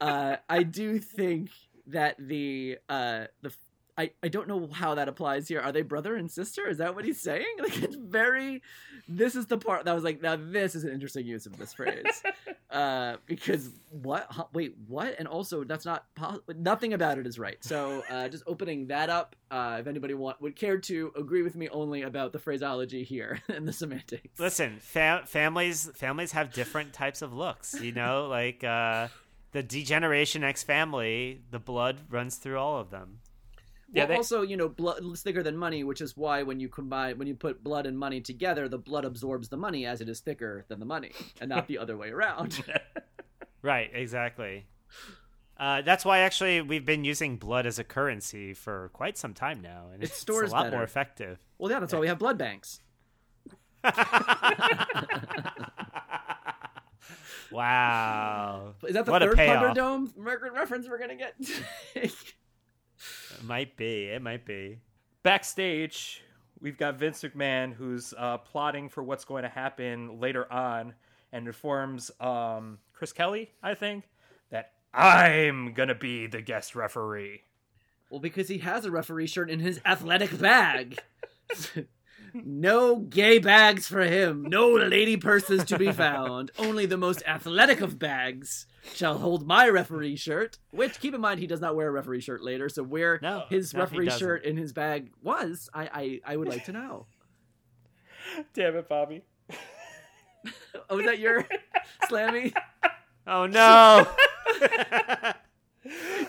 [0.00, 1.50] uh, I do think
[1.88, 3.52] that the uh, the
[4.00, 5.60] I, I don't know how that applies here.
[5.60, 6.66] Are they brother and sister?
[6.66, 7.44] Is that what he's saying?
[7.60, 8.62] Like it's very.
[9.06, 11.74] This is the part that was like, now this is an interesting use of this
[11.74, 12.22] phrase,
[12.70, 14.26] uh, because what?
[14.30, 15.16] Huh, wait, what?
[15.18, 17.62] And also, that's not po- nothing about it is right.
[17.62, 19.36] So uh, just opening that up.
[19.50, 23.40] Uh, if anybody want would care to agree with me only about the phraseology here
[23.48, 24.38] and the semantics.
[24.38, 27.78] Listen, fa- families families have different types of looks.
[27.80, 29.08] You know, like uh,
[29.52, 33.19] the Degeneration X family, the blood runs through all of them.
[33.92, 36.60] Yeah, well, they- also, you know, blood is thicker than money, which is why when
[36.60, 40.00] you combine, when you put blood and money together, the blood absorbs the money as
[40.00, 42.62] it is thicker than the money, and not the other way around.
[43.62, 44.64] Right, exactly.
[45.58, 49.60] Uh, that's why actually we've been using blood as a currency for quite some time
[49.60, 50.76] now, and It it's, stores a lot better.
[50.76, 51.38] more effective.
[51.58, 52.80] well, yeah, that's why we have blood banks.
[57.50, 59.36] wow, Is that the what third!
[59.36, 61.34] Thunderdome reference we're gonna get?
[63.40, 64.06] It might be.
[64.06, 64.78] It might be.
[65.22, 66.22] Backstage,
[66.60, 70.94] we've got Vince McMahon who's uh, plotting for what's going to happen later on
[71.32, 74.04] and informs um, Chris Kelly, I think,
[74.50, 77.42] that I'm going to be the guest referee.
[78.10, 80.98] well, because he has a referee shirt in his athletic bag.
[82.34, 84.42] no gay bags for him.
[84.42, 86.50] No lady purses to be found.
[86.58, 90.58] Only the most athletic of bags shall hold my referee shirt.
[90.70, 92.68] Which, keep in mind, he does not wear a referee shirt later.
[92.68, 96.48] So where No, his no, referee shirt in his bag was, I, I, I would
[96.48, 97.06] like to know.
[98.54, 99.22] Damn it, Bobby.
[100.88, 101.46] Oh, is that your
[102.10, 102.52] slammy?
[103.26, 104.06] Oh no!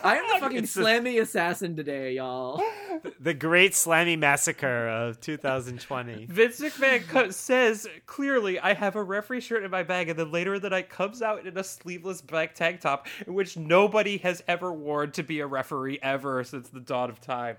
[0.04, 2.64] I am the fucking It's a- slammy assassin today, y'all.
[3.20, 6.26] the Great Slammy Massacre of 2020.
[6.26, 10.32] Vince McMahon co- says clearly, "I have a referee shirt in my bag," and then
[10.32, 14.18] later in the night comes out in a sleeveless black tank top, in which nobody
[14.20, 17.58] has ever worn to be a referee ever since the dawn of time.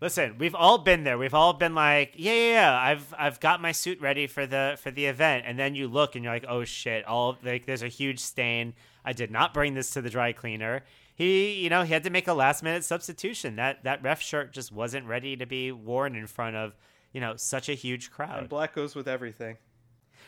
[0.00, 1.18] Listen, we've all been there.
[1.18, 4.78] We've all been like, yeah, yeah, yeah, I've I've got my suit ready for the
[4.80, 7.82] for the event, and then you look and you're like, oh shit, all like there's
[7.82, 8.74] a huge stain.
[9.04, 10.84] I did not bring this to the dry cleaner.
[11.14, 13.56] He, you know, he had to make a last minute substitution.
[13.56, 16.76] That that ref shirt just wasn't ready to be worn in front of,
[17.12, 18.38] you know, such a huge crowd.
[18.40, 19.56] And black goes with everything.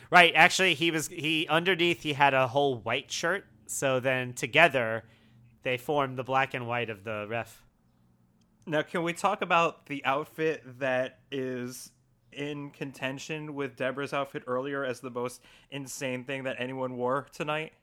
[0.09, 0.33] Right.
[0.35, 3.45] Actually, he was he underneath he had a whole white shirt.
[3.67, 5.05] So then together,
[5.63, 7.63] they formed the black and white of the ref.
[8.65, 11.91] Now, can we talk about the outfit that is
[12.31, 15.41] in contention with Debra's outfit earlier as the most
[15.71, 17.73] insane thing that anyone wore tonight?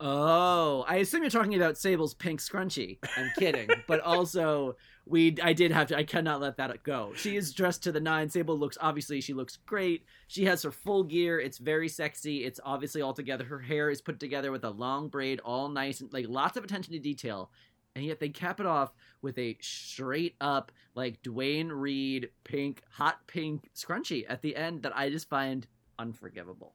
[0.00, 2.98] Oh, I assume you're talking about Sable's pink scrunchie.
[3.16, 4.76] I'm kidding, but also
[5.06, 7.12] we I did have to I cannot let that go.
[7.16, 8.28] She is dressed to the nine.
[8.28, 10.04] Sable looks obviously she looks great.
[10.26, 11.38] She has her full gear.
[11.38, 12.44] It's very sexy.
[12.44, 13.44] It's obviously all together.
[13.44, 16.64] Her hair is put together with a long braid, all nice and like lots of
[16.64, 17.50] attention to detail.
[17.96, 18.92] And yet they cap it off
[19.22, 24.96] with a straight up like Duane Reade pink hot pink scrunchie at the end that
[24.96, 25.66] I just find
[25.98, 26.74] unforgivable.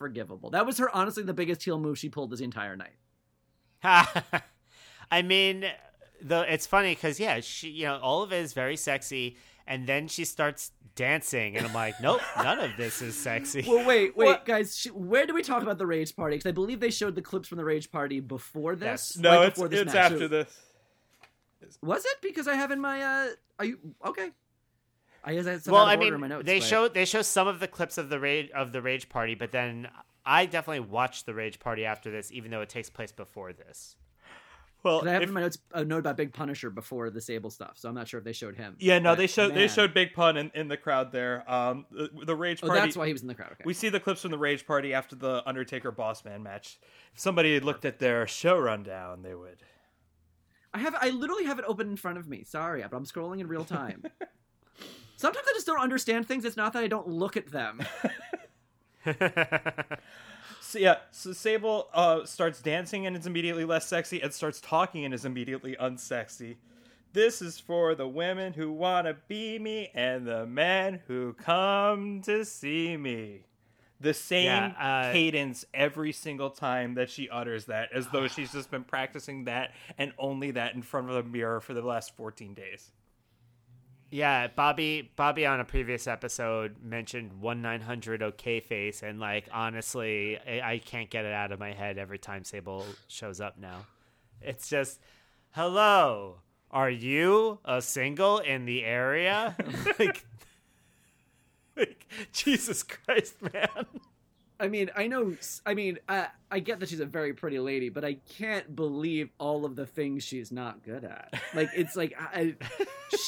[0.00, 0.50] Unforgivable.
[0.50, 2.96] That was her honestly the biggest heel move she pulled this entire night.
[5.10, 5.64] I mean,
[6.22, 9.36] though it's funny because yeah, she you know all of it is very sexy,
[9.66, 13.64] and then she starts dancing, and I'm like, nope, none of this is sexy.
[13.66, 14.44] Well, wait, wait, What?
[14.44, 14.76] guys.
[14.78, 16.36] Sh- where do we talk about the Rage Party?
[16.36, 19.14] Because I believe they showed the clips from the Rage Party before this.
[19.14, 19.18] Yes.
[19.18, 20.12] No, right it's before this it's match.
[20.12, 20.58] after So- this.
[21.82, 22.16] Was it?
[22.22, 23.00] Because I have in my.
[23.02, 23.28] uh
[23.58, 24.28] Are you okay?
[25.28, 27.58] I guess that's well, I mean, my notes, they but- show they show some of
[27.60, 29.88] the clips of the rage of the rage party, but then
[30.24, 33.96] I definitely watched the rage party after this, even though it takes place before this.
[34.82, 37.20] Well, 'cause I have if- in my notes a note about Big Punisher before the
[37.20, 38.76] Sable stuff, so I'm not sure if they showed him.
[38.78, 41.42] yeah, no, But, they showed they showed Big Pun in, in the crowd there.
[41.52, 42.82] Um, the, the Rage Oh, Party.
[42.82, 43.50] that's why he was in the crowd.
[43.52, 43.64] Okay.
[43.64, 46.78] We see the clips from the Rage Party after the Undertaker Boss Man match.
[47.14, 49.58] If somebody had looked at their show rundown, they would.
[50.72, 52.44] I have I literally have it open in front of me.
[52.44, 54.04] Sorry, but I'm scrolling in real time.
[55.16, 56.44] Sometimes I just don't understand things.
[56.44, 57.82] It's not that I don't look at them.
[60.66, 65.04] So yeah, so Sable uh, starts dancing and is immediately less sexy, and starts talking
[65.04, 66.56] and is immediately unsexy.
[67.12, 72.44] This is for the women who wanna be me and the men who come to
[72.44, 73.46] see me.
[74.00, 74.66] The same Yeah,
[75.08, 79.44] uh, cadence every single time that she utters that, as though she's just been practicing
[79.44, 82.90] that and only that in front of the mirror for the last 14 days.
[84.10, 89.48] Yeah, Bobby Bobby on a previous episode mentioned one nine hundred OK face, and like
[89.52, 93.58] honestly, I, I can't get it out of my head every time Sable shows up
[93.58, 93.86] now.
[94.40, 95.00] It's just,
[95.50, 96.36] hello,
[96.70, 99.56] are you a single in the area?
[99.98, 100.24] like,
[101.76, 103.86] like, Jesus Christ, man.
[104.58, 105.36] I mean, I know.
[105.66, 109.30] I mean, I, I get that she's a very pretty lady, but I can't believe
[109.38, 111.34] all of the things she's not good at.
[111.54, 112.54] Like, it's like I,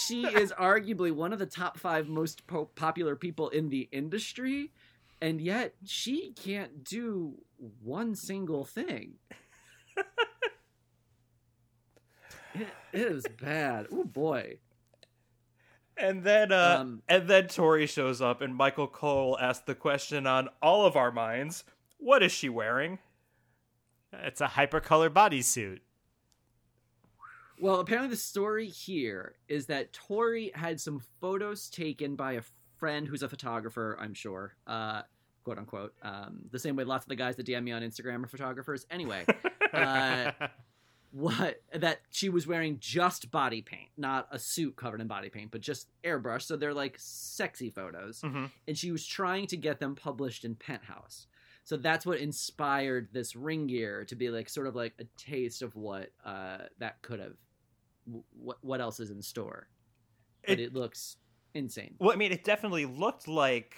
[0.06, 4.72] she is arguably one of the top five most po- popular people in the industry,
[5.20, 7.34] and yet she can't do
[7.82, 9.14] one single thing.
[9.96, 10.06] it,
[12.92, 13.86] it is bad.
[13.92, 14.58] Oh boy.
[15.98, 20.26] And then, uh, Um, and then Tori shows up, and Michael Cole asks the question
[20.26, 21.64] on all of our minds:
[21.98, 22.98] What is she wearing?
[24.12, 25.80] It's a hypercolor bodysuit.
[27.60, 32.42] Well, apparently the story here is that Tori had some photos taken by a
[32.76, 35.02] friend who's a photographer, I'm sure, uh,
[35.42, 35.94] quote unquote.
[36.02, 38.86] Um, the same way lots of the guys that DM me on Instagram are photographers.
[38.90, 39.26] Anyway,
[39.72, 40.30] uh,
[41.10, 45.50] what that she was wearing just body paint, not a suit covered in body paint,
[45.50, 46.42] but just airbrush.
[46.42, 48.46] So they're like sexy photos, Mm-hmm.
[48.66, 51.26] and she was trying to get them published in Penthouse.
[51.64, 55.62] So that's what inspired this ring gear to be like sort of like a taste
[55.62, 57.34] of what uh, that could have,
[58.38, 59.68] what what else is in store.
[60.46, 61.16] But It- it, looks
[61.54, 61.94] insane.
[61.98, 63.74] Well, I mean, it definitely looked like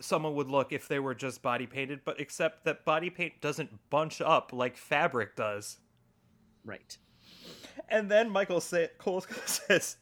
[0.00, 3.70] someone would look if they were just body painted, but except that body paint doesn't
[3.90, 5.78] bunch up like fabric does.
[6.64, 6.96] Right.
[7.88, 9.96] And then Michael say- Cole says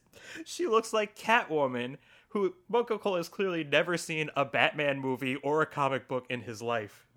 [0.45, 1.97] she looks like Catwoman,
[2.29, 6.41] who Michael Cole has clearly never seen a Batman movie or a comic book in
[6.41, 7.07] his life.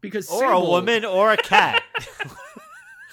[0.00, 1.82] Because or a woman or a cat.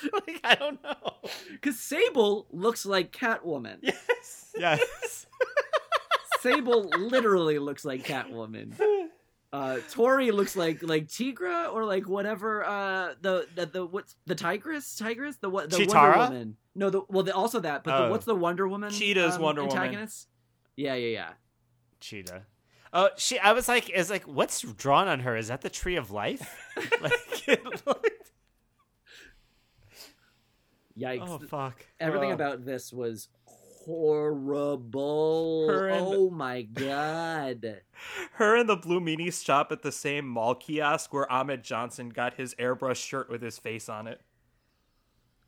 [0.13, 1.13] like I don't know.
[1.51, 3.77] Because Sable looks like Catwoman.
[3.81, 4.51] Yes.
[4.57, 5.25] Yes.
[6.41, 8.73] Sable literally looks like Catwoman.
[9.51, 12.63] Uh, Tori looks like like Tigra or like whatever.
[12.63, 14.95] Uh, the the, the what's the Tigress?
[14.95, 15.37] Tigress?
[15.37, 15.69] The what?
[15.71, 16.17] The Chitara?
[16.17, 16.57] Wonder Woman?
[16.75, 17.83] No, the well, the, also that.
[17.83, 18.09] But the, Oh.
[18.11, 18.91] what's the Wonder Woman?
[18.91, 19.75] Cheetah's um, Wonder Woman.
[19.77, 20.27] antagonist?
[20.75, 21.29] Yeah, yeah, yeah.
[21.99, 22.43] Cheetah.
[22.93, 23.39] Oh, she.
[23.39, 25.35] I was like, is like, what's drawn on her?
[25.35, 26.55] Is that the tree of life?
[27.01, 28.31] like, it looked-
[30.97, 31.27] Yikes!
[31.27, 31.85] oh fuck.
[31.99, 33.29] Everything Uh, about this was
[33.85, 35.69] horrible.
[35.69, 37.81] And- Oh my god.
[38.33, 42.35] Her and the Blue Meanies shop at the same mall kiosk where Ahmed Johnson got
[42.35, 44.21] his airbrush shirt with his face on it.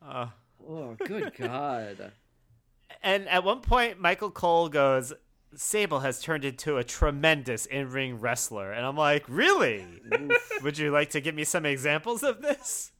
[0.04, 0.26] Uh,
[0.68, 2.12] Oh, good god.
[3.02, 5.12] and at one point, Michael Cole goes,
[5.56, 9.84] "Sable has turned into a tremendous in-ring wrestler," and I'm like, "Really?
[10.62, 12.91] Would you like to give me some examples of this?"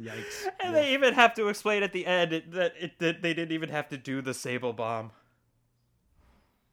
[0.00, 0.46] Yikes.
[0.60, 3.68] And they even have to explain at the end that, it, that they didn't even
[3.68, 5.12] have to do the Sable bomb.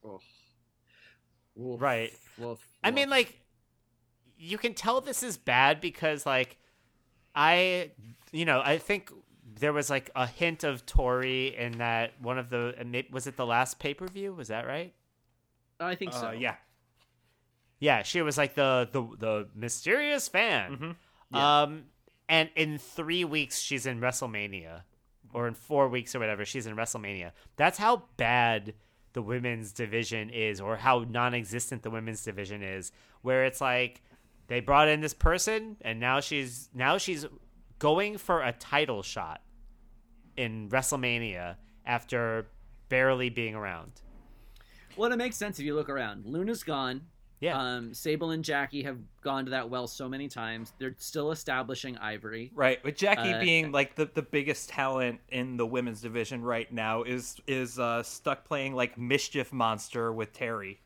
[0.06, 0.22] Oof.
[1.60, 1.82] Oof.
[1.82, 2.12] Right.
[2.38, 2.60] Woof.
[2.84, 3.40] I mean, like,
[4.38, 6.58] you can tell this is bad because, like,
[7.36, 7.92] I,
[8.32, 9.12] you know, I think
[9.60, 13.46] there was like a hint of Tori in that one of the was it the
[13.46, 14.34] last pay per view?
[14.34, 14.94] Was that right?
[15.80, 16.30] I think so.
[16.30, 16.56] Uh, yeah.
[17.80, 20.78] Yeah, she was like the the the mysterious fan.
[20.78, 20.96] Mhm.
[21.34, 21.62] Yeah.
[21.62, 21.84] Um,
[22.32, 24.84] and in three weeks she's in WrestleMania,
[25.34, 27.32] or in four weeks or whatever she's in WrestleMania.
[27.58, 28.74] That's how bad
[29.14, 32.94] the women's division is, or how non-existent the women's division is.
[33.22, 34.02] Where it's like
[34.48, 37.26] they brought in this person, and now she's now she's
[37.80, 39.42] going for a title shot
[40.38, 42.48] in WrestleMania after
[42.88, 43.92] barely being around.
[44.96, 46.26] Well, it makes sense if you look around.
[46.26, 47.02] Luna's gone.
[47.42, 47.60] Yeah.
[47.60, 50.74] Um, Sable and Jackie have gone to that well so many times.
[50.78, 52.52] They're still establishing Ivory.
[52.54, 56.72] Right, with Jackie Uh, being like the, the biggest talent in the women's division right
[56.72, 60.78] now is is uh, stuck playing like mischief monster with Terri.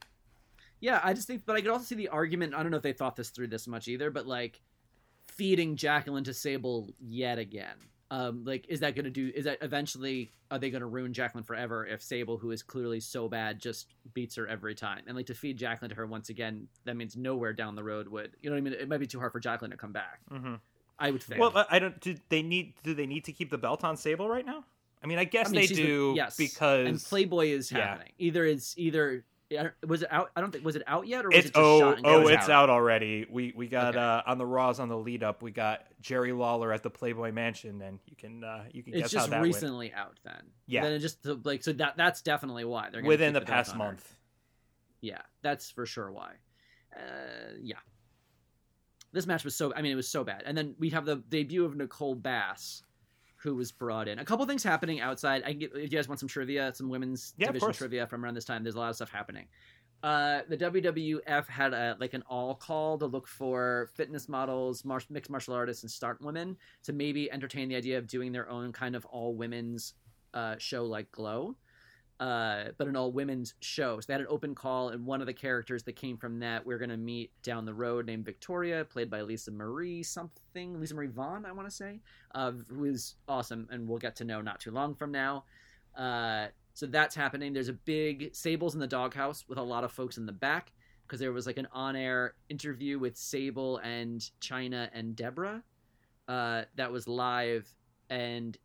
[0.80, 2.54] Yeah, I just think, but I could also see the argument.
[2.56, 4.62] I don't know if they thought this through this much either, but like
[5.28, 7.76] feeding Jacqueline to Sable yet again.
[8.12, 9.32] Um, like, is that going to do?
[9.34, 13.00] Is that eventually are they going to ruin Jacqueline forever if Sable, who is clearly
[13.00, 15.02] so bad, just beats her every time?
[15.08, 18.08] And like to feed Jacqueline to her once again, that means nowhere down the road
[18.08, 18.74] would you know what I mean?
[18.74, 20.20] It might be too hard for Jacqueline to come back.
[20.32, 20.56] Mm-hmm.
[21.00, 21.42] I would think.
[21.42, 22.00] Well, I don't.
[22.00, 22.74] Do they need?
[22.84, 24.64] Do they need to keep the belt on Sable right now?
[25.04, 27.80] I mean, I guess I mean, they do been- yes, because and Playboy is yeah.
[27.80, 28.12] happening.
[28.18, 29.24] Either it's either
[29.86, 30.32] was it out?
[30.36, 32.24] I don't think was it out yet, or was it's it just oh shot oh
[32.24, 32.28] go?
[32.30, 32.70] it's out.
[32.70, 33.26] already.
[33.30, 34.04] We we got Okay.
[34.04, 35.42] uh, on the Raws on the lead up.
[35.42, 39.04] We got Jerry Lawler at the Playboy Mansion, and you can uh, you can It's
[39.04, 40.42] guess just how that went recently out then.
[40.66, 40.84] Yeah.
[40.84, 43.86] Then it just like so that that's definitely why they're within the past on her.
[43.86, 44.14] month.
[45.02, 46.34] Yeah, that's for sure why.
[46.96, 47.76] Uh, yeah.
[49.12, 50.44] This match was so I mean it was so bad.
[50.46, 52.82] And then we have the debut of Nicole Bass
[53.46, 54.18] who was brought in.
[54.18, 55.44] A couple things happening outside.
[55.46, 58.26] I can get, if you guys want some trivia, some women's Yeah, division trivia from
[58.26, 58.64] around this time.
[58.64, 59.46] There's a lot of stuff happening.
[60.02, 65.02] Uh, the WWF had a like an all call to look for fitness models, mar-
[65.12, 68.72] mixed martial artists, and stunt women to maybe entertain the idea of doing their own
[68.74, 69.94] kind of all women's
[70.34, 71.56] uh, show like Glow,
[72.20, 74.00] uh, but an all women's show.
[74.00, 76.66] So they had an open call, and one of the characters that came from that
[76.66, 80.96] we're going to meet down the road named Victoria, played by Lisa Marie something, Lisa
[80.96, 82.00] Marie Vaughn, I want to say,
[82.34, 85.44] uh, who is awesome, and we'll get to know not too long from now.
[85.98, 87.54] Uh, so that's happening.
[87.54, 90.72] There's a big Sables in the doghouse with a lot of folks in the back
[91.06, 95.64] because there was like an on-air interview with Sable and Chyna and Deborah
[96.28, 97.74] uh, that was live,
[98.10, 98.58] and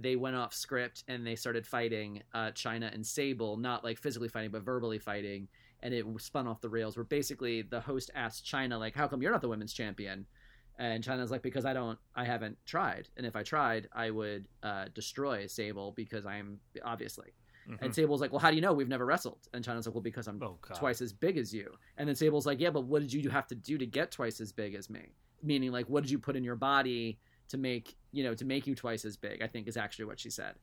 [0.00, 4.28] they went off script and they started fighting uh, Chyna and Sable, not like physically
[4.28, 5.48] fighting, but verbally fighting,
[5.80, 6.96] and it spun off the rails.
[6.96, 10.26] Where basically the host asked Chyna like, "How come you're not the women's champion?"
[10.78, 14.46] And Chyna's like, "Because I don't, I haven't tried, and if I tried, I would
[14.62, 17.32] uh, destroy Sable because I'm obviously."
[17.68, 17.78] Mhm.
[17.82, 20.02] And Sable's like, "Well, how do you know we've never wrestled?" And Chyna's like, "Well,
[20.02, 21.76] because I'm Oh twice as big as you.
[21.96, 24.40] And then Sable's like, yeah, but what did you have to do to get twice
[24.40, 25.12] as big as me?
[25.42, 27.18] Meaning, like, what did you put in your body
[27.48, 29.42] to make, you know, to make you twice as big?
[29.42, 30.54] I think is actually what she said.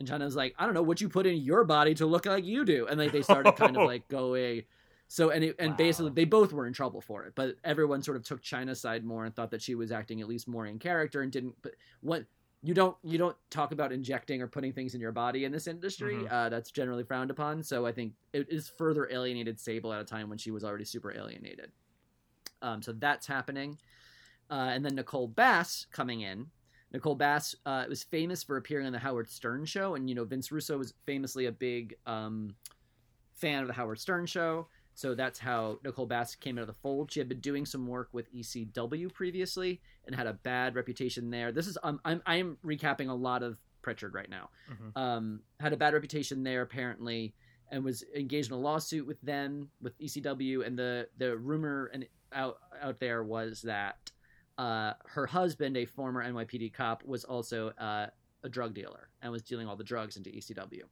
[0.00, 2.26] And Chyna was like, I don't know what you put in your body to look
[2.26, 2.86] like you do.
[2.86, 4.62] And like they started kind of like going.
[5.08, 5.76] So and it, and Wow.
[5.76, 9.04] basically they both were in trouble for it, but everyone sort of took Chyna's side
[9.04, 11.54] more and thought that she was acting at least more in character and didn't.
[11.62, 12.24] But what
[12.62, 15.66] you don't you don't talk about injecting or putting things in your body in this
[15.66, 16.14] industry.
[16.14, 16.32] Mhm.
[16.32, 17.62] Uh, that's generally frowned upon.
[17.62, 20.84] So I think it is further alienated Sable at a time when she was already
[20.84, 21.72] super alienated.
[22.62, 23.78] Um, so that's happening,
[24.52, 26.46] uh, and then Nicole Bass coming in.
[26.92, 30.24] Nicole Bass uh, was famous for appearing on the Howard Stern show, and you know
[30.24, 32.54] Vince Russo was famously a big um,
[33.32, 34.68] fan of the Howard Stern show.
[34.94, 37.10] So that's how Nicole Bass came out of the fold.
[37.10, 41.50] She had been doing some work with ECW previously and had a bad reputation there.
[41.50, 44.50] This is um, I'm I'm recapping a lot of Prichard right now.
[44.70, 45.00] Mhm.
[45.00, 47.34] Um, had a bad reputation there apparently,
[47.70, 50.66] and was engaged in a lawsuit with them with ECW.
[50.66, 54.10] And the the rumor and out out there was that
[54.62, 58.06] uh, her husband, a former NYPD cop, was also uh,
[58.44, 60.82] a drug dealer and was dealing all the drugs into ECW.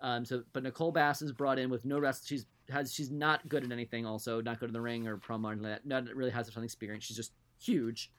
[0.00, 2.26] Um, so, but Nicole Bass is brought in with no rest.
[2.26, 4.04] She's has she's not good at anything.
[4.04, 5.86] Also, not good in the ring or promo or that.
[5.86, 7.04] Not really has of experience.
[7.04, 7.30] She's just
[7.60, 8.10] huge.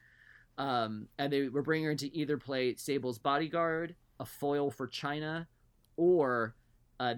[0.57, 5.47] Um, and they were bringing her to either play Sable's bodyguard, a foil for Chyna,
[5.97, 6.55] or
[7.01, 7.13] uh,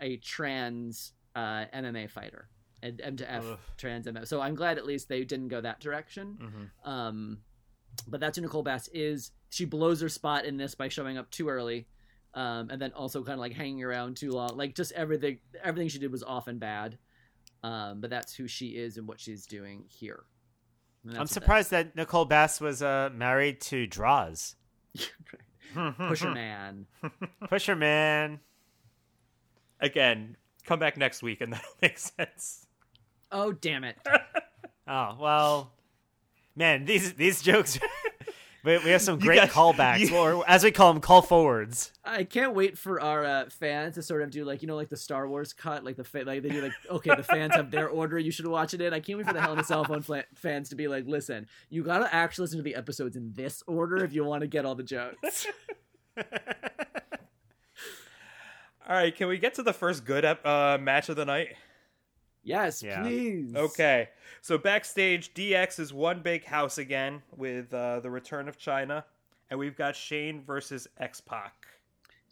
[0.00, 2.48] a trans uh, MMA fighter,
[2.84, 3.58] and M to F Ugh.
[3.76, 4.26] trans MMA.
[4.26, 6.38] So I'm glad at least they didn't go that direction.
[6.40, 6.90] Mm-hmm.
[6.90, 7.38] Um,
[8.06, 9.32] but that's who Nicole Bass is.
[9.50, 11.86] She blows her spot in this by showing up too early,
[12.34, 14.56] um, and then also kind of like hanging around too long.
[14.56, 16.98] Like just everything, everything she did was often bad.
[17.62, 20.24] Um, but that's who she is and what she's doing here.
[21.16, 24.56] I'm surprised that Nicole Bass was uh, married to Droz.
[25.74, 26.86] Pusher man.
[27.48, 28.40] Pusher man.
[29.80, 32.63] Again, come back next week and that'll make sense.
[33.34, 33.98] Oh damn it.
[34.88, 35.72] oh well,
[36.54, 37.80] man, these these jokes
[38.64, 41.90] we, we have some great got, callbacks, you, or as we call them, call forwards.
[42.04, 44.88] I can't wait for our uh, fans to sort of do like you know like
[44.88, 47.72] the Star Wars cut, like the fa- like they do like okay, the fans have
[47.72, 48.94] their order, you should watch it in.
[48.94, 51.04] I can't wait for the Hell in a Cell Phone fl- fans to be like,
[51.08, 54.46] listen, you gotta actually listen to the episodes in this order if you want to
[54.46, 55.48] get all the jokes.
[56.16, 56.24] all
[58.88, 61.48] right, can we get to the first good uh, match of the night?
[62.44, 63.02] Yes, yeah.
[63.02, 63.54] please.
[63.54, 64.10] Okay.
[64.42, 69.04] So backstage, DX is one big house again with uh, the return of Chyna,
[69.50, 71.66] and we've got Shane versus X Pac.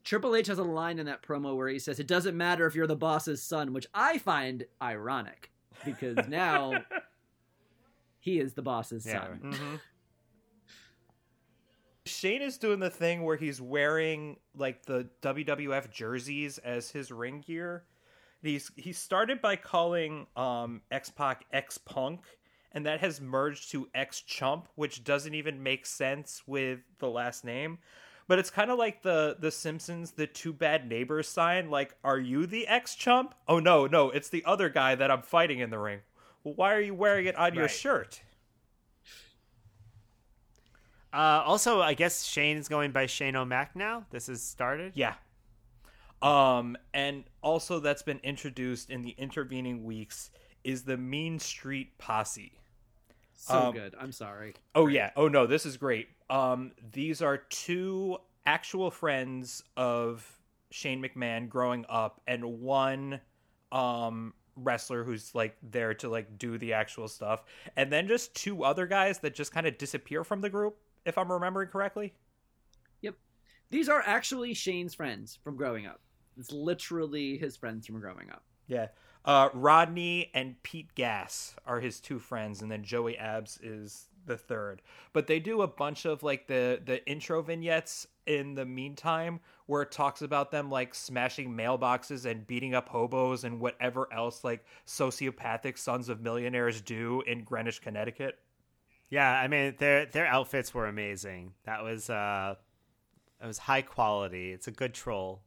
[0.04, 2.74] Triple H has a line in that promo where he says, "It doesn't matter if
[2.74, 5.50] you're the boss's son," which I find ironic
[5.84, 6.84] because now
[8.20, 9.20] he is the boss's yeah.
[9.20, 9.40] son.
[9.42, 9.76] Mm-hmm.
[12.04, 17.42] Shane is doing the thing where he's wearing like the WWF jerseys as his ring
[17.46, 17.84] gear
[18.42, 22.20] he's he started by calling um, X Pac X Punk,
[22.72, 27.44] and that has merged to X Chump, which doesn't even make sense with the last
[27.44, 27.78] name.
[28.28, 31.70] But it's kind of like the the Simpsons, the two bad neighbors sign.
[31.70, 33.34] Like, are you the X Chump?
[33.48, 36.00] Oh no, no, it's the other guy that I'm fighting in the ring.
[36.44, 37.54] Well, why are you wearing it on right.
[37.54, 38.22] your shirt?
[41.12, 44.06] Uh, also, I guess Shane's going by Shane O'Mac now.
[44.10, 44.92] This has started.
[44.94, 45.14] Yeah,
[46.22, 50.30] um, and also that's been introduced in the intervening weeks
[50.64, 52.52] is the Mean Street Posse.
[53.34, 53.94] So um, good.
[53.98, 54.54] I'm sorry.
[54.74, 55.10] Oh yeah.
[55.16, 56.08] Oh no, this is great.
[56.30, 60.24] Um, these are two actual friends of
[60.70, 63.20] Shane McMahon growing up, and one
[63.72, 67.42] um wrestler who's like there to like do the actual stuff,
[67.76, 71.18] and then just two other guys that just kind of disappear from the group, if
[71.18, 72.14] I'm remembering correctly.
[73.00, 73.16] Yep.
[73.70, 76.00] These are actually Shane's friends from growing up.
[76.38, 78.42] It's literally his friends from growing up.
[78.66, 78.88] Yeah.
[79.24, 84.36] Uh, Rodney and Pete Gas are his two friends, and then Joey Abs is the
[84.36, 84.82] third.
[85.12, 89.82] But they do a bunch of like the the intro vignettes in the meantime where
[89.82, 94.64] it talks about them like smashing mailboxes and beating up hobos and whatever else like
[94.86, 98.38] sociopathic sons of millionaires do in Greenwich, Connecticut.
[99.08, 101.52] Yeah, I mean their their outfits were amazing.
[101.64, 102.56] That was uh
[103.42, 104.52] it was high quality.
[104.52, 105.42] It's a good troll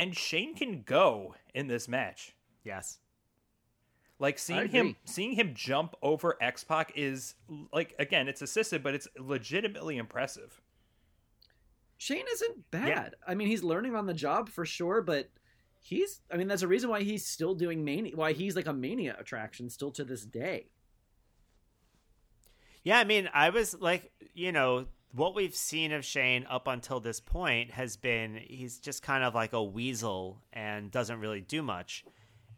[0.00, 2.34] and Shane can go in this match.
[2.64, 2.98] Yes.
[4.18, 7.34] Like seeing him seeing him jump over X Pac is
[7.72, 10.60] like again, it's assisted, but it's legitimately impressive.
[11.98, 12.88] Shane isn't bad.
[12.88, 13.08] Yeah.
[13.26, 15.30] I mean, he's learning on the job for sure, but
[15.80, 18.72] he's I mean, that's a reason why he's still doing mania why he's like a
[18.72, 20.68] mania attraction still to this day.
[22.84, 27.00] Yeah, I mean, I was like, you know, what we've seen of Shane up until
[27.00, 31.62] this point has been he's just kind of like a weasel and doesn't really do
[31.62, 32.04] much.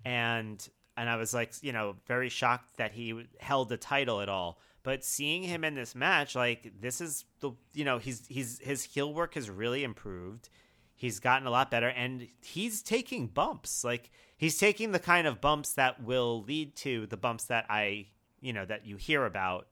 [0.04, 0.66] And
[0.96, 4.58] and I was like, you know, very shocked that he held the title at all.
[4.82, 8.84] But seeing him in this match, like this is the you know, he's he's his
[8.84, 10.48] heel work has really improved.
[10.94, 13.82] He's gotten a lot better and he's taking bumps.
[13.82, 18.08] Like he's taking the kind of bumps that will lead to the bumps that I,
[18.40, 19.68] you know, that you hear about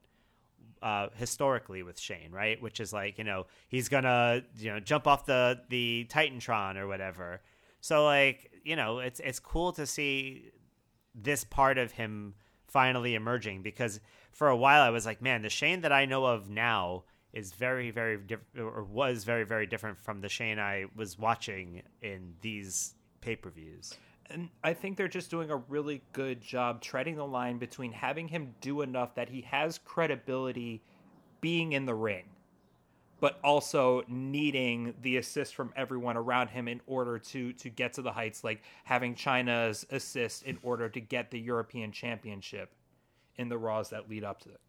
[0.82, 2.60] uh, historically with Shane, right?
[2.60, 6.86] Which is like you know he's gonna you know jump off the the Titantron or
[6.86, 7.40] whatever.
[7.80, 10.50] So like you know it's it's cool to see
[11.14, 12.34] this part of him
[12.66, 14.00] finally emerging because
[14.32, 17.52] for a while I was like, man, the Shane that I know of now is
[17.52, 22.34] very very different or was very very different from the Shane I was watching in
[22.40, 23.94] these pay per views
[24.30, 28.28] and I think they're just doing a really good job treading the line between having
[28.28, 30.82] him do enough that he has credibility
[31.40, 32.24] being in the ring,
[33.20, 38.02] but also needing the assist from everyone around him in order to to get to
[38.02, 42.72] the heights, like having Chyna's assist in order to get the European Championship
[43.36, 44.60] in the Raws that lead up to it.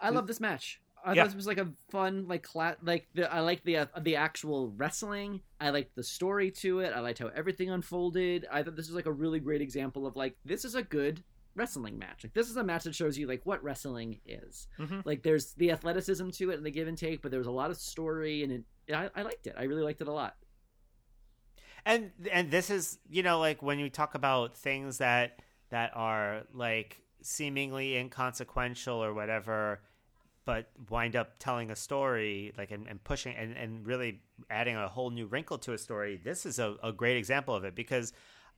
[0.00, 0.81] I love this match.
[1.04, 1.22] I Yeah.
[1.22, 4.16] thought this was like a fun, like cla- like the I like the uh, the
[4.16, 5.40] actual wrestling.
[5.60, 6.92] I liked the story to it.
[6.94, 8.46] I liked how everything unfolded.
[8.50, 11.24] I thought this was like a really great example of like this is a good
[11.54, 12.24] wrestling match.
[12.24, 14.68] Like this is a match that shows you like what wrestling is.
[14.78, 15.04] Mhm.
[15.04, 17.50] Like there's the athleticism to it and the give and take, but there was a
[17.52, 18.52] lot of story and
[18.86, 19.54] it, I, I liked it.
[19.58, 20.36] I really liked it a lot.
[21.84, 26.42] and and this is you know like when you talk about things that that are
[26.54, 29.80] like seemingly inconsequential or whatever
[30.44, 34.20] but wind up telling a story like and, and pushing and, and really
[34.50, 37.64] adding a whole new wrinkle to a story this is a, a great example of
[37.64, 38.12] it because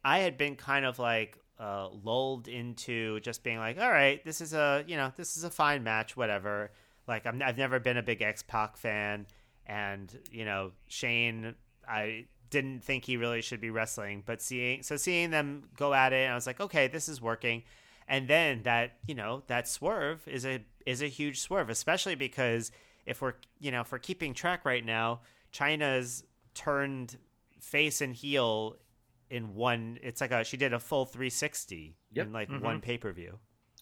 [0.04, 4.40] i had been kind of like uh, lulled into just being like all right this
[4.40, 6.72] is a you know this is a fine match whatever.
[7.06, 9.26] Like I'm, i've never been a big x-pac fan
[9.66, 11.54] and you know shane
[11.86, 16.12] i didn't think he really should be wrestling but seeing so seeing them go at
[16.12, 17.62] it i was like okay this is working.
[18.06, 22.70] And then that you know that swerve is a is a huge swerve especially because
[23.06, 25.20] if we're you know if we're keeping track right now
[25.52, 26.24] Chyna's
[26.54, 27.16] turned
[27.60, 28.76] face and heel
[29.30, 32.26] in one it's like a she did a full 360 Yep.
[32.26, 32.60] in like Mhm.
[32.60, 33.38] one pay-per-view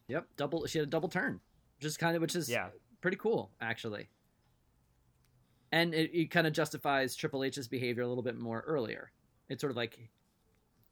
[0.08, 0.66] Yep, double.
[0.66, 1.40] She had a double turn,
[1.78, 2.68] which is kind of which is yeah
[3.00, 4.08] pretty cool actually.
[5.70, 9.10] And it, it kind of justifies Triple H's behavior a little bit more earlier.
[9.48, 9.98] It's sort of like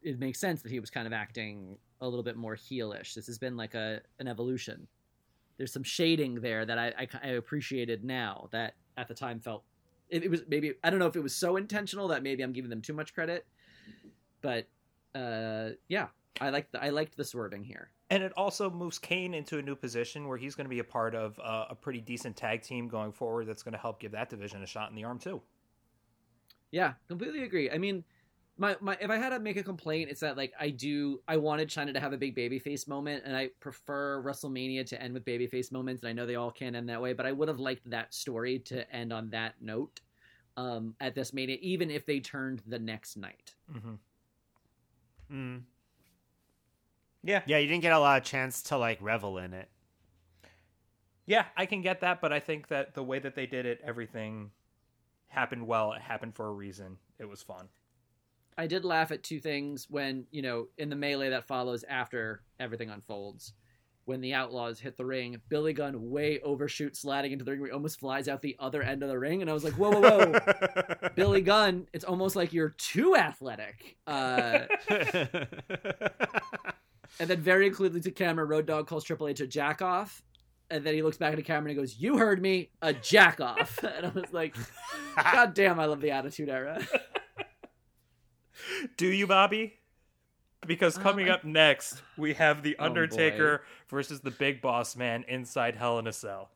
[0.02, 3.12] it makes sense that he was kind of acting a little bit more heelish.
[3.14, 4.86] This has been like a an evolution.
[5.60, 9.62] There's some shading there that I, I, I appreciated now that at the time felt
[10.08, 12.54] it, it was maybe I don't know if it was so intentional that maybe I'm
[12.54, 13.46] giving them too much credit,
[14.40, 14.66] but
[15.14, 16.06] uh, yeah,
[16.40, 17.90] I liked the, I liked the swerving here.
[18.08, 20.84] And it also moves Kane into a new position where he's going to be a
[20.84, 24.12] part of uh, a pretty decent tag team going forward that's going to help give
[24.12, 25.42] that division a shot in the arm, too.
[26.72, 27.70] Yeah, completely agree.
[27.70, 28.02] I mean,
[28.60, 31.38] my, my if I had to make a complaint, it's that like I do I
[31.38, 35.24] wanted Chyna to have a big babyface moment, and I prefer WrestleMania to end with
[35.24, 36.02] babyface moments.
[36.02, 38.12] And I know they all can end that way, but I would have liked that
[38.12, 40.00] story to end on that note
[40.58, 43.54] um, at this Mania, even if they turned the next night.
[43.74, 43.94] Mm-hmm.
[45.34, 45.62] mm.
[47.22, 47.42] Yeah.
[47.46, 49.68] yeah you didn't get a lot of chance to like revel in it
[51.26, 53.80] Yeah, I can get that, but I think that the way that they did it,
[53.84, 54.50] everything
[55.28, 55.92] happened well.
[55.92, 56.98] It happened for a reason.
[57.18, 57.68] It was fun.
[58.60, 62.42] I did laugh at two things when you know in the melee that follows after
[62.60, 63.54] everything unfolds.
[64.04, 67.64] When the Outlaws hit the ring, Billy Gunn way overshoots sliding into the ring.
[67.64, 69.92] He almost flies out the other end of the ring, and I was like, "Whoa,
[69.92, 73.96] whoa, whoa!" Billy Gunn, it's almost like you're too athletic.
[74.06, 74.66] Uh,
[77.18, 80.22] and then very clearly to camera, Road Dogg calls Triple H a jack off.
[80.68, 82.92] And then he looks back at the camera and he goes, You heard me, a
[82.92, 83.78] jack off.
[83.84, 84.54] And I was like,
[85.16, 86.86] God damn, I love the Attitude Era.
[88.96, 89.74] Do you, Bobby?
[90.66, 94.94] Because Um, coming I- up next, we have The Oh, Undertaker versus the Big Boss
[94.96, 96.50] Man inside Hell in a Cell.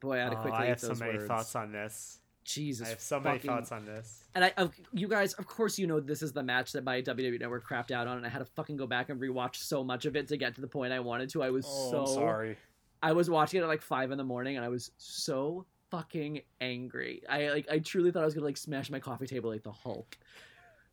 [0.00, 1.26] Boy, I had to Oh, I eat have so many words.
[1.28, 2.18] thoughts on this.
[2.44, 2.86] Jesus.
[2.88, 4.24] I have so many thoughts on this.
[4.34, 7.00] And I, of- you guys, of course, you know this is the match that my
[7.00, 9.84] WWE Network crapped out on, and I had to fucking go back and rewatch so
[9.84, 11.42] much of it to get to the point I wanted to.
[11.42, 12.56] I was Oh, so I'm sorry.
[13.00, 16.40] I was watching it at like five in the morning, and I was so fucking
[16.60, 17.22] angry.
[17.28, 19.70] I like, I truly thought I was gonna like smash my coffee table like the
[19.72, 20.18] Hulk.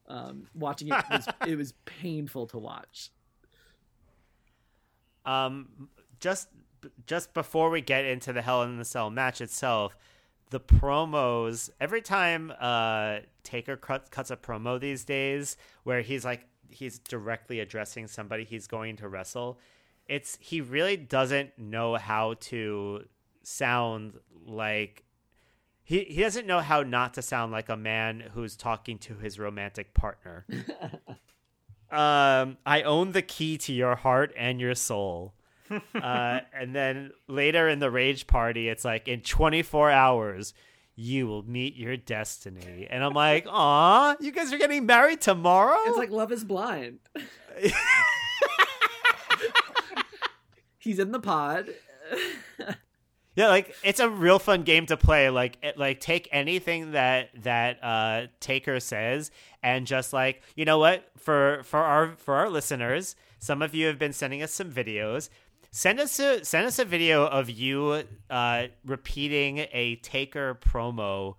[0.09, 3.11] Um, watching it was it was painful to watch.
[5.25, 6.47] Um, just
[7.05, 9.97] just before we get into the Hell in the Cell match itself,
[10.49, 11.69] the promos.
[11.79, 17.59] Every time uh, Taker cut, cuts a promo these days, where he's like he's directly
[17.59, 19.59] addressing somebody he's going to wrestle,
[20.07, 23.05] it's he really doesn't know how to
[23.43, 25.03] sound like.
[25.89, 29.39] He, he doesn't know how not to sound like a man who's talking to his
[29.39, 30.45] romantic partner.
[31.91, 35.33] um, I own the key to your heart and your soul.
[35.71, 40.53] uh, and then later in the rage party, it's like in 24 hours,
[40.93, 42.85] you will meet your destiny.
[42.87, 45.79] And I'm like, aw, you guys are getting married tomorrow?
[45.87, 46.99] It's like Love Is Blind.
[50.77, 51.73] He's in the pod.
[53.39, 55.29] Yeah, like it's a real fun game to play.
[55.29, 59.31] Like, it, like take anything that that uh, Taker says,
[59.63, 63.87] and just like you know what for for our for our listeners, some of you
[63.87, 65.29] have been sending us some videos.
[65.71, 71.35] Send us a send us a video of you uh, repeating a Taker promo,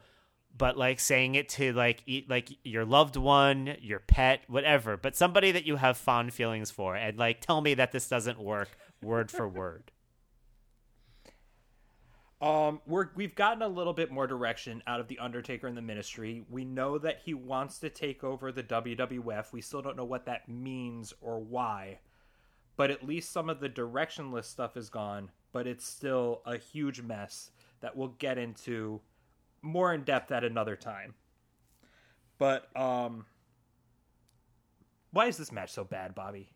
[0.56, 5.16] but like saying it to like eat like your loved one, your pet, whatever, but
[5.16, 8.70] somebody that you have fond feelings for, and like tell me that this doesn't work
[9.02, 9.90] word for word.
[12.40, 15.82] Um, we're we've gotten a little bit more direction out of the Undertaker in the
[15.82, 16.44] Ministry.
[16.48, 19.52] We know that he wants to take over the WWF.
[19.52, 22.00] We still don't know what that means or why,
[22.76, 25.30] but at least some of the directionless stuff is gone.
[25.52, 27.50] But it's still a huge mess
[27.80, 29.00] that we'll get into
[29.60, 31.14] more in depth at another time.
[32.38, 33.26] But um,
[35.10, 36.50] why is this match so bad, Bobby?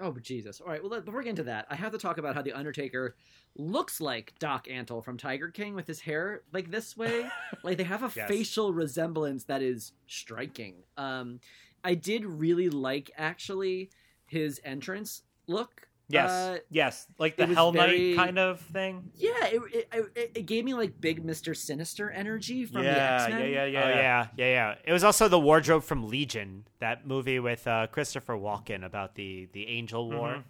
[0.00, 0.60] Oh, Jesus.
[0.60, 0.82] All right.
[0.82, 3.16] Well, before we get into that, I have to talk about how The Undertaker
[3.56, 7.28] looks like Doc Antle from Tiger King with his hair like this way.
[7.64, 8.28] like they have a Yes.
[8.28, 10.74] facial resemblance that is striking.
[10.96, 11.40] Um,
[11.82, 13.90] I did really like, actually,
[14.26, 15.87] his entrance look.
[16.10, 19.10] Yes, Uh, yes, like the it was Hell very- Knight kind of thing.
[19.14, 21.54] yeah, it, it, it, it gave me like big Mr.
[21.54, 23.40] Sinister energy from the X Men.
[23.40, 24.74] yeah, yeah, yeah, Oh yeah, yeah, yeah.
[24.86, 29.48] It was also the wardrobe from Legion, that movie with uh, Christopher Walken about the
[29.52, 30.42] the Angel War.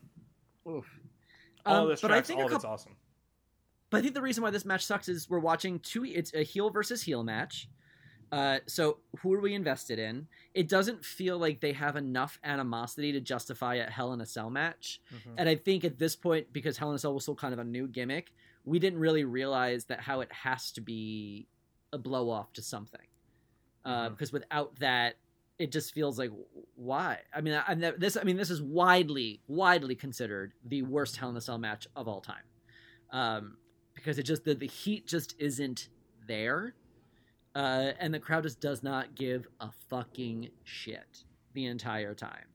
[0.66, 0.70] Mhm.
[0.70, 1.00] Oof.
[1.66, 2.96] All Um, this but I tracks, think all a of couple, awesome.
[3.90, 6.04] But I think the reason why this match sucks is we're watching two.
[6.04, 7.68] It's a heel versus heel match.
[8.30, 10.28] Uh, so who are we invested in?
[10.54, 14.50] It doesn't feel like they have enough animosity to justify a Hell in a Cell
[14.50, 15.00] match.
[15.12, 15.34] Mhm.
[15.38, 17.58] And I think at this point, because Hell in a Cell was still kind of
[17.58, 18.32] a new gimmick,
[18.64, 21.46] we didn't really realize that how it has to be
[21.92, 23.06] a blow off to something.
[23.84, 24.12] Uh, Mhm.
[24.12, 25.16] Because without that,
[25.58, 26.30] it just feels like
[26.74, 27.20] why?
[27.34, 28.16] I mean, I, I, this.
[28.16, 32.06] I mean, this is widely, widely considered the worst Hell in a Cell match of
[32.06, 32.44] all time,
[33.10, 33.56] um,
[33.94, 35.88] because it just the, the heat just isn't
[36.26, 36.74] there,
[37.54, 42.46] uh, and the crowd just does not give a fucking shit the entire time.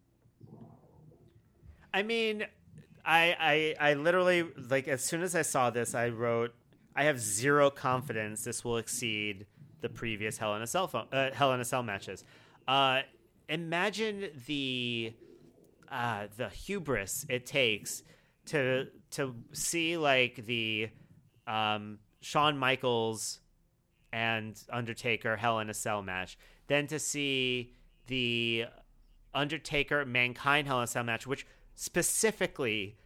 [1.94, 2.46] I mean,
[3.06, 6.54] I, I I literally like as soon as I saw this, I wrote,
[6.96, 9.46] I have zero confidence this will exceed
[9.82, 12.24] the previous Hell in a Cell phone, uh, Hell in a Cell matches.
[12.68, 13.02] Uh,
[13.50, 15.14] imagine the
[15.92, 18.04] uh, the hubris it takes
[18.46, 20.90] to to see like the
[21.46, 23.40] um, Shawn Michaels
[24.14, 26.38] and Undertaker Hell in a Cell match,
[26.68, 27.74] then to see
[28.08, 28.66] the
[29.34, 32.98] Undertaker Mankind Hell in a Cell match, which specifically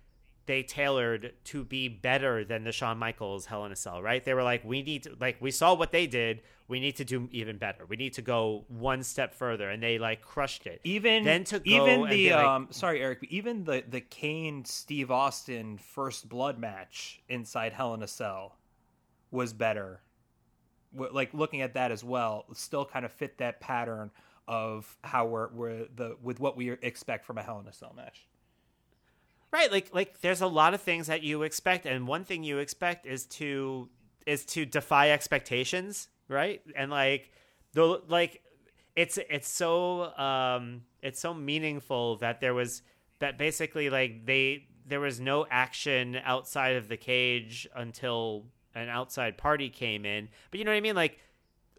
[0.47, 4.23] they tailored to be better than the Shawn Michaels Hell in a Cell, right?
[4.23, 6.41] They were like, we need to, like, we saw what they did.
[6.69, 7.85] We need to do even better.
[7.85, 9.69] We need to go one step further.
[9.69, 10.81] And they, like, crushed it.
[10.84, 14.65] Even Then to go even and the like- um sorry Eric, even the the Kane
[14.65, 18.57] Steve Austin first blood match inside Hell in a Cell
[19.31, 20.01] was better.
[20.98, 24.11] Like looking at that as well, still kind of fit that pattern
[24.48, 27.94] of how we're we're the with what we expect from a Hell in a Cell
[27.95, 28.26] match.
[29.52, 32.57] Right, like like there's a lot of things that you expect, and one thing you
[32.57, 33.90] expect is to
[34.26, 36.61] is to defy expectations, right?
[36.76, 37.32] And like
[37.74, 38.41] the like
[38.95, 42.82] it's it's so um it's so meaningful that there was
[43.19, 48.45] that basically like they there was no action outside of the cage until
[48.77, 50.29] an outside party came in.
[50.51, 50.95] But you know what I mean?
[50.95, 51.19] Like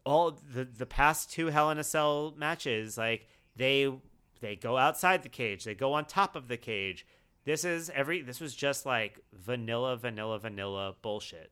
[0.05, 3.93] all the the past two Hell in a Cell matches, like they
[4.41, 7.07] they go outside the cage, they go on top of the cage.
[7.45, 11.51] This is every this was just like vanilla, vanilla, vanilla bullshit.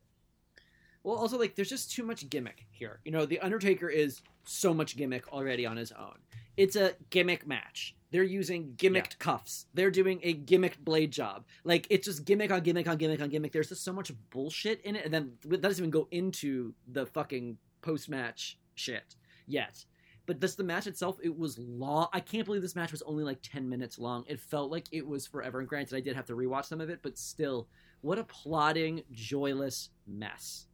[1.03, 3.01] Well, also like there's just too much gimmick here.
[3.05, 6.19] You know, the Undertaker is so much gimmick already on his own.
[6.57, 7.96] It's a gimmick match.
[8.11, 9.67] They're using gimmicked cuffs.
[9.75, 11.45] They're doing a gimmicked blade job.
[11.65, 13.53] Like it's just gimmick on gimmick on gimmick on gimmick.
[13.53, 17.07] There's just so much bullshit in it, and then that doesn't even go into the
[17.07, 19.17] fucking post match shit
[19.47, 19.85] yet.
[20.27, 22.09] But this the match itself, it was long.
[22.13, 24.25] I can't believe this match was only like ten minutes long.
[24.27, 25.61] It felt like it was forever.
[25.61, 27.69] And granted, I did have to rewatch some of it, but still,
[28.01, 30.67] what a plodding, joyless mess.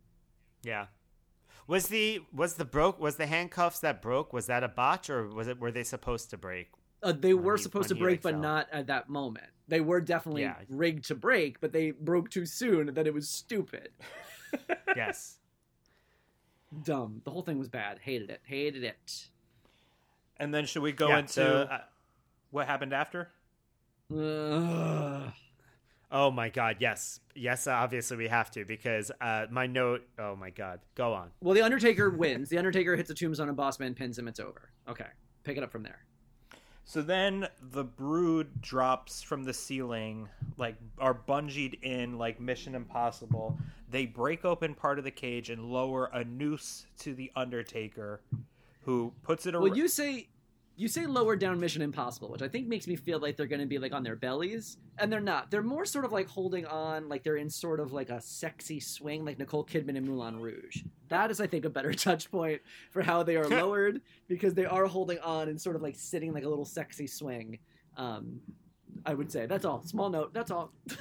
[0.63, 0.87] Yeah.
[1.67, 5.29] Was the was the broke was the handcuffs that broke was that a botch or
[5.29, 6.71] was it were they supposed to break?
[7.03, 9.47] Uh, they were he- supposed to break, but not at that moment.
[9.69, 10.57] They were definitely Yeah.
[10.69, 13.91] rigged to break, but they broke too soon, That it was stupid,
[14.97, 15.39] yes.
[16.85, 17.23] dumb.
[17.25, 17.99] The whole thing was bad.
[18.01, 18.41] Hated it.
[18.45, 19.29] Hated it.
[20.39, 21.81] And then should we go Yeah, into so, uh,
[22.51, 23.31] what happened after?
[24.15, 25.33] Ugh.
[26.11, 27.21] oh my god, yes.
[27.35, 30.81] Yes, obviously we have to because uh my note oh my god.
[30.95, 31.31] Go on.
[31.41, 32.49] Well, the Undertaker wins.
[32.49, 34.29] The Undertaker hits a tombstone and Bossman pins him.
[34.29, 34.71] It's over.
[34.89, 35.07] Okay,
[35.45, 36.05] pick it up from there.
[36.85, 40.29] So then the brood drops from the ceiling,
[40.59, 43.59] like are bungeed in like Mission Impossible.
[43.91, 48.21] They break open part of the cage and lower a noose to the Undertaker,
[48.83, 49.63] who puts it around.
[49.63, 50.29] Well, you say
[50.83, 53.61] you say lower down Mission Impossible, which I think makes me feel like they're going
[53.61, 55.49] to be like on their bellies, and they're not.
[55.49, 58.81] They're more sort of like holding on, like they're in sort of like a sexy
[58.81, 60.83] swing, like Nicole Kidman in Moulin Rouge.
[61.09, 62.61] That is, I think, a better touch point
[62.91, 66.33] for how they are lowered because they are holding on and sort of like sitting
[66.33, 67.61] like a little sexy swing.
[67.97, 68.41] Um,
[69.07, 69.85] I would say that's all.
[69.85, 70.35] Small note.
[70.35, 70.73] That's all.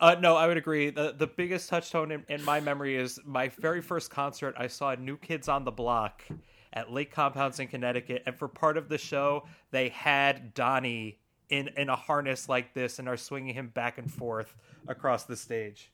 [0.00, 0.90] Uh, no, I would agree.
[0.90, 4.52] The the biggest touchstone in, in my memory is my very first concert.
[4.58, 6.24] I saw New Kids on the Block
[6.72, 11.18] at Lake Compounce in Connecticut, and for part of the show, they had Donnie
[11.48, 14.54] in in a harness like this and are swinging him back and forth
[14.88, 15.90] across the stage.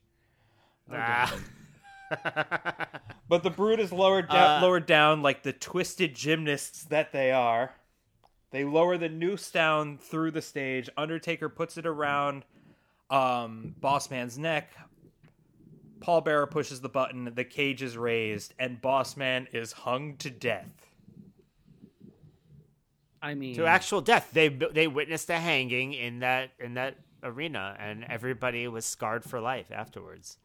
[0.93, 1.35] Ah.
[3.29, 7.31] But the brood is lowered down, Uh, lowered down like the twisted gymnasts that they
[7.31, 7.73] are.
[8.51, 10.89] They lower the noose down through the stage.
[10.97, 12.47] Undertaker puts it around
[13.11, 14.73] um, Boss Man's neck.
[16.01, 17.33] Paul Bearer pushes the button.
[17.35, 20.70] The cage is raised, and Boss Man is hung to death.
[23.20, 24.31] I mean, to actual death.
[24.33, 29.41] They they witnessed a hanging in that in that arena, and everybody was scarred for
[29.41, 30.39] life afterwards.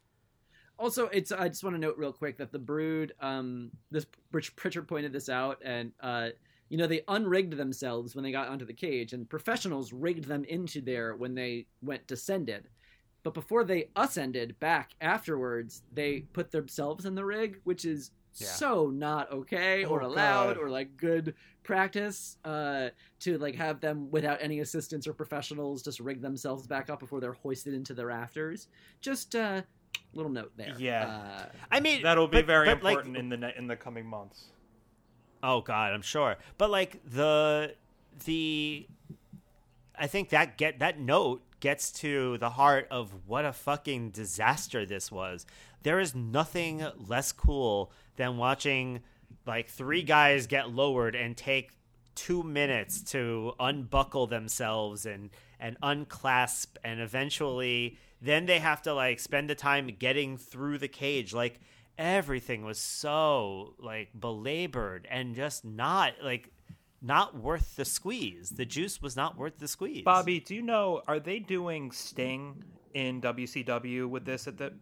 [0.80, 4.56] also it's i just want to note real quick that the brood um this rich
[4.56, 6.30] Prichard pointed this out and uh
[6.70, 10.44] you know they unrigged themselves when they got onto the cage and professionals rigged them
[10.46, 12.70] into there when they went descended
[13.24, 18.48] but before they ascended back afterwards they put themselves in the rig which is Yeah.
[18.48, 20.58] so not okay or Oh, allowed God.
[20.64, 22.90] or like good practice uh
[23.22, 27.20] to like have them without any assistance or professionals just rig themselves back up before
[27.22, 28.68] they're hoisted into the rafters
[29.02, 29.62] just uh
[30.14, 31.08] little note there Yeah.
[31.08, 33.76] uh, I mean, That'll be but- very but, like, important in the ne- in the
[33.76, 34.46] coming months.
[35.42, 36.36] Oh God, I'm sure.
[36.58, 37.76] But like the
[38.26, 38.88] the
[39.98, 44.86] I think that get that note gets to the heart of what a fucking disaster
[44.86, 45.46] this was.
[45.84, 49.00] There is nothing less cool than watching
[49.46, 51.72] like three guys get lowered and take
[52.16, 59.20] 2 minutes to unbuckle themselves and and unclasp and eventually then they have to like
[59.22, 61.62] spend the time getting through the cage like
[61.98, 66.52] everything was so like belabored and just not like
[67.04, 68.50] not worth the squeeze.
[68.52, 70.04] The juice was not worth the squeeze.
[70.04, 72.64] Bobby, do you know are they doing Sting
[72.94, 74.74] in WCW with this at the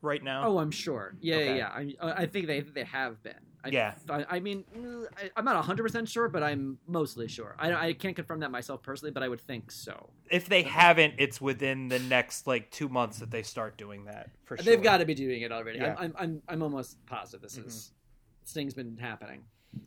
[0.00, 0.46] right now?
[0.46, 1.16] Oh, I'm sure.
[1.20, 1.56] Yeah, Okay.
[1.56, 1.92] yeah, yeah.
[2.00, 3.34] I, I think they they have been.
[3.64, 3.94] I, Yeah.
[4.10, 7.56] I, I mean, mm, I, I'm not 100 percent sure, but I'm mostly sure.
[7.58, 10.10] I, I can't confirm that myself personally, but I would think so.
[10.30, 14.30] if they haven't, it's within the next like two months that they start doing that
[14.44, 14.64] for sure.
[14.64, 15.78] They've got to be doing it already.
[15.78, 15.94] Yeah.
[15.98, 17.90] I'm, I'm, I'm, I'm almost positive this is
[18.42, 19.44] this thing's been happening.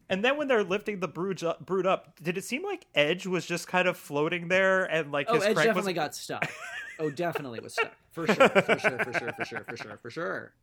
[0.09, 3.27] And then when they're lifting the brood up, brood up, did it seem like Edge
[3.27, 6.15] was just kind of floating there and like Oh, his Edge crank definitely was got
[6.15, 6.49] stuck.
[6.99, 10.09] Oh, definitely was stuck for sure, for sure, for sure, for sure, for sure, for
[10.09, 10.53] sure.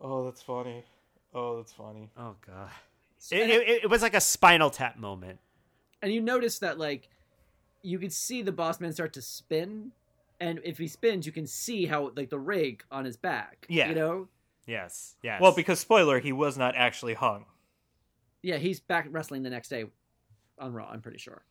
[0.00, 0.84] Oh, that's funny.
[1.34, 2.10] Oh, that's funny.
[2.18, 2.70] oh god.
[3.30, 5.38] It, it, it was like a spinal tap moment.
[6.02, 7.08] and you notice that like
[7.82, 9.92] you could see the boss man start to spin
[10.38, 13.88] and if he spins you can see how like the rig on his back Yeah.
[13.88, 14.28] you know
[14.66, 15.14] Yes.
[15.22, 15.40] Yes.
[15.42, 17.44] Well, because spoiler, he was not actually hung.
[18.44, 19.84] Yeah he's back wrestling the next day
[20.58, 21.42] on raw i'm pretty sure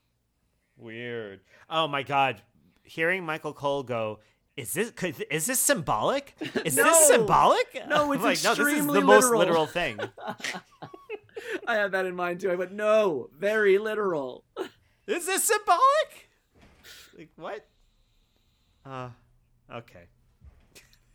[0.75, 1.41] Weird.
[1.69, 2.41] Oh my god.
[2.81, 4.21] Hearing Michael Cole go,
[4.57, 6.33] is this could, is this symbolic?
[6.65, 6.83] Is No!
[6.85, 7.67] this symbolic?
[7.87, 9.99] No, it's like, no, this is extremely the most literal." literal thing.
[11.67, 14.43] i had that in mind too i went no very literal
[15.07, 16.29] Is this symbolic?
[17.15, 17.67] Like what?
[18.83, 19.09] Uh
[19.71, 20.05] okay.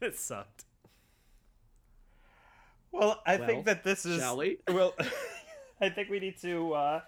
[0.00, 0.66] it sucked.
[2.92, 4.20] Well, I Well, think that this is.
[4.20, 4.58] shall we?
[4.68, 4.94] Well,
[5.80, 7.00] I think we need to uh,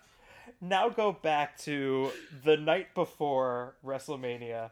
[0.61, 2.11] now go back to
[2.45, 4.71] the night before WrestleMania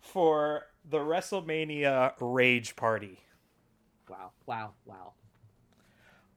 [0.00, 3.20] for the WrestleMania Rage Party.
[4.08, 5.12] wow wow wow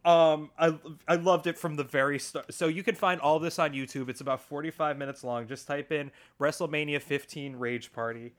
[0.05, 0.77] Um, I
[1.07, 2.53] I loved it from the very start.
[2.53, 4.09] So you can find all this on YouTube.
[4.09, 5.47] It's about forty five minutes long.
[5.47, 8.33] Just type in WrestleMania 15 Rage Party,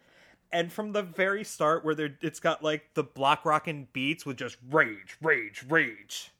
[0.52, 4.36] and from the very start, where they're it's got like the block rocking beats with
[4.38, 6.32] just rage, rage, rage.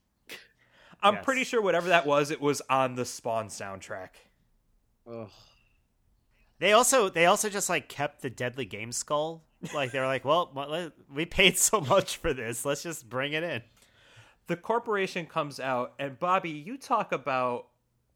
[1.03, 1.25] I'm Yes.
[1.25, 4.11] pretty sure whatever that was, it was on the Spawn soundtrack.
[5.11, 5.31] Ugh.
[6.59, 9.45] They also they also just like kept the deadly game skull.
[9.75, 12.65] Like they were like, well, we paid so much for this.
[12.65, 13.63] Let's just bring it in.
[14.47, 17.67] The corporation comes out, and Bobby, you talk about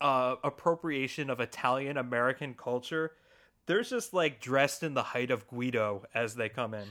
[0.01, 3.13] uh, appropriation of Italian American culture.
[3.67, 6.89] There's just like dressed in the height of Guido as they come in.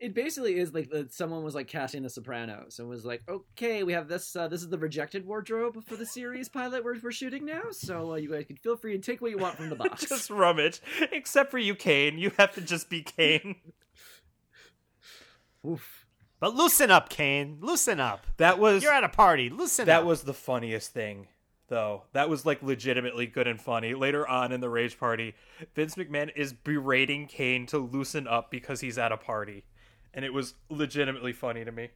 [0.00, 3.82] It basically is like the, someone was like casting the sopranos and was like okay
[3.82, 7.10] we have this uh, this is the rejected wardrobe for the series pilot we're, we're
[7.10, 9.68] shooting now so uh, you guys can feel free to take what you want from
[9.68, 10.80] the box just rummage.
[11.12, 12.18] Except for you, Kane.
[12.18, 13.56] You have to just be Kane.
[15.66, 16.06] Oof.
[16.40, 17.58] But loosen up, Kane.
[17.60, 18.26] Loosen up.
[18.36, 19.50] That was You're at a party.
[19.50, 20.02] Loosen that up.
[20.02, 21.26] That was the funniest thing,
[21.68, 22.04] though.
[22.12, 23.94] That was like legitimately good and funny.
[23.94, 25.34] Later on in the Rage Party,
[25.74, 29.64] Vince McMahon is berating Kane to loosen up because he's at a party,
[30.14, 31.90] and it was legitimately funny to me.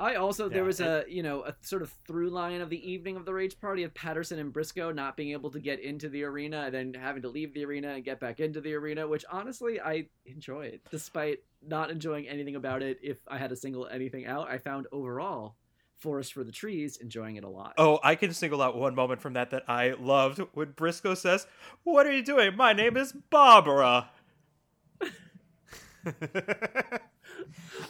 [0.00, 2.90] I also there Yeah, was a you know a sort of through line of the
[2.90, 6.08] evening of the rage party of Patterson and Briscoe not being able to get into
[6.08, 9.08] the arena and then having to leave the arena and get back into the arena,
[9.08, 12.98] which honestly I enjoyed, despite not enjoying anything about it.
[13.02, 15.56] If I had to single anything out, I found overall
[15.96, 17.76] Forest for the Trees enjoying it a lot.
[17.78, 21.46] Oh, I can single out one moment from that that I loved when Briscoe says,
[21.84, 22.56] "What are you doing?
[22.56, 24.10] My name is Barbara."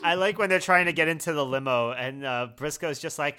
[0.03, 3.37] I like when they're trying to get into the limo, and uh, Briscoe's just like,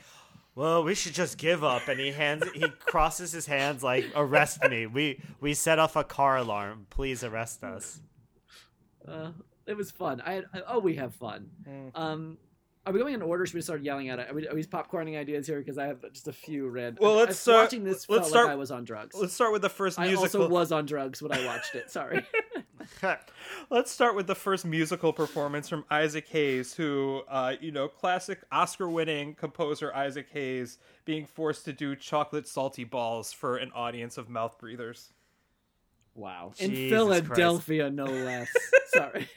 [0.56, 4.64] "Well, we should just give up." And he hands, he crosses his hands like, "Arrest
[4.70, 4.86] me!
[4.86, 6.88] We we set off a car alarm.
[6.90, 8.02] Please arrest us."
[9.08, 9.32] Uh,
[9.66, 10.22] it was fun.
[10.26, 11.50] I, I oh we have fun.
[11.96, 12.38] Um,
[12.86, 13.46] are we going in order?
[13.46, 14.30] Should we start yelling at it?
[14.32, 15.60] Are we, are we popcorning ideas here?
[15.60, 16.98] Because I have just a few red.
[17.00, 19.16] Well, let's I- start- Watching this let's felt start- like I was on drugs.
[19.16, 20.22] Let's start with the first musical.
[20.24, 21.92] I also was on drugs when I watched it.
[21.92, 22.26] Sorry.
[23.70, 28.40] Let's start with the first musical performance from Isaac Hayes, who, uh, you know, classic
[28.52, 34.30] Oscar-winning composer Isaac Hayes being forced to do chocolate salty balls for an audience of
[34.30, 35.14] mouth breathers.
[36.16, 36.54] Wow.
[36.58, 38.50] In Jesus Philadelphia, no less.
[38.88, 39.28] Sorry.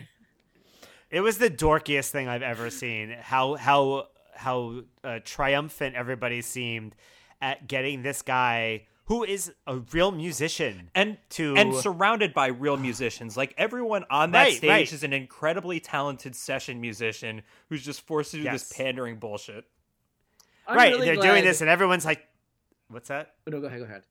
[1.11, 3.15] It was the dorkiest thing I've ever seen.
[3.21, 6.97] How how how uh, triumphant everybody seemed
[7.41, 12.77] at getting this guy who is a real musician and to and surrounded by real
[12.77, 13.37] musicians.
[13.37, 14.93] Like everyone on that Right, stage right.
[14.93, 18.69] is an incredibly talented session musician who's just forced to do Yes.
[18.69, 19.65] this pandering bullshit.
[20.67, 20.93] I'm right.
[20.93, 22.27] really they're glad- doing this, and everyone's like,
[22.89, 23.81] "What's that?" Oh, no, go ahead.
[23.81, 24.03] Go ahead.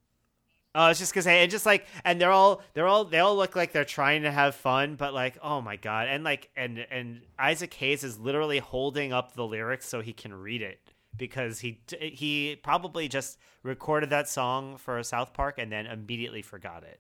[0.74, 3.20] Oh, I was just gonna say, and just like, and they're all, they're all, they
[3.20, 6.50] all look like they're trying to have fun, but like, oh my god, and like,
[6.56, 10.80] and and Isaac Hayes is literally holding up the lyrics so he can read it
[11.18, 16.84] because he he probably just recorded that song for South Park and then immediately forgot
[16.84, 17.00] it.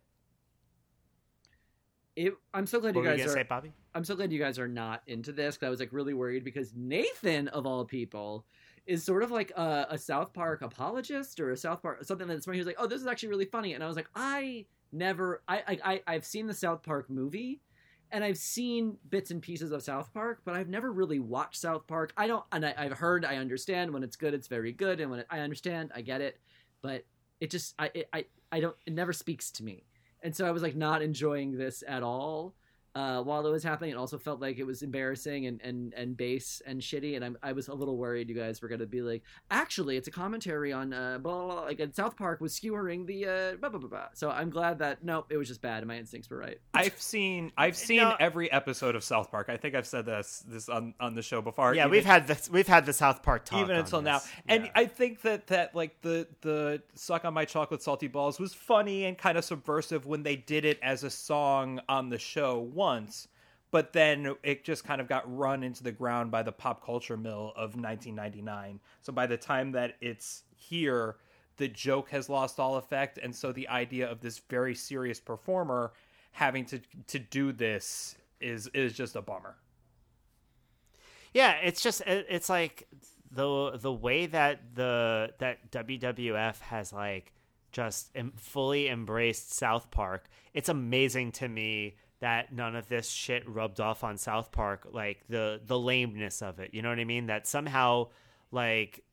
[2.15, 3.33] It, I'm so glad What you you guys gonna are.
[3.33, 3.71] say, Bobby?
[3.95, 6.43] I'm so glad you guys are not into this because I was like really worried
[6.43, 8.45] because Nathan of all people
[8.85, 12.45] is sort of like a, a South Park apologist or a South Park something that's
[12.45, 14.65] where he was like, oh, this is actually really funny, and I was like, I
[14.91, 17.61] never, I, I I've seen the South Park movie.
[18.11, 21.87] And I've seen bits and pieces of South Park, but I've never really watched South
[21.87, 22.13] Park.
[22.17, 25.09] I don't, and I, I've heard, I understand when it's good, it's very good, and
[25.09, 26.39] when it, I understand, I get it.
[26.81, 27.05] But
[27.39, 29.85] it just, I, it, I, I don't, it never speaks to me
[30.23, 32.53] and so I was like not enjoying this at all
[32.95, 33.91] uh, while it was happening.
[33.91, 37.37] It also felt like it was embarrassing and and and base and shitty, and I'm,
[37.41, 40.73] I was a little worried you guys were gonna be like, actually, it's a commentary
[40.73, 43.79] on uh, blah, blah, blah like and South Park was skewering the uh, blah, blah
[43.79, 44.07] blah blah.
[44.13, 46.59] So I'm glad that nope, it was just bad, and my instincts were right.
[46.73, 48.15] I've seen I've seen No.
[48.19, 49.47] every episode of South Park.
[49.49, 51.73] I think I've said this this on, on the show before.
[51.75, 54.19] Yeah, even- we've had this, we've had the South Park talk even on until now.
[54.47, 54.71] And Yeah.
[54.75, 59.05] I think that that like the the suck on my chocolate salty balls was funny
[59.05, 63.27] and kind of subversive when they did it as a song on the show once.
[63.69, 67.15] But then it just kind of got run into the ground by the pop culture
[67.15, 68.79] mill of 1999.
[69.01, 71.15] So by the time that it's here,
[71.57, 75.93] the joke has lost all effect, and so the idea of this very serious performer
[76.31, 79.55] having to to do this is is just a bummer.
[81.33, 82.87] Yeah, it's just it's like
[83.31, 87.31] the the way that the that WWF has like
[87.71, 90.27] just fully embraced South Park.
[90.53, 95.27] It's amazing to me that none of this shit rubbed off on South Park, like
[95.27, 96.73] the the lameness of it.
[96.73, 97.27] You know what I mean?
[97.27, 98.07] That somehow
[98.51, 99.03] like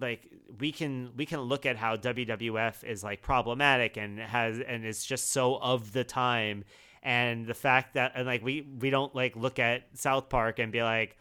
[0.00, 4.84] like we can we can look at how WWF is like problematic and has and
[4.84, 6.64] is just so of the time
[7.02, 10.72] and the fact that and like we we don't like look at South Park and
[10.72, 11.16] be like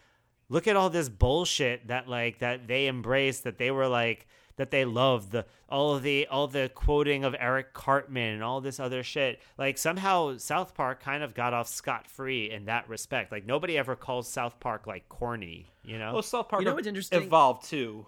[0.48, 4.28] look at all this bullshit that like that they embraced that they were like
[4.60, 8.60] that they love the all of the all the quoting of Eric Cartman and all
[8.62, 12.88] this other shit like somehow South Park kind of got off scot free in that
[12.90, 16.68] respect like nobody ever calls South Park like corny you know Well, South Park You
[16.68, 17.24] know what's interesting?
[17.24, 18.06] evolved too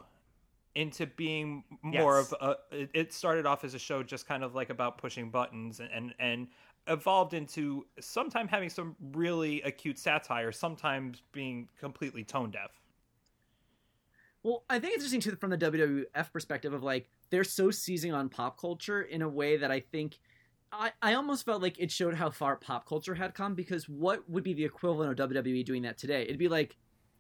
[0.76, 2.32] into being more Yes.
[2.34, 2.76] of a.
[2.82, 5.90] It it started off as a show just kind of like about pushing buttons and
[5.92, 6.48] and, and
[6.88, 12.81] evolved into sometimes having some really acute satire, sometimes being completely tone deaf.
[14.44, 18.14] Well, I think it's interesting too from the WWF perspective of like they're so seizing
[18.14, 20.20] on pop culture in a way that I think
[20.72, 24.28] I, I almost felt like it showed how far pop culture had come because what
[24.30, 26.24] would be the equivalent of WWE doing that today?
[26.24, 26.78] It'd be like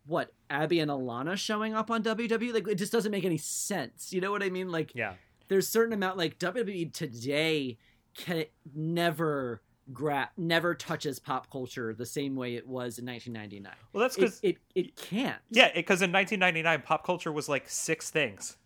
[0.08, 2.54] what Abbi and Ilana showing up on WWE.
[2.54, 4.12] Like it just doesn't make any sense.
[4.12, 4.72] You know what I mean?
[4.72, 5.14] Like yeah
[5.52, 7.78] there's certain amount like WWE today
[8.16, 9.62] can never
[9.94, 13.74] grab never touches pop culture the same way it was in 1999.
[13.94, 15.38] Well, that's because it it can't.
[15.50, 18.58] yeah, because in 1999, pop culture was like six things.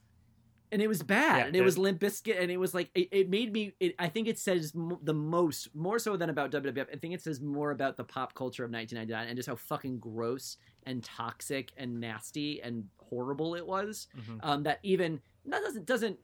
[0.72, 3.08] and it was bad Yeah, and it was Limp Bizkit and it was like it,
[3.12, 6.50] it made me it, i think it says m- the most more so than about
[6.52, 9.56] wwf i think it says more about the pop culture of 1999 and just how
[9.56, 14.40] fucking gross and toxic and nasty and horrible it was Mhm.
[14.42, 16.20] um, that even that doesn't doesn't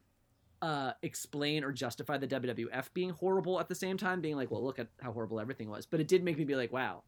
[0.61, 4.63] uh, explain or justify the WWF being horrible at the same time, being like, well,
[4.63, 5.85] look at how horrible everything was.
[5.85, 7.03] But it did make me be like, wow,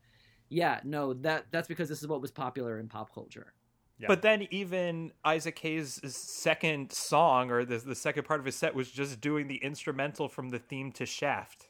[0.49, 3.53] yeah, no, that that's because this is what was popular in pop culture.
[3.99, 4.07] Yeah.
[4.07, 8.73] But then even Isaac Hayes' second song or the the second part of his set
[8.73, 11.69] was just doing the instrumental from the theme to Shaft.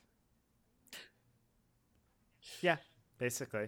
[2.61, 2.77] Yeah,
[3.17, 3.67] basically.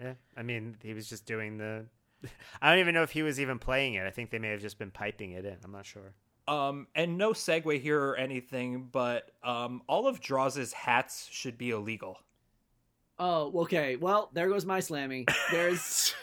[0.00, 1.86] Yeah, I mean, he was just doing the.
[2.62, 4.06] I don't even know if he was even playing it.
[4.06, 5.56] I think they may have just been piping it in.
[5.64, 6.14] I'm not sure.
[6.46, 11.70] Um, and no segue here or anything, but um, all of Droz's hats should be
[11.70, 12.18] illegal.
[13.18, 13.96] Oh, okay.
[13.96, 15.28] Well, there goes my slammy.
[15.50, 16.14] There's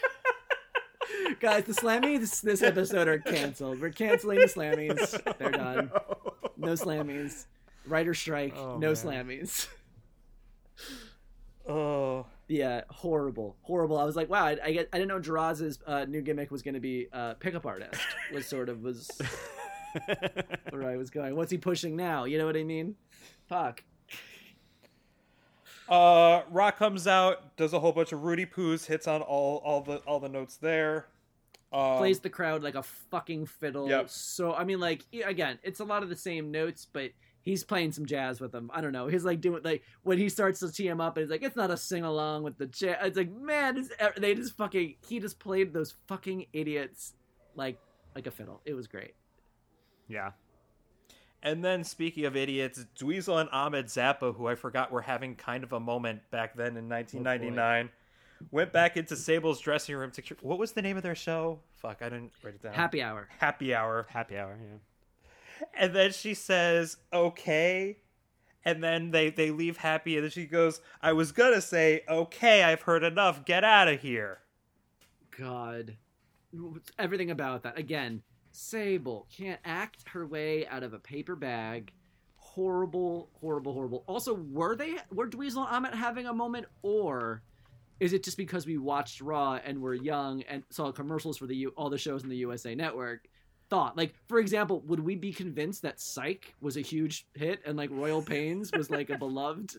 [1.40, 3.80] guys, the slammies this, episode are canceled.
[3.80, 5.38] We're canceling the slammies.
[5.38, 5.90] They're done.
[6.56, 7.46] No slammies.
[7.86, 8.54] Writer strike.
[8.56, 8.96] Oh, no man.
[8.96, 9.68] slammies.
[11.68, 13.96] Oh, Yeah, horrible, horrible.
[13.96, 16.60] I was like, wow, I, I, get, I didn't know Droz's uh, new gimmick was
[16.60, 18.00] going to be uh, pickup artist.
[18.32, 19.08] Was sort of was
[20.70, 21.36] where I was going.
[21.36, 22.24] What's he pushing now?
[22.24, 22.96] You know what I mean?
[23.48, 23.82] Fuck.
[25.88, 29.80] Uh, Rock comes out, does a whole bunch of Rudy poos, hits on all all
[29.82, 31.06] the all the notes there.
[31.72, 33.88] Um, Plays the crowd like a fucking fiddle.
[33.88, 34.10] Yep.
[34.10, 37.10] So I mean, like again, it's a lot of the same notes, but
[37.42, 38.70] he's playing some jazz with them.
[38.72, 39.06] I don't know.
[39.06, 41.56] He's like doing like when he starts to tee him up, and he's like, it's
[41.56, 42.96] not a sing along with the jazz.
[43.02, 43.86] It's like, man,
[44.18, 47.14] they just fucking he just played those fucking idiots
[47.54, 47.78] like
[48.14, 48.60] like a fiddle.
[48.64, 49.14] It was great.
[50.08, 50.32] Yeah.
[51.42, 55.64] And then speaking of idiots, Dweezil and Ahmet Zappa, who I forgot were having kind
[55.64, 57.90] of a moment back then in 1999,
[58.52, 60.22] went back into Sable's dressing room to.
[60.40, 61.58] What was the name of their show?
[61.76, 62.74] Fuck, I didn't write it down.
[62.74, 63.28] Happy hour.
[63.38, 64.06] Happy Hour.
[64.08, 64.56] Happy hour.
[64.60, 65.66] Yeah.
[65.74, 67.98] And then she says, "Okay."
[68.64, 72.62] And then they they leave happy, and then she goes, "I was gonna say, okay,
[72.62, 73.44] I've heard enough.
[73.44, 74.42] Get out of here."
[75.36, 75.96] God,
[76.98, 78.22] everything about that again.
[78.52, 81.92] Sable can't act her way out of a paper bag.
[82.36, 84.04] Horrible, horrible, horrible.
[84.06, 87.42] Also, were they were Dweezil and Ahmet having a moment, or
[87.98, 91.56] is it just because we watched Raw and were young and saw commercials for the
[91.56, 93.26] U- all the shows in the USA Network?
[93.70, 97.78] Thought like, for example, would we be convinced that Psych was a huge hit and
[97.78, 99.76] like Royal Pains was like a beloved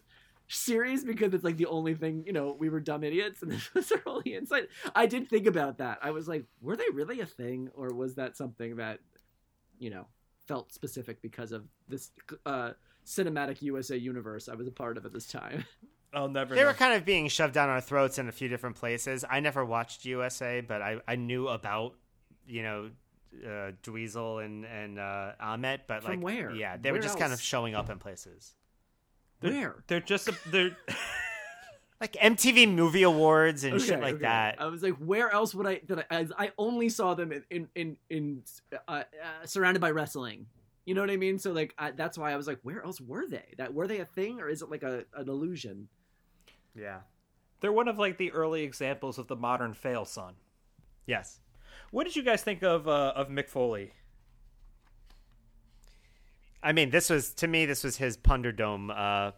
[0.53, 3.73] series because it's like the only thing you know we were dumb idiots and this
[3.73, 7.19] was our only insight i did think about that i was like were they really
[7.21, 8.99] a thing or was that something that
[9.79, 10.05] you know
[10.47, 12.11] felt specific because of this
[12.45, 12.71] uh
[13.05, 15.65] cinematic usa universe i was a part of at this time
[16.15, 16.53] I'll never.
[16.53, 16.67] They know.
[16.67, 19.25] were kind of being shoved down our throats in a few different places.
[19.27, 21.95] I never watched USA, but I, I knew about,
[22.45, 22.91] you know,
[23.43, 25.87] uh, Dweezil and and uh, Ahmet.
[25.87, 26.51] But From like, where?
[26.51, 28.53] Yeah, they were Where just kind of showing up in places
[29.43, 30.75] They're- where They're just a, they're.
[32.01, 34.23] like MTV Movie Awards and shit like okay.
[34.23, 34.55] that.
[34.59, 37.67] i was like where else would i that i, I only saw them in in
[37.75, 38.43] in, in
[38.89, 39.03] uh, uh,
[39.45, 40.47] surrounded by wrestling
[40.85, 42.99] you know what i mean so like I, that's why i was like where else
[42.99, 45.87] were they that were they a thing or is it like a an illusion
[46.75, 46.99] yeah.
[47.59, 50.33] They're one of like the early examples of the modern fail son.
[51.05, 51.39] Yes.
[51.91, 53.93] What did you guys think of uh, of Mick Foley?
[56.63, 57.65] I mean, this was to me.
[57.65, 59.31] This was his Punderdome, uh,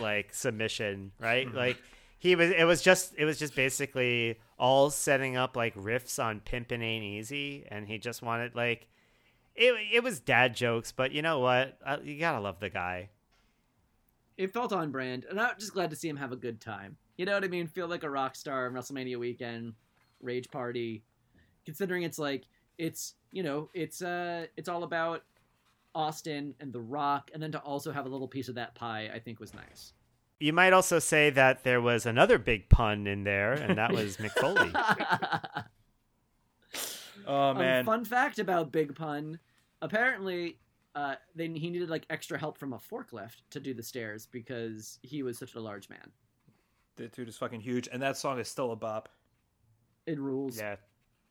[0.00, 1.52] like submission, right?
[1.52, 1.78] like
[2.18, 2.50] he was.
[2.50, 3.14] It was just.
[3.16, 7.98] It was just basically all setting up like riffs on "Pimpin' Ain't Easy," and he
[7.98, 8.88] just wanted like
[9.54, 9.74] it.
[9.92, 11.78] It was dad jokes, but you know what?
[11.84, 13.10] Uh, you gotta love the guy.
[14.36, 16.96] it felt on brand, and I'm just glad to see him have a good time.
[17.16, 17.66] You know what I mean?
[17.66, 19.74] Feel like a rock star on WrestleMania weekend,
[20.20, 21.02] rage party.
[21.64, 22.44] Considering it's like
[22.78, 25.22] it's you know it's uh it's all about
[25.96, 29.10] Austin and The Rock, and then to also have a little piece of that pie,
[29.12, 29.94] I think was nice.
[30.38, 34.16] You might also say that there was another big pun in there, and that was
[34.18, 34.70] McFoley.
[34.70, 35.62] Foley.
[37.28, 39.40] Oh Um, man, fun fact about Big Pun:
[39.82, 40.58] apparently,
[40.94, 44.98] uh, they, he needed like extra help from a forklift to do the stairs because
[45.02, 46.12] he was such a large man.
[46.96, 49.08] the dude is fucking huge, and that song is still a bop.
[50.06, 50.56] It rules.
[50.58, 50.76] yeah.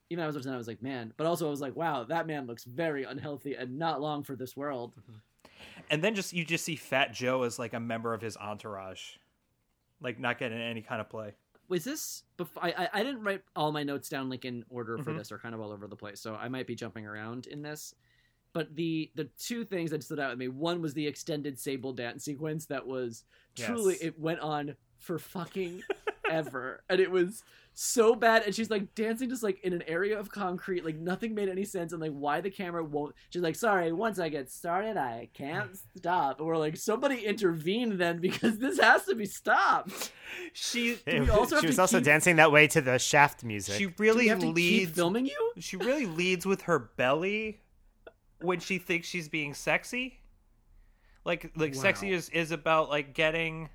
[0.10, 1.14] Even I was listening, I was like, man.
[1.18, 4.36] But also, I was like, wow, that man looks very unhealthy and not long for
[4.36, 4.94] this world.
[5.90, 9.18] And then just you just see Fat Joe as like a member of his entourage,
[10.02, 11.34] like not getting any kind of play.
[11.68, 12.24] Was this?
[12.38, 15.18] Before, I, I didn't write all my notes down like in order for Mhm.
[15.18, 16.20] this, or kind of all over the place.
[16.22, 17.96] So I might be jumping around in this.
[18.54, 21.92] But the the two things that stood out with me, one was the extended Sable
[21.94, 23.24] dance sequence that was
[23.56, 24.04] truly Yes.
[24.04, 25.82] it went on for fucking
[26.30, 27.44] ever, and it was
[27.74, 28.44] so bad.
[28.44, 31.66] And she's like dancing just like in an area of concrete, like nothing made any
[31.66, 33.16] sense, and like why the camera won't.
[33.30, 37.98] She's like, "Sorry, once I get started, I can't stop." And we're like, "Somebody intervene
[37.98, 40.12] then, because this has to be stopped."
[40.54, 43.76] She we also she was also keep- dancing that way to the Shaft music.
[43.76, 45.52] she really we have to keep leads filming you?
[45.60, 47.62] she really leads with her belly
[48.42, 50.20] when she thinks she's being sexy.
[51.26, 53.70] Like like sexy is is about like getting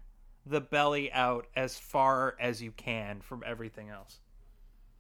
[0.47, 4.21] the belly out as far as you can from everything else.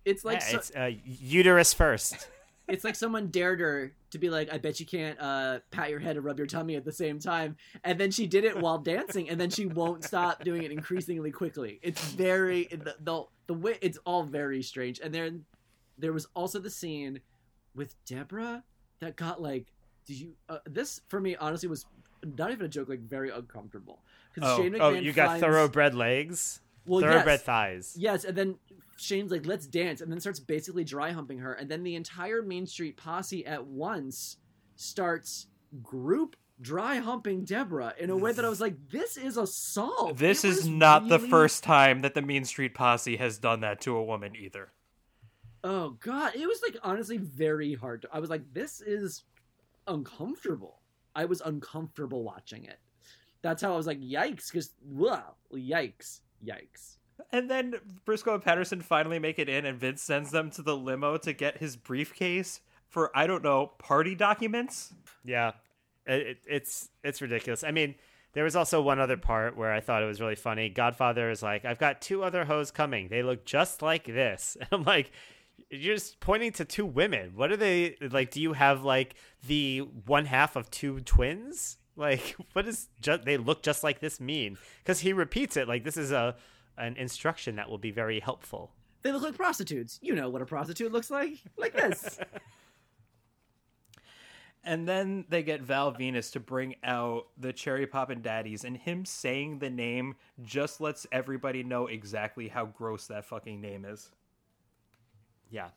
[0.04, 2.28] It's like yeah, so- it's uh, uterus first.
[2.68, 5.98] it's like someone dared her to be like, I bet you can't uh, pat your
[5.98, 7.56] head and rub your tummy at the same time.
[7.84, 11.30] And then she did it while dancing, and then she won't stop doing it increasingly
[11.30, 11.80] quickly.
[11.82, 15.00] It's very the the, the way it's all very strange.
[15.00, 15.44] And then
[15.98, 17.20] there was also the scene
[17.74, 18.64] with Deborah
[19.00, 19.66] that got like,
[20.06, 20.34] did you?
[20.48, 21.86] Uh, this for me honestly was
[22.36, 24.02] not even a joke, like very uncomfortable.
[24.34, 24.62] Because Oh.
[24.62, 27.42] Shane oh, you got finds- thoroughbred legs, well, thoroughbred yes.
[27.42, 27.94] thighs.
[27.98, 28.58] Yes, and then
[28.96, 32.42] Shane's like, let's dance, and then starts basically dry humping her, and then the entire
[32.42, 34.36] Mean Street posse at once
[34.76, 35.46] starts
[35.82, 40.18] group dry humping Deborah in a way that I was like, this is assault.
[40.18, 43.96] This is not the first time that the Mean Street Posse has done that to
[43.96, 44.70] a woman either.
[45.64, 48.02] Oh god, it was like honestly very hard.
[48.02, 49.24] To, I was like, this is
[49.86, 50.80] uncomfortable.
[51.14, 52.78] I was uncomfortable watching it.
[53.42, 56.96] That's how I was like, yikes, because wow, yikes, yikes.
[57.32, 60.76] And then Briscoe and Patterson finally make it in, and Vince sends them to the
[60.76, 62.60] limo to get his briefcase
[62.90, 64.92] for I don't know party documents.
[65.24, 65.52] Yeah,
[66.06, 67.64] it, it, it's it's ridiculous.
[67.64, 67.94] I mean,
[68.32, 70.68] there was also one other part where I thought it was really funny.
[70.68, 73.08] Godfather is like, "I've got two other hoes coming.
[73.08, 75.12] They look just like this." And I'm like,
[75.70, 77.32] "You're just pointing to two women.
[77.34, 78.30] What are they like?
[78.30, 79.14] Do you have like
[79.46, 81.78] the one half of two twins?
[81.96, 85.84] Like, what does ju- they look just like this mean?" Because he repeats it like
[85.84, 86.36] this is a
[86.78, 88.70] an instruction that will be very helpful.
[89.02, 89.98] They look like prostitutes.
[90.02, 91.34] You know what a prostitute looks like?
[91.56, 92.18] Like this.
[94.62, 99.06] And then they get Val Venis to bring out the Cherry Poppin' Daddies, and him
[99.06, 104.10] saying the name just lets everybody know exactly how gross that fucking name is.
[105.48, 105.70] Yeah.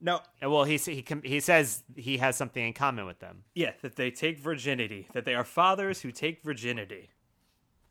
[0.00, 3.44] No, well, he he he says he has something in common with them.
[3.54, 7.10] yeah, that they take virginity, that they are fathers who take virginity.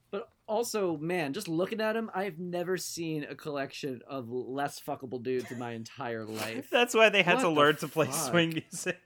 [0.10, 5.22] But also, man, just looking at him, I've never seen a collection of less fuckable
[5.22, 6.70] dudes in my entire life.
[6.72, 9.00] That's why they had What to the learn to play swing music.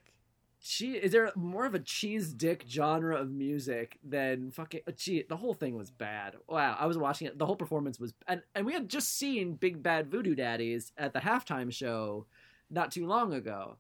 [0.64, 5.24] Che- is there more of a cheese dick genre of music than fucking uh, gee,
[5.28, 6.36] the whole thing was bad.
[6.48, 7.40] Wow, I was watching it.
[7.40, 11.14] The whole performance was and and we had just seen Big Bad Voodoo Daddies at
[11.14, 12.28] the halftime show
[12.72, 13.78] not too long ago.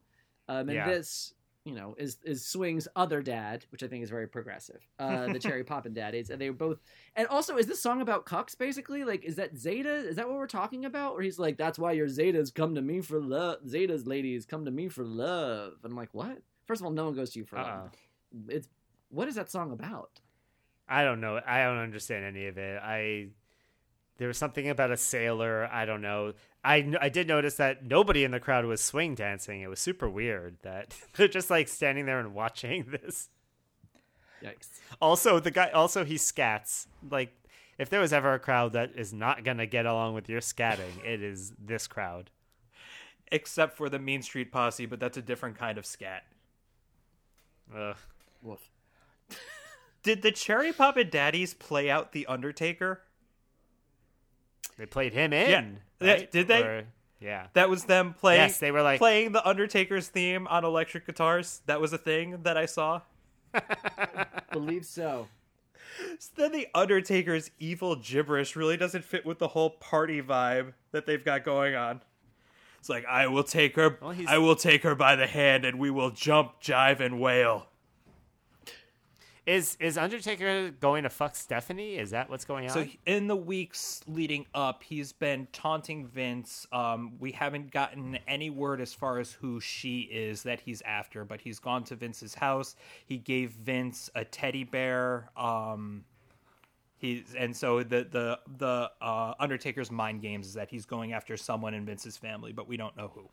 [0.47, 0.87] Um and Yeah.
[0.89, 4.81] this, you know, is is Swing's other dad, which I think is very progressive.
[4.99, 6.79] Uh the Cherry Poppin' Daddies and they were both
[7.15, 9.03] and also is this song about cucks basically?
[9.03, 9.93] Like is that Zeta?
[9.93, 11.13] Is that what we're talking about?
[11.13, 13.61] Or he's like that's why your Zetas come to me for love.
[13.65, 15.73] Zetas ladies come to me for love.
[15.83, 17.65] And I'm like, "What?" First of all, no one goes to you for Uh-uh.
[17.83, 17.91] love.
[18.49, 18.67] It's
[19.09, 20.19] what is that song about?
[20.87, 21.39] I don't know.
[21.45, 22.81] I don't understand any of it.
[22.81, 23.29] I
[24.21, 25.67] there was something about a sailor.
[25.71, 26.33] I don't know.
[26.63, 29.61] I I did notice that nobody in the crowd was swing dancing.
[29.61, 33.29] It was super weird that they're just like standing there and watching this.
[34.43, 34.69] Yikes!
[35.01, 36.85] Also, the guy also he scats.
[37.09, 37.33] Like
[37.79, 41.03] if there was ever a crowd that is not gonna get along with your scatting,
[41.03, 42.29] it is this crowd.
[43.31, 46.25] Except for the Mean Street Posse, but that's a different kind of scat.
[47.75, 47.95] Ugh.
[50.03, 53.01] Did the Cherry Poppin' Daddies play out The Undertaker?
[54.77, 55.49] They played him in.
[55.49, 56.07] Yeah.
[56.07, 56.31] Yeah, right?
[56.31, 56.61] did they?
[56.63, 56.87] Or-
[57.19, 57.47] yeah.
[57.53, 58.41] That was them playing.
[58.41, 61.61] Yes, they were like- playing the Undertaker's theme on electric guitars.
[61.67, 63.01] That was a thing that I saw.
[64.51, 65.27] Believe so.
[66.19, 71.05] So then the Undertaker's evil gibberish really doesn't fit with the whole party vibe that
[71.05, 72.01] they've got going on.
[72.79, 75.77] It's like I will take her, Well, I will take her by the hand, and
[75.77, 77.67] we will jump, jive, and wail.
[79.47, 81.95] Is is Undertaker going to fuck Stephanie?
[81.95, 82.71] Is that what's going on?
[82.71, 86.67] So in the weeks leading up, he's been taunting Vince.
[86.71, 91.25] Um, we haven't gotten any word as far as who she is that he's after,
[91.25, 92.75] but he's gone to Vince's house.
[93.03, 95.31] He gave Vince a teddy bear.
[95.35, 96.05] Um,
[96.97, 101.35] he's and so the the the uh, Undertaker's mind games is that he's going after
[101.35, 103.27] someone in Vince's family, but we don't know who.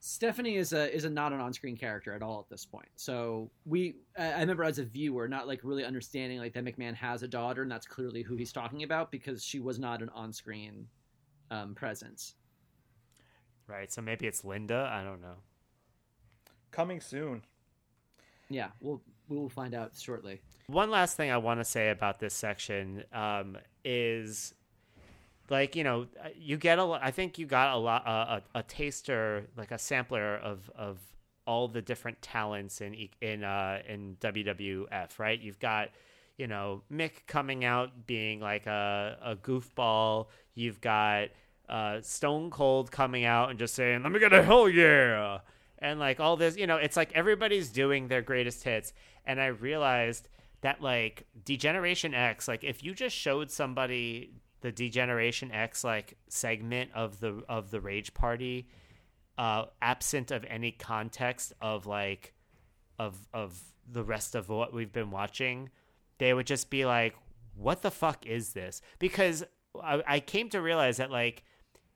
[0.00, 2.88] Stephanie is a is a not an on screen character at all at this point.
[2.96, 6.94] So we, I I remember as a viewer, not like really understanding like that McMahon
[6.94, 10.10] has a daughter, and that's clearly who he's talking about because she was not an
[10.10, 10.86] on screen
[11.50, 12.34] um, presence.
[13.66, 13.92] right.
[13.92, 14.90] So maybe it's Linda.
[14.92, 15.36] I don't know.
[16.70, 17.42] Coming soon.
[18.48, 20.40] Yeah, we'll we will find out shortly.
[20.68, 24.54] One last thing I want to say about this section um, is
[25.50, 26.06] like you know
[26.36, 29.78] you get a i think you got a lot uh, a, a taster like a
[29.78, 30.98] sampler of of
[31.46, 35.40] all the different talents in in uh in wwf right?
[35.40, 35.90] You've got
[36.36, 40.26] you know mick coming out being like a, a goofball.
[40.54, 41.28] You've got
[41.68, 45.38] uh stone cold coming out and just saying let me get a hell yeah.
[45.78, 48.92] And like all this you know it's like everybody's doing their greatest hits.
[49.24, 50.28] And i realized
[50.62, 54.32] that like degeneration x like if you just showed somebody
[54.66, 58.66] the degeneration x like segment of the of the rage party
[59.38, 62.34] uh absent of any context of like
[62.98, 65.70] of of the rest of what we've been watching
[66.18, 67.14] they would just be like
[67.54, 68.82] what the fuck is this?
[68.98, 69.44] Because
[69.80, 71.44] i, I came to realize that like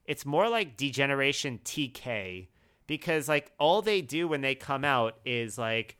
[0.05, 2.47] it's more like degeneration tk
[2.87, 5.97] because like all they do when they come out is like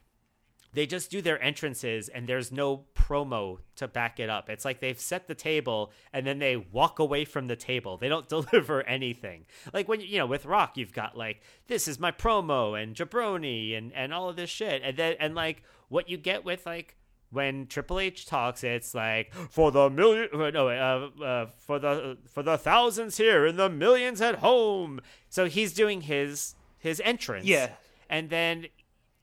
[0.73, 4.49] they just do their entrances and there's no promo to back it up.
[4.49, 7.97] It's like they've set the table and then they walk away from the table.
[7.97, 9.47] They don't deliver anything.
[9.73, 13.77] Like when you know with Rock, you've got like this is my promo and jabroni
[13.77, 16.97] and and all of this shit, and then and like what you get with like
[17.33, 22.43] when Triple H talks, it's like for the million, no, uh, uh, for the for
[22.43, 25.01] the thousands here and the millions at home.
[25.29, 27.71] So he's doing his his entrance, Yeah.
[28.09, 28.67] and then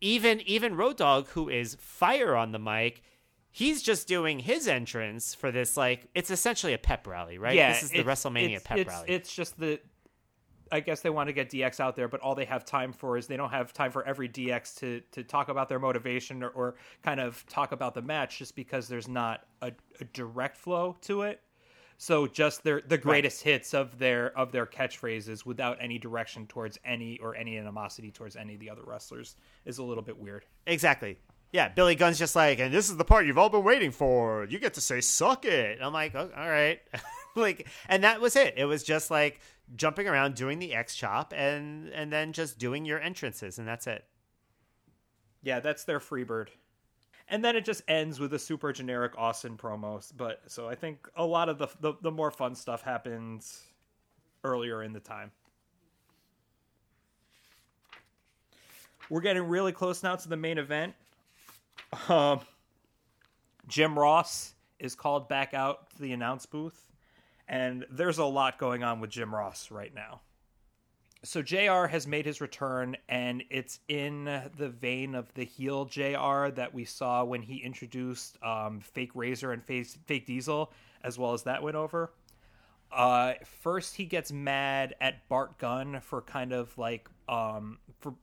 [0.02, 3.02] even even Road Dogg, who is fire on the mic,
[3.52, 5.78] he's just doing his entrance for this.
[5.78, 7.56] Like it's essentially a pep rally, right?
[7.56, 9.06] Yeah, this is the WrestleMania it's, pep it's, rally.
[9.10, 9.80] It's just the.
[10.69, 13.18] I guess they want to get DX out there, but all they have time for
[13.18, 16.49] is they don't have time for every DX to to talk about their motivation or,
[16.49, 19.72] or kind of talk about the match, just because there's not a,
[20.02, 21.41] a direct flow to it.
[21.98, 26.78] So just their the greatest hits of their of their catchphrases without any direction towards
[26.86, 30.45] any or any animosity towards any of the other wrestlers is a little bit weird.
[30.68, 31.18] Exactly.
[31.52, 34.45] Yeah, Billy Gunn's just like, and this is the part you've all been waiting for.
[34.45, 36.80] You get to say "suck it." I'm like, oh, all right,
[37.36, 38.56] like, and that was it.
[38.57, 39.40] It was just like
[39.76, 43.88] jumping around, doing the X chop, and and then just doing your entrances, and that's
[43.88, 44.06] it.
[45.41, 46.49] Yeah, that's their Freebird.
[47.30, 50.14] And then it just ends with a super generic Austin promos.
[50.16, 53.64] But so I think a lot of the the, the more fun stuff happens
[54.44, 55.32] earlier in the time.
[59.10, 60.94] We're getting really close now to the main event.
[62.10, 62.41] Um,
[63.68, 66.91] Jim Ross is called back out to the announce booth,
[67.48, 70.22] and there's a lot going on with Jim Ross right now
[71.23, 74.26] so JR has made his return, and it's in
[74.57, 79.52] the vein of the heel JR that we saw when he introduced um, fake Razor
[79.52, 80.72] and fake, fake Diesel,
[81.03, 82.11] as well as that went over.
[82.91, 88.14] Uh, first, he gets mad at Bart Gunn for kind of like um, for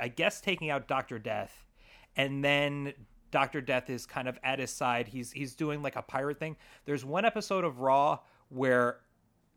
[0.00, 1.66] I guess taking out Doctor Death,
[2.14, 2.92] and then
[3.30, 5.08] Doctor Death is kind of at his side.
[5.08, 6.56] He's he's doing like a pirate thing.
[6.84, 9.00] There's one episode of Raw where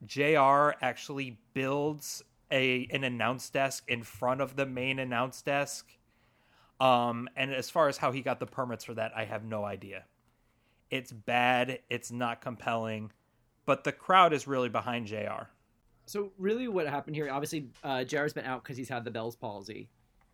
[0.05, 5.87] JR actually builds a an announce desk in front of the main announce desk.
[6.79, 9.63] Um, and as far as how he got the permits for that, I have no
[9.63, 10.05] idea.
[10.89, 11.79] It's bad.
[11.89, 13.11] It's not compelling,
[13.65, 15.45] but the crowd is really behind Jr.
[16.05, 17.29] So really, what happened here?
[17.31, 19.89] Obviously, uh, JR's been out because he's had the Bell's palsy,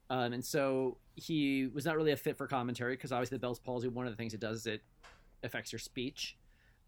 [0.09, 3.59] um, and so he was not really a fit for commentary because obviously the Bell's
[3.59, 3.87] palsy.
[3.87, 4.81] One of the things it does is it
[5.43, 6.37] affects your speech,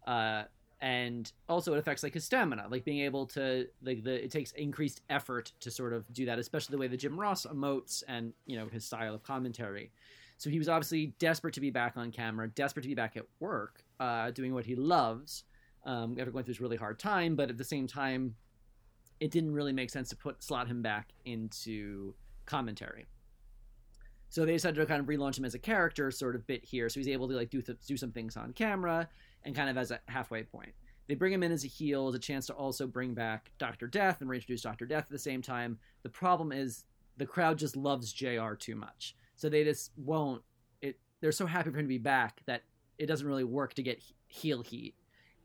[0.06, 0.44] uh,
[0.80, 4.52] and also it affects like his stamina, like being able to like the it takes
[4.52, 8.32] increased effort to sort of do that, especially the way that Jim Ross emotes and
[8.46, 9.90] you know his style of commentary.
[10.38, 13.26] So he was obviously desperate to be back on camera, desperate to be back at
[13.40, 15.44] work, uh, doing what he loves.
[15.84, 18.34] Um, after going through this really hard time, but at the same time,
[19.18, 22.12] it didn't really make sense to put slot him back into
[22.44, 23.06] commentary.
[24.28, 26.90] So they decided to kind of relaunch him as a character, sort of bit here,
[26.90, 29.08] so he's able to like do th- do some things on camera
[29.44, 30.72] and kind of as a halfway point.
[31.08, 33.88] They bring him in as a heel, as a chance to also bring back Doctor
[33.88, 35.78] Death and reintroduce Doctor Death at the same time.
[36.02, 36.84] The problem is
[37.16, 38.54] the crowd just loves Jr.
[38.54, 40.42] too much, so they just won't.
[40.82, 42.62] It they're so happy for him to be back that
[42.98, 44.94] it doesn't really work to get heel heat,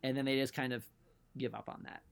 [0.03, 0.85] and then they just kind of
[1.37, 2.03] give up on that.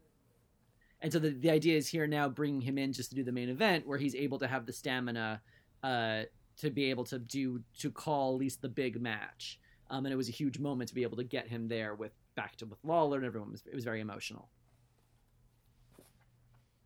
[1.01, 3.31] And so the, the idea is here now bringing him in just to do the
[3.31, 5.41] main event where he's able to have the stamina
[5.83, 6.23] uh,
[6.57, 9.59] to be able to do to call at least the big match.
[9.89, 12.11] Um, and it was a huge moment to be able to get him there with
[12.35, 14.49] back to with Lawler and everyone was it was very emotional.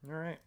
[0.10, 0.40] All right.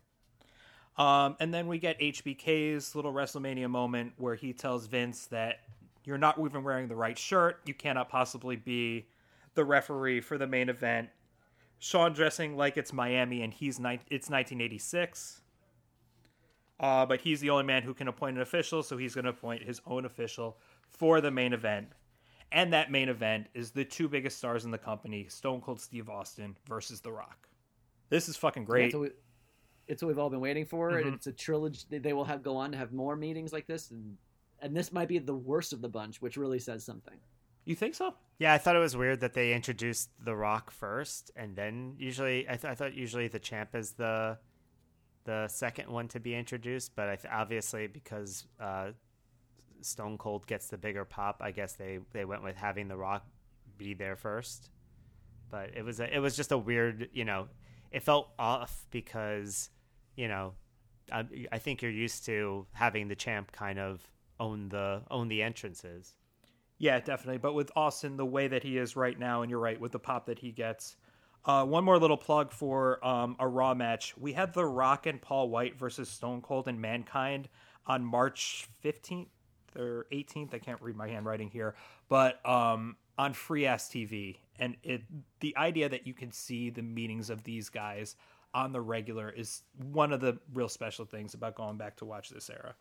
[0.99, 5.61] Um, and then we get HBK's little WrestleMania moment where he tells Vince that
[6.05, 7.61] you're not even wearing the right shirt.
[7.65, 9.07] You cannot possibly be
[9.55, 11.09] the referee for the main event.
[11.79, 15.41] Shawn dressing like it's Miami and he's ni- it's 1986.
[16.79, 19.31] Uh, but he's the only man who can appoint an official, so he's going to
[19.31, 20.57] appoint his own official
[20.89, 21.89] for the main event.
[22.53, 26.09] And that main event is the two biggest stars in the company, Stone Cold Steve
[26.09, 27.49] Austin versus The Rock.
[28.09, 28.85] This is fucking Yeah, great.
[28.87, 29.11] It's what, we,
[29.87, 31.07] it's what we've all been waiting for, Mhm.
[31.07, 31.85] and it's a trilogy.
[31.89, 34.19] they- They will have go on to have more meetings like this, and
[34.63, 37.19] and this might be the worst of the bunch, which really says something.
[37.65, 38.15] You think so?
[38.39, 42.47] Yeah, I thought it was weird that they introduced The Rock first, and then usually
[42.47, 44.39] I, th- I thought usually the champ is the
[45.25, 48.91] the second one to be introduced, but I th- obviously because uh,
[49.82, 53.27] Stone Cold gets the bigger pop, I guess they they went with having The Rock
[53.78, 54.70] be there first.
[55.51, 57.48] But it was a, it was just a weird, you know,
[57.90, 59.70] it felt off because
[60.16, 60.55] you know
[61.12, 64.01] I, I think you're used to having the champ kind of
[64.39, 66.15] own the own the entrances.
[66.78, 67.39] Yeah, definitely.
[67.39, 69.98] But with Austin, the way that he is right now, and you're right with the
[69.98, 70.97] pop that he gets.
[71.44, 74.15] Uh, one more little plug for um, a Raw match.
[74.19, 77.48] We had The Rock and Paul White versus Stone Cold and Mankind
[77.86, 79.28] on March 15th
[79.77, 80.55] or 18th.
[80.55, 81.75] I can't read my handwriting here,
[82.09, 84.37] but um, on Free Ass TV.
[84.59, 85.03] And it
[85.41, 88.17] the idea that you can see the meetings of these guys
[88.53, 92.31] on the regular is one of the real special things about going back to watch
[92.31, 92.75] this era.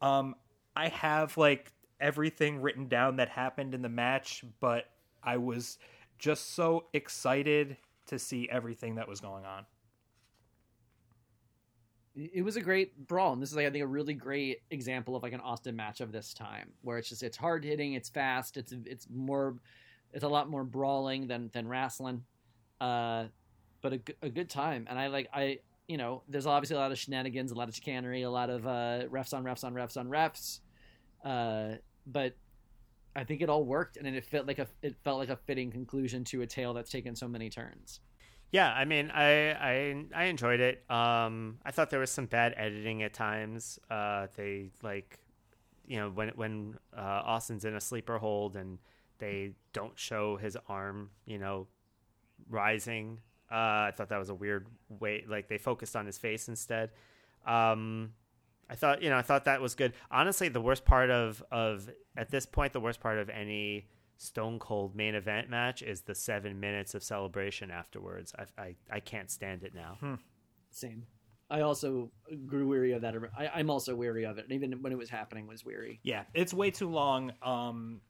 [0.00, 0.34] Um,
[0.74, 4.90] I have like everything written down that happened in the match, but
[5.22, 5.78] I was
[6.18, 9.64] just so excited to see everything that was going on.
[12.16, 15.16] It was a great brawl, and this is like I think a really great example
[15.16, 18.08] of like an Austin match of this time, where it's just it's hard hitting, it's
[18.08, 19.56] fast, it's it's more,
[20.14, 22.24] it's a lot more brawling than than wrestling,
[22.80, 23.26] uh,
[23.82, 24.86] but a good time.
[24.88, 27.74] And I like I you know there's obviously a lot of shenanigans, a lot of
[27.74, 30.60] chicanery, a lot of uh, refs on refs on refs on refs,
[31.22, 31.76] uh,
[32.06, 32.34] but
[33.14, 35.70] I think it all worked, and it felt like a it felt like a fitting
[35.70, 38.00] conclusion to a tale that's taken so many turns.
[38.56, 40.82] Yeah, I mean, I I I enjoyed it.
[40.90, 43.78] Um, I thought there was some bad editing at times.
[43.90, 45.18] Uh, they like,
[45.86, 48.78] you know, when when uh, Austin's in a sleeper hold and
[49.18, 51.66] they don't show his arm, you know,
[52.48, 53.20] rising.
[53.52, 55.22] Uh, I thought that was a weird way.
[55.28, 56.92] Like they focused on his face instead.
[57.46, 58.14] Um,
[58.70, 59.92] I thought, you know, I thought that was good.
[60.10, 63.86] Honestly, the worst part of of at this point, the worst part of any
[64.16, 68.34] Stone Cold main event match is the seven minutes of celebration afterwards.
[68.38, 69.98] I I, I can't stand it now.
[70.70, 71.06] Same.
[71.48, 72.10] I also
[72.46, 73.14] grew weary of that.
[73.38, 74.44] I, I'm also weary of it.
[74.44, 76.00] And even when it was happening, was weary.
[76.02, 77.32] Yeah, it's way too long.
[77.42, 78.00] Um,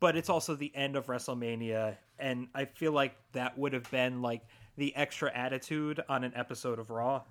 [0.00, 4.20] but it's also the end of WrestleMania, and I feel like that would have been
[4.20, 4.42] like
[4.76, 7.22] the extra attitude on an episode of Raw.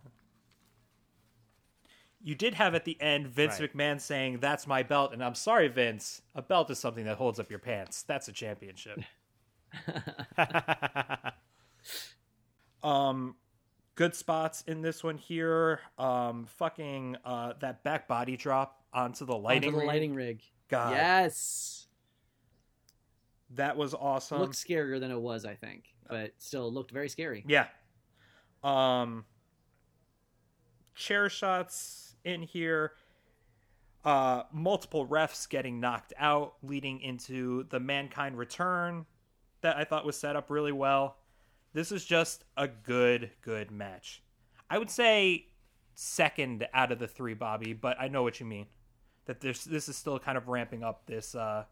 [2.24, 3.74] You did have at the end Vince Right.
[3.74, 6.22] McMahon saying, "That's my belt," and I'm sorry, Vince.
[6.36, 8.04] A belt is something that holds up your pants.
[8.04, 9.00] That's a championship.
[12.84, 13.36] Um,
[13.96, 15.82] good spots in this one here.
[15.98, 19.68] Um, fucking uh, that back body drop onto the lighting.
[19.70, 19.88] Onto the rig.
[19.88, 20.42] lighting rig.
[20.68, 21.88] God, Yes.
[23.52, 24.40] that was awesome.
[24.40, 27.44] Looked scarier than it was, I think, but still looked very scary.
[27.48, 27.68] Yeah.
[28.64, 29.26] Um
[30.96, 32.94] chair shots in here.
[34.04, 39.06] Uh multiple refs getting knocked out leading into the mankind return
[39.62, 41.18] that I thought was set up really well.
[41.74, 44.24] This is just a good good match.
[44.70, 45.46] I would say
[45.94, 48.66] second out of the 3 Bobby, but I know what you mean.
[49.26, 51.66] That this this is still kind of ramping up this uh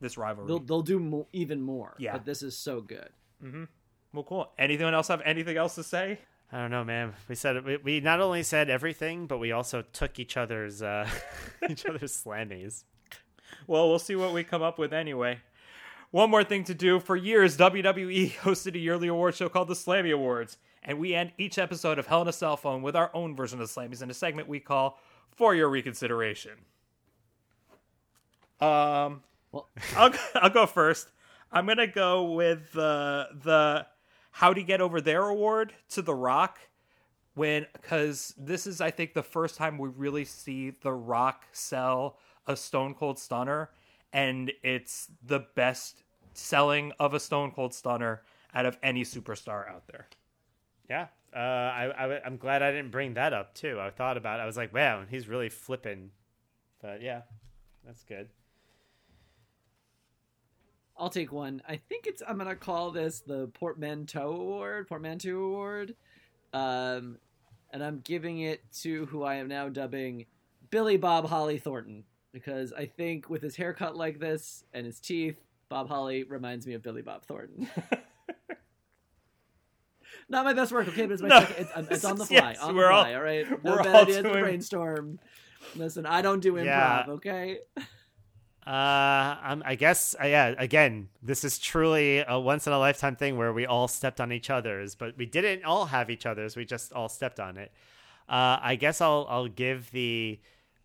[0.00, 0.46] this rivalry.
[0.46, 1.96] They'll they'll do mo- even more.
[1.98, 2.12] Yeah.
[2.12, 3.08] But this is so good.
[3.44, 3.64] Mm-hmm.
[4.12, 4.52] well cool.
[4.56, 6.20] Anyone else have anything else to say?
[6.52, 7.14] I don't know, man.
[7.28, 11.08] We said we, we not only said everything, but we also took each other's uh,
[11.68, 12.84] each other's slammies.
[13.66, 15.40] Well, we'll see what we come up with anyway.
[16.12, 17.00] One more thing to do.
[17.00, 21.32] For years, WWE hosted a yearly award show called the Slammy Awards, and we end
[21.36, 24.02] each episode of Hell in a Cell Phone with our own version of the Slammies
[24.02, 25.00] in a segment we call
[25.34, 26.52] For Your Reconsideration.
[28.60, 31.08] Um, Well, I'll I'll go first.
[31.50, 33.86] I'm gonna go with the the
[34.36, 36.58] How to Get Over There award to The Rock
[37.32, 42.18] when because this is I think the first time we really see The Rock sell
[42.46, 43.70] a Stone Cold Stunner,
[44.12, 46.02] and it's the best
[46.34, 50.06] selling of a Stone Cold Stunner out of any superstar out there.
[50.90, 53.80] Yeah, uh, I, I I'm glad I didn't bring that up too.
[53.80, 54.42] I thought about it.
[54.42, 56.10] I was like, wow, he's really flipping.
[56.82, 57.22] But yeah,
[57.86, 58.28] that's good.
[60.98, 61.60] I'll take one.
[61.68, 65.94] I think it's I'm gonna call this the Portmanteau Award, Portmanteau Award,
[66.52, 67.18] um,
[67.70, 70.26] and I'm giving it to who I am now dubbing
[70.70, 75.38] Billy Bob Holly Thornton because I think with his haircut like this and his teeth,
[75.68, 77.68] Bob Holly reminds me of Billy Bob Thornton.
[80.28, 81.40] Not my best work, okay, but it's my No.
[81.40, 83.14] second, it's, um, it's on the Yes, fly, on we're the all- fly.
[83.14, 85.18] All right, no we're bad all doing- brainstorm.
[85.76, 87.04] Listen, I don't do improv, Yeah.
[87.08, 87.58] okay?
[88.66, 93.36] Uh, I guess, uh, yeah, again, this is truly a once in a lifetime thing
[93.36, 96.56] where we all stepped on each other's, but we didn't all have each other's.
[96.56, 97.70] We just all stepped on it.
[98.28, 100.40] Uh, I guess I'll, I'll give the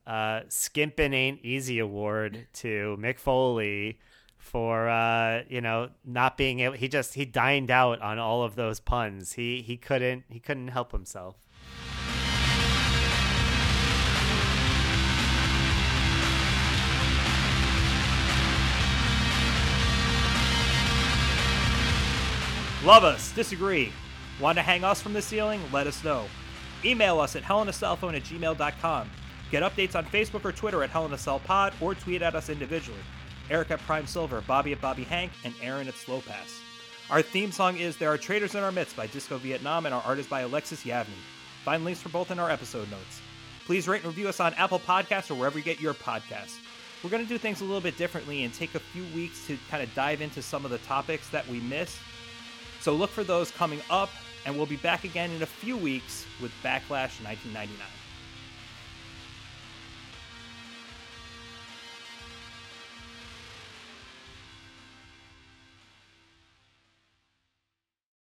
[0.06, 4.00] uh, Skimpin' Ain't Easy award to Mick Foley
[4.38, 8.56] for, uh, you know, not being able, he just, he dined out on all of
[8.56, 9.34] those puns.
[9.34, 11.48] He, he couldn't, he couldn't help himself.
[22.84, 23.94] Love us, disagree.
[24.40, 25.62] Want to hang us from the ceiling?
[25.72, 26.26] Let us know.
[26.84, 29.10] Email us at hellinacellphone at gmail.com.
[29.52, 32.98] Get updates on Facebook or Twitter at hellinacellpod or tweet at us individually.
[33.52, 36.60] Eric at Prime Silver, Bobby at Bobby Hank, and Aaron at Slow Pass.
[37.12, 40.02] Our theme song is There Are Traitors in Our Midst by Disco Vietnam, and our
[40.02, 41.10] art is by Alexis Yavny.
[41.64, 43.22] Find links for both in our episode notes.
[43.66, 46.58] Please rate and review us on Apple Podcasts or wherever you get your podcasts.
[47.04, 49.58] We're going to do things a little bit differently and take a few weeks to
[49.70, 52.00] kind of dive into some of the topics that we missed
[52.82, 54.10] so look for those coming up,
[54.46, 58.01] and we'll be back again in a few weeks with Backlash 1999.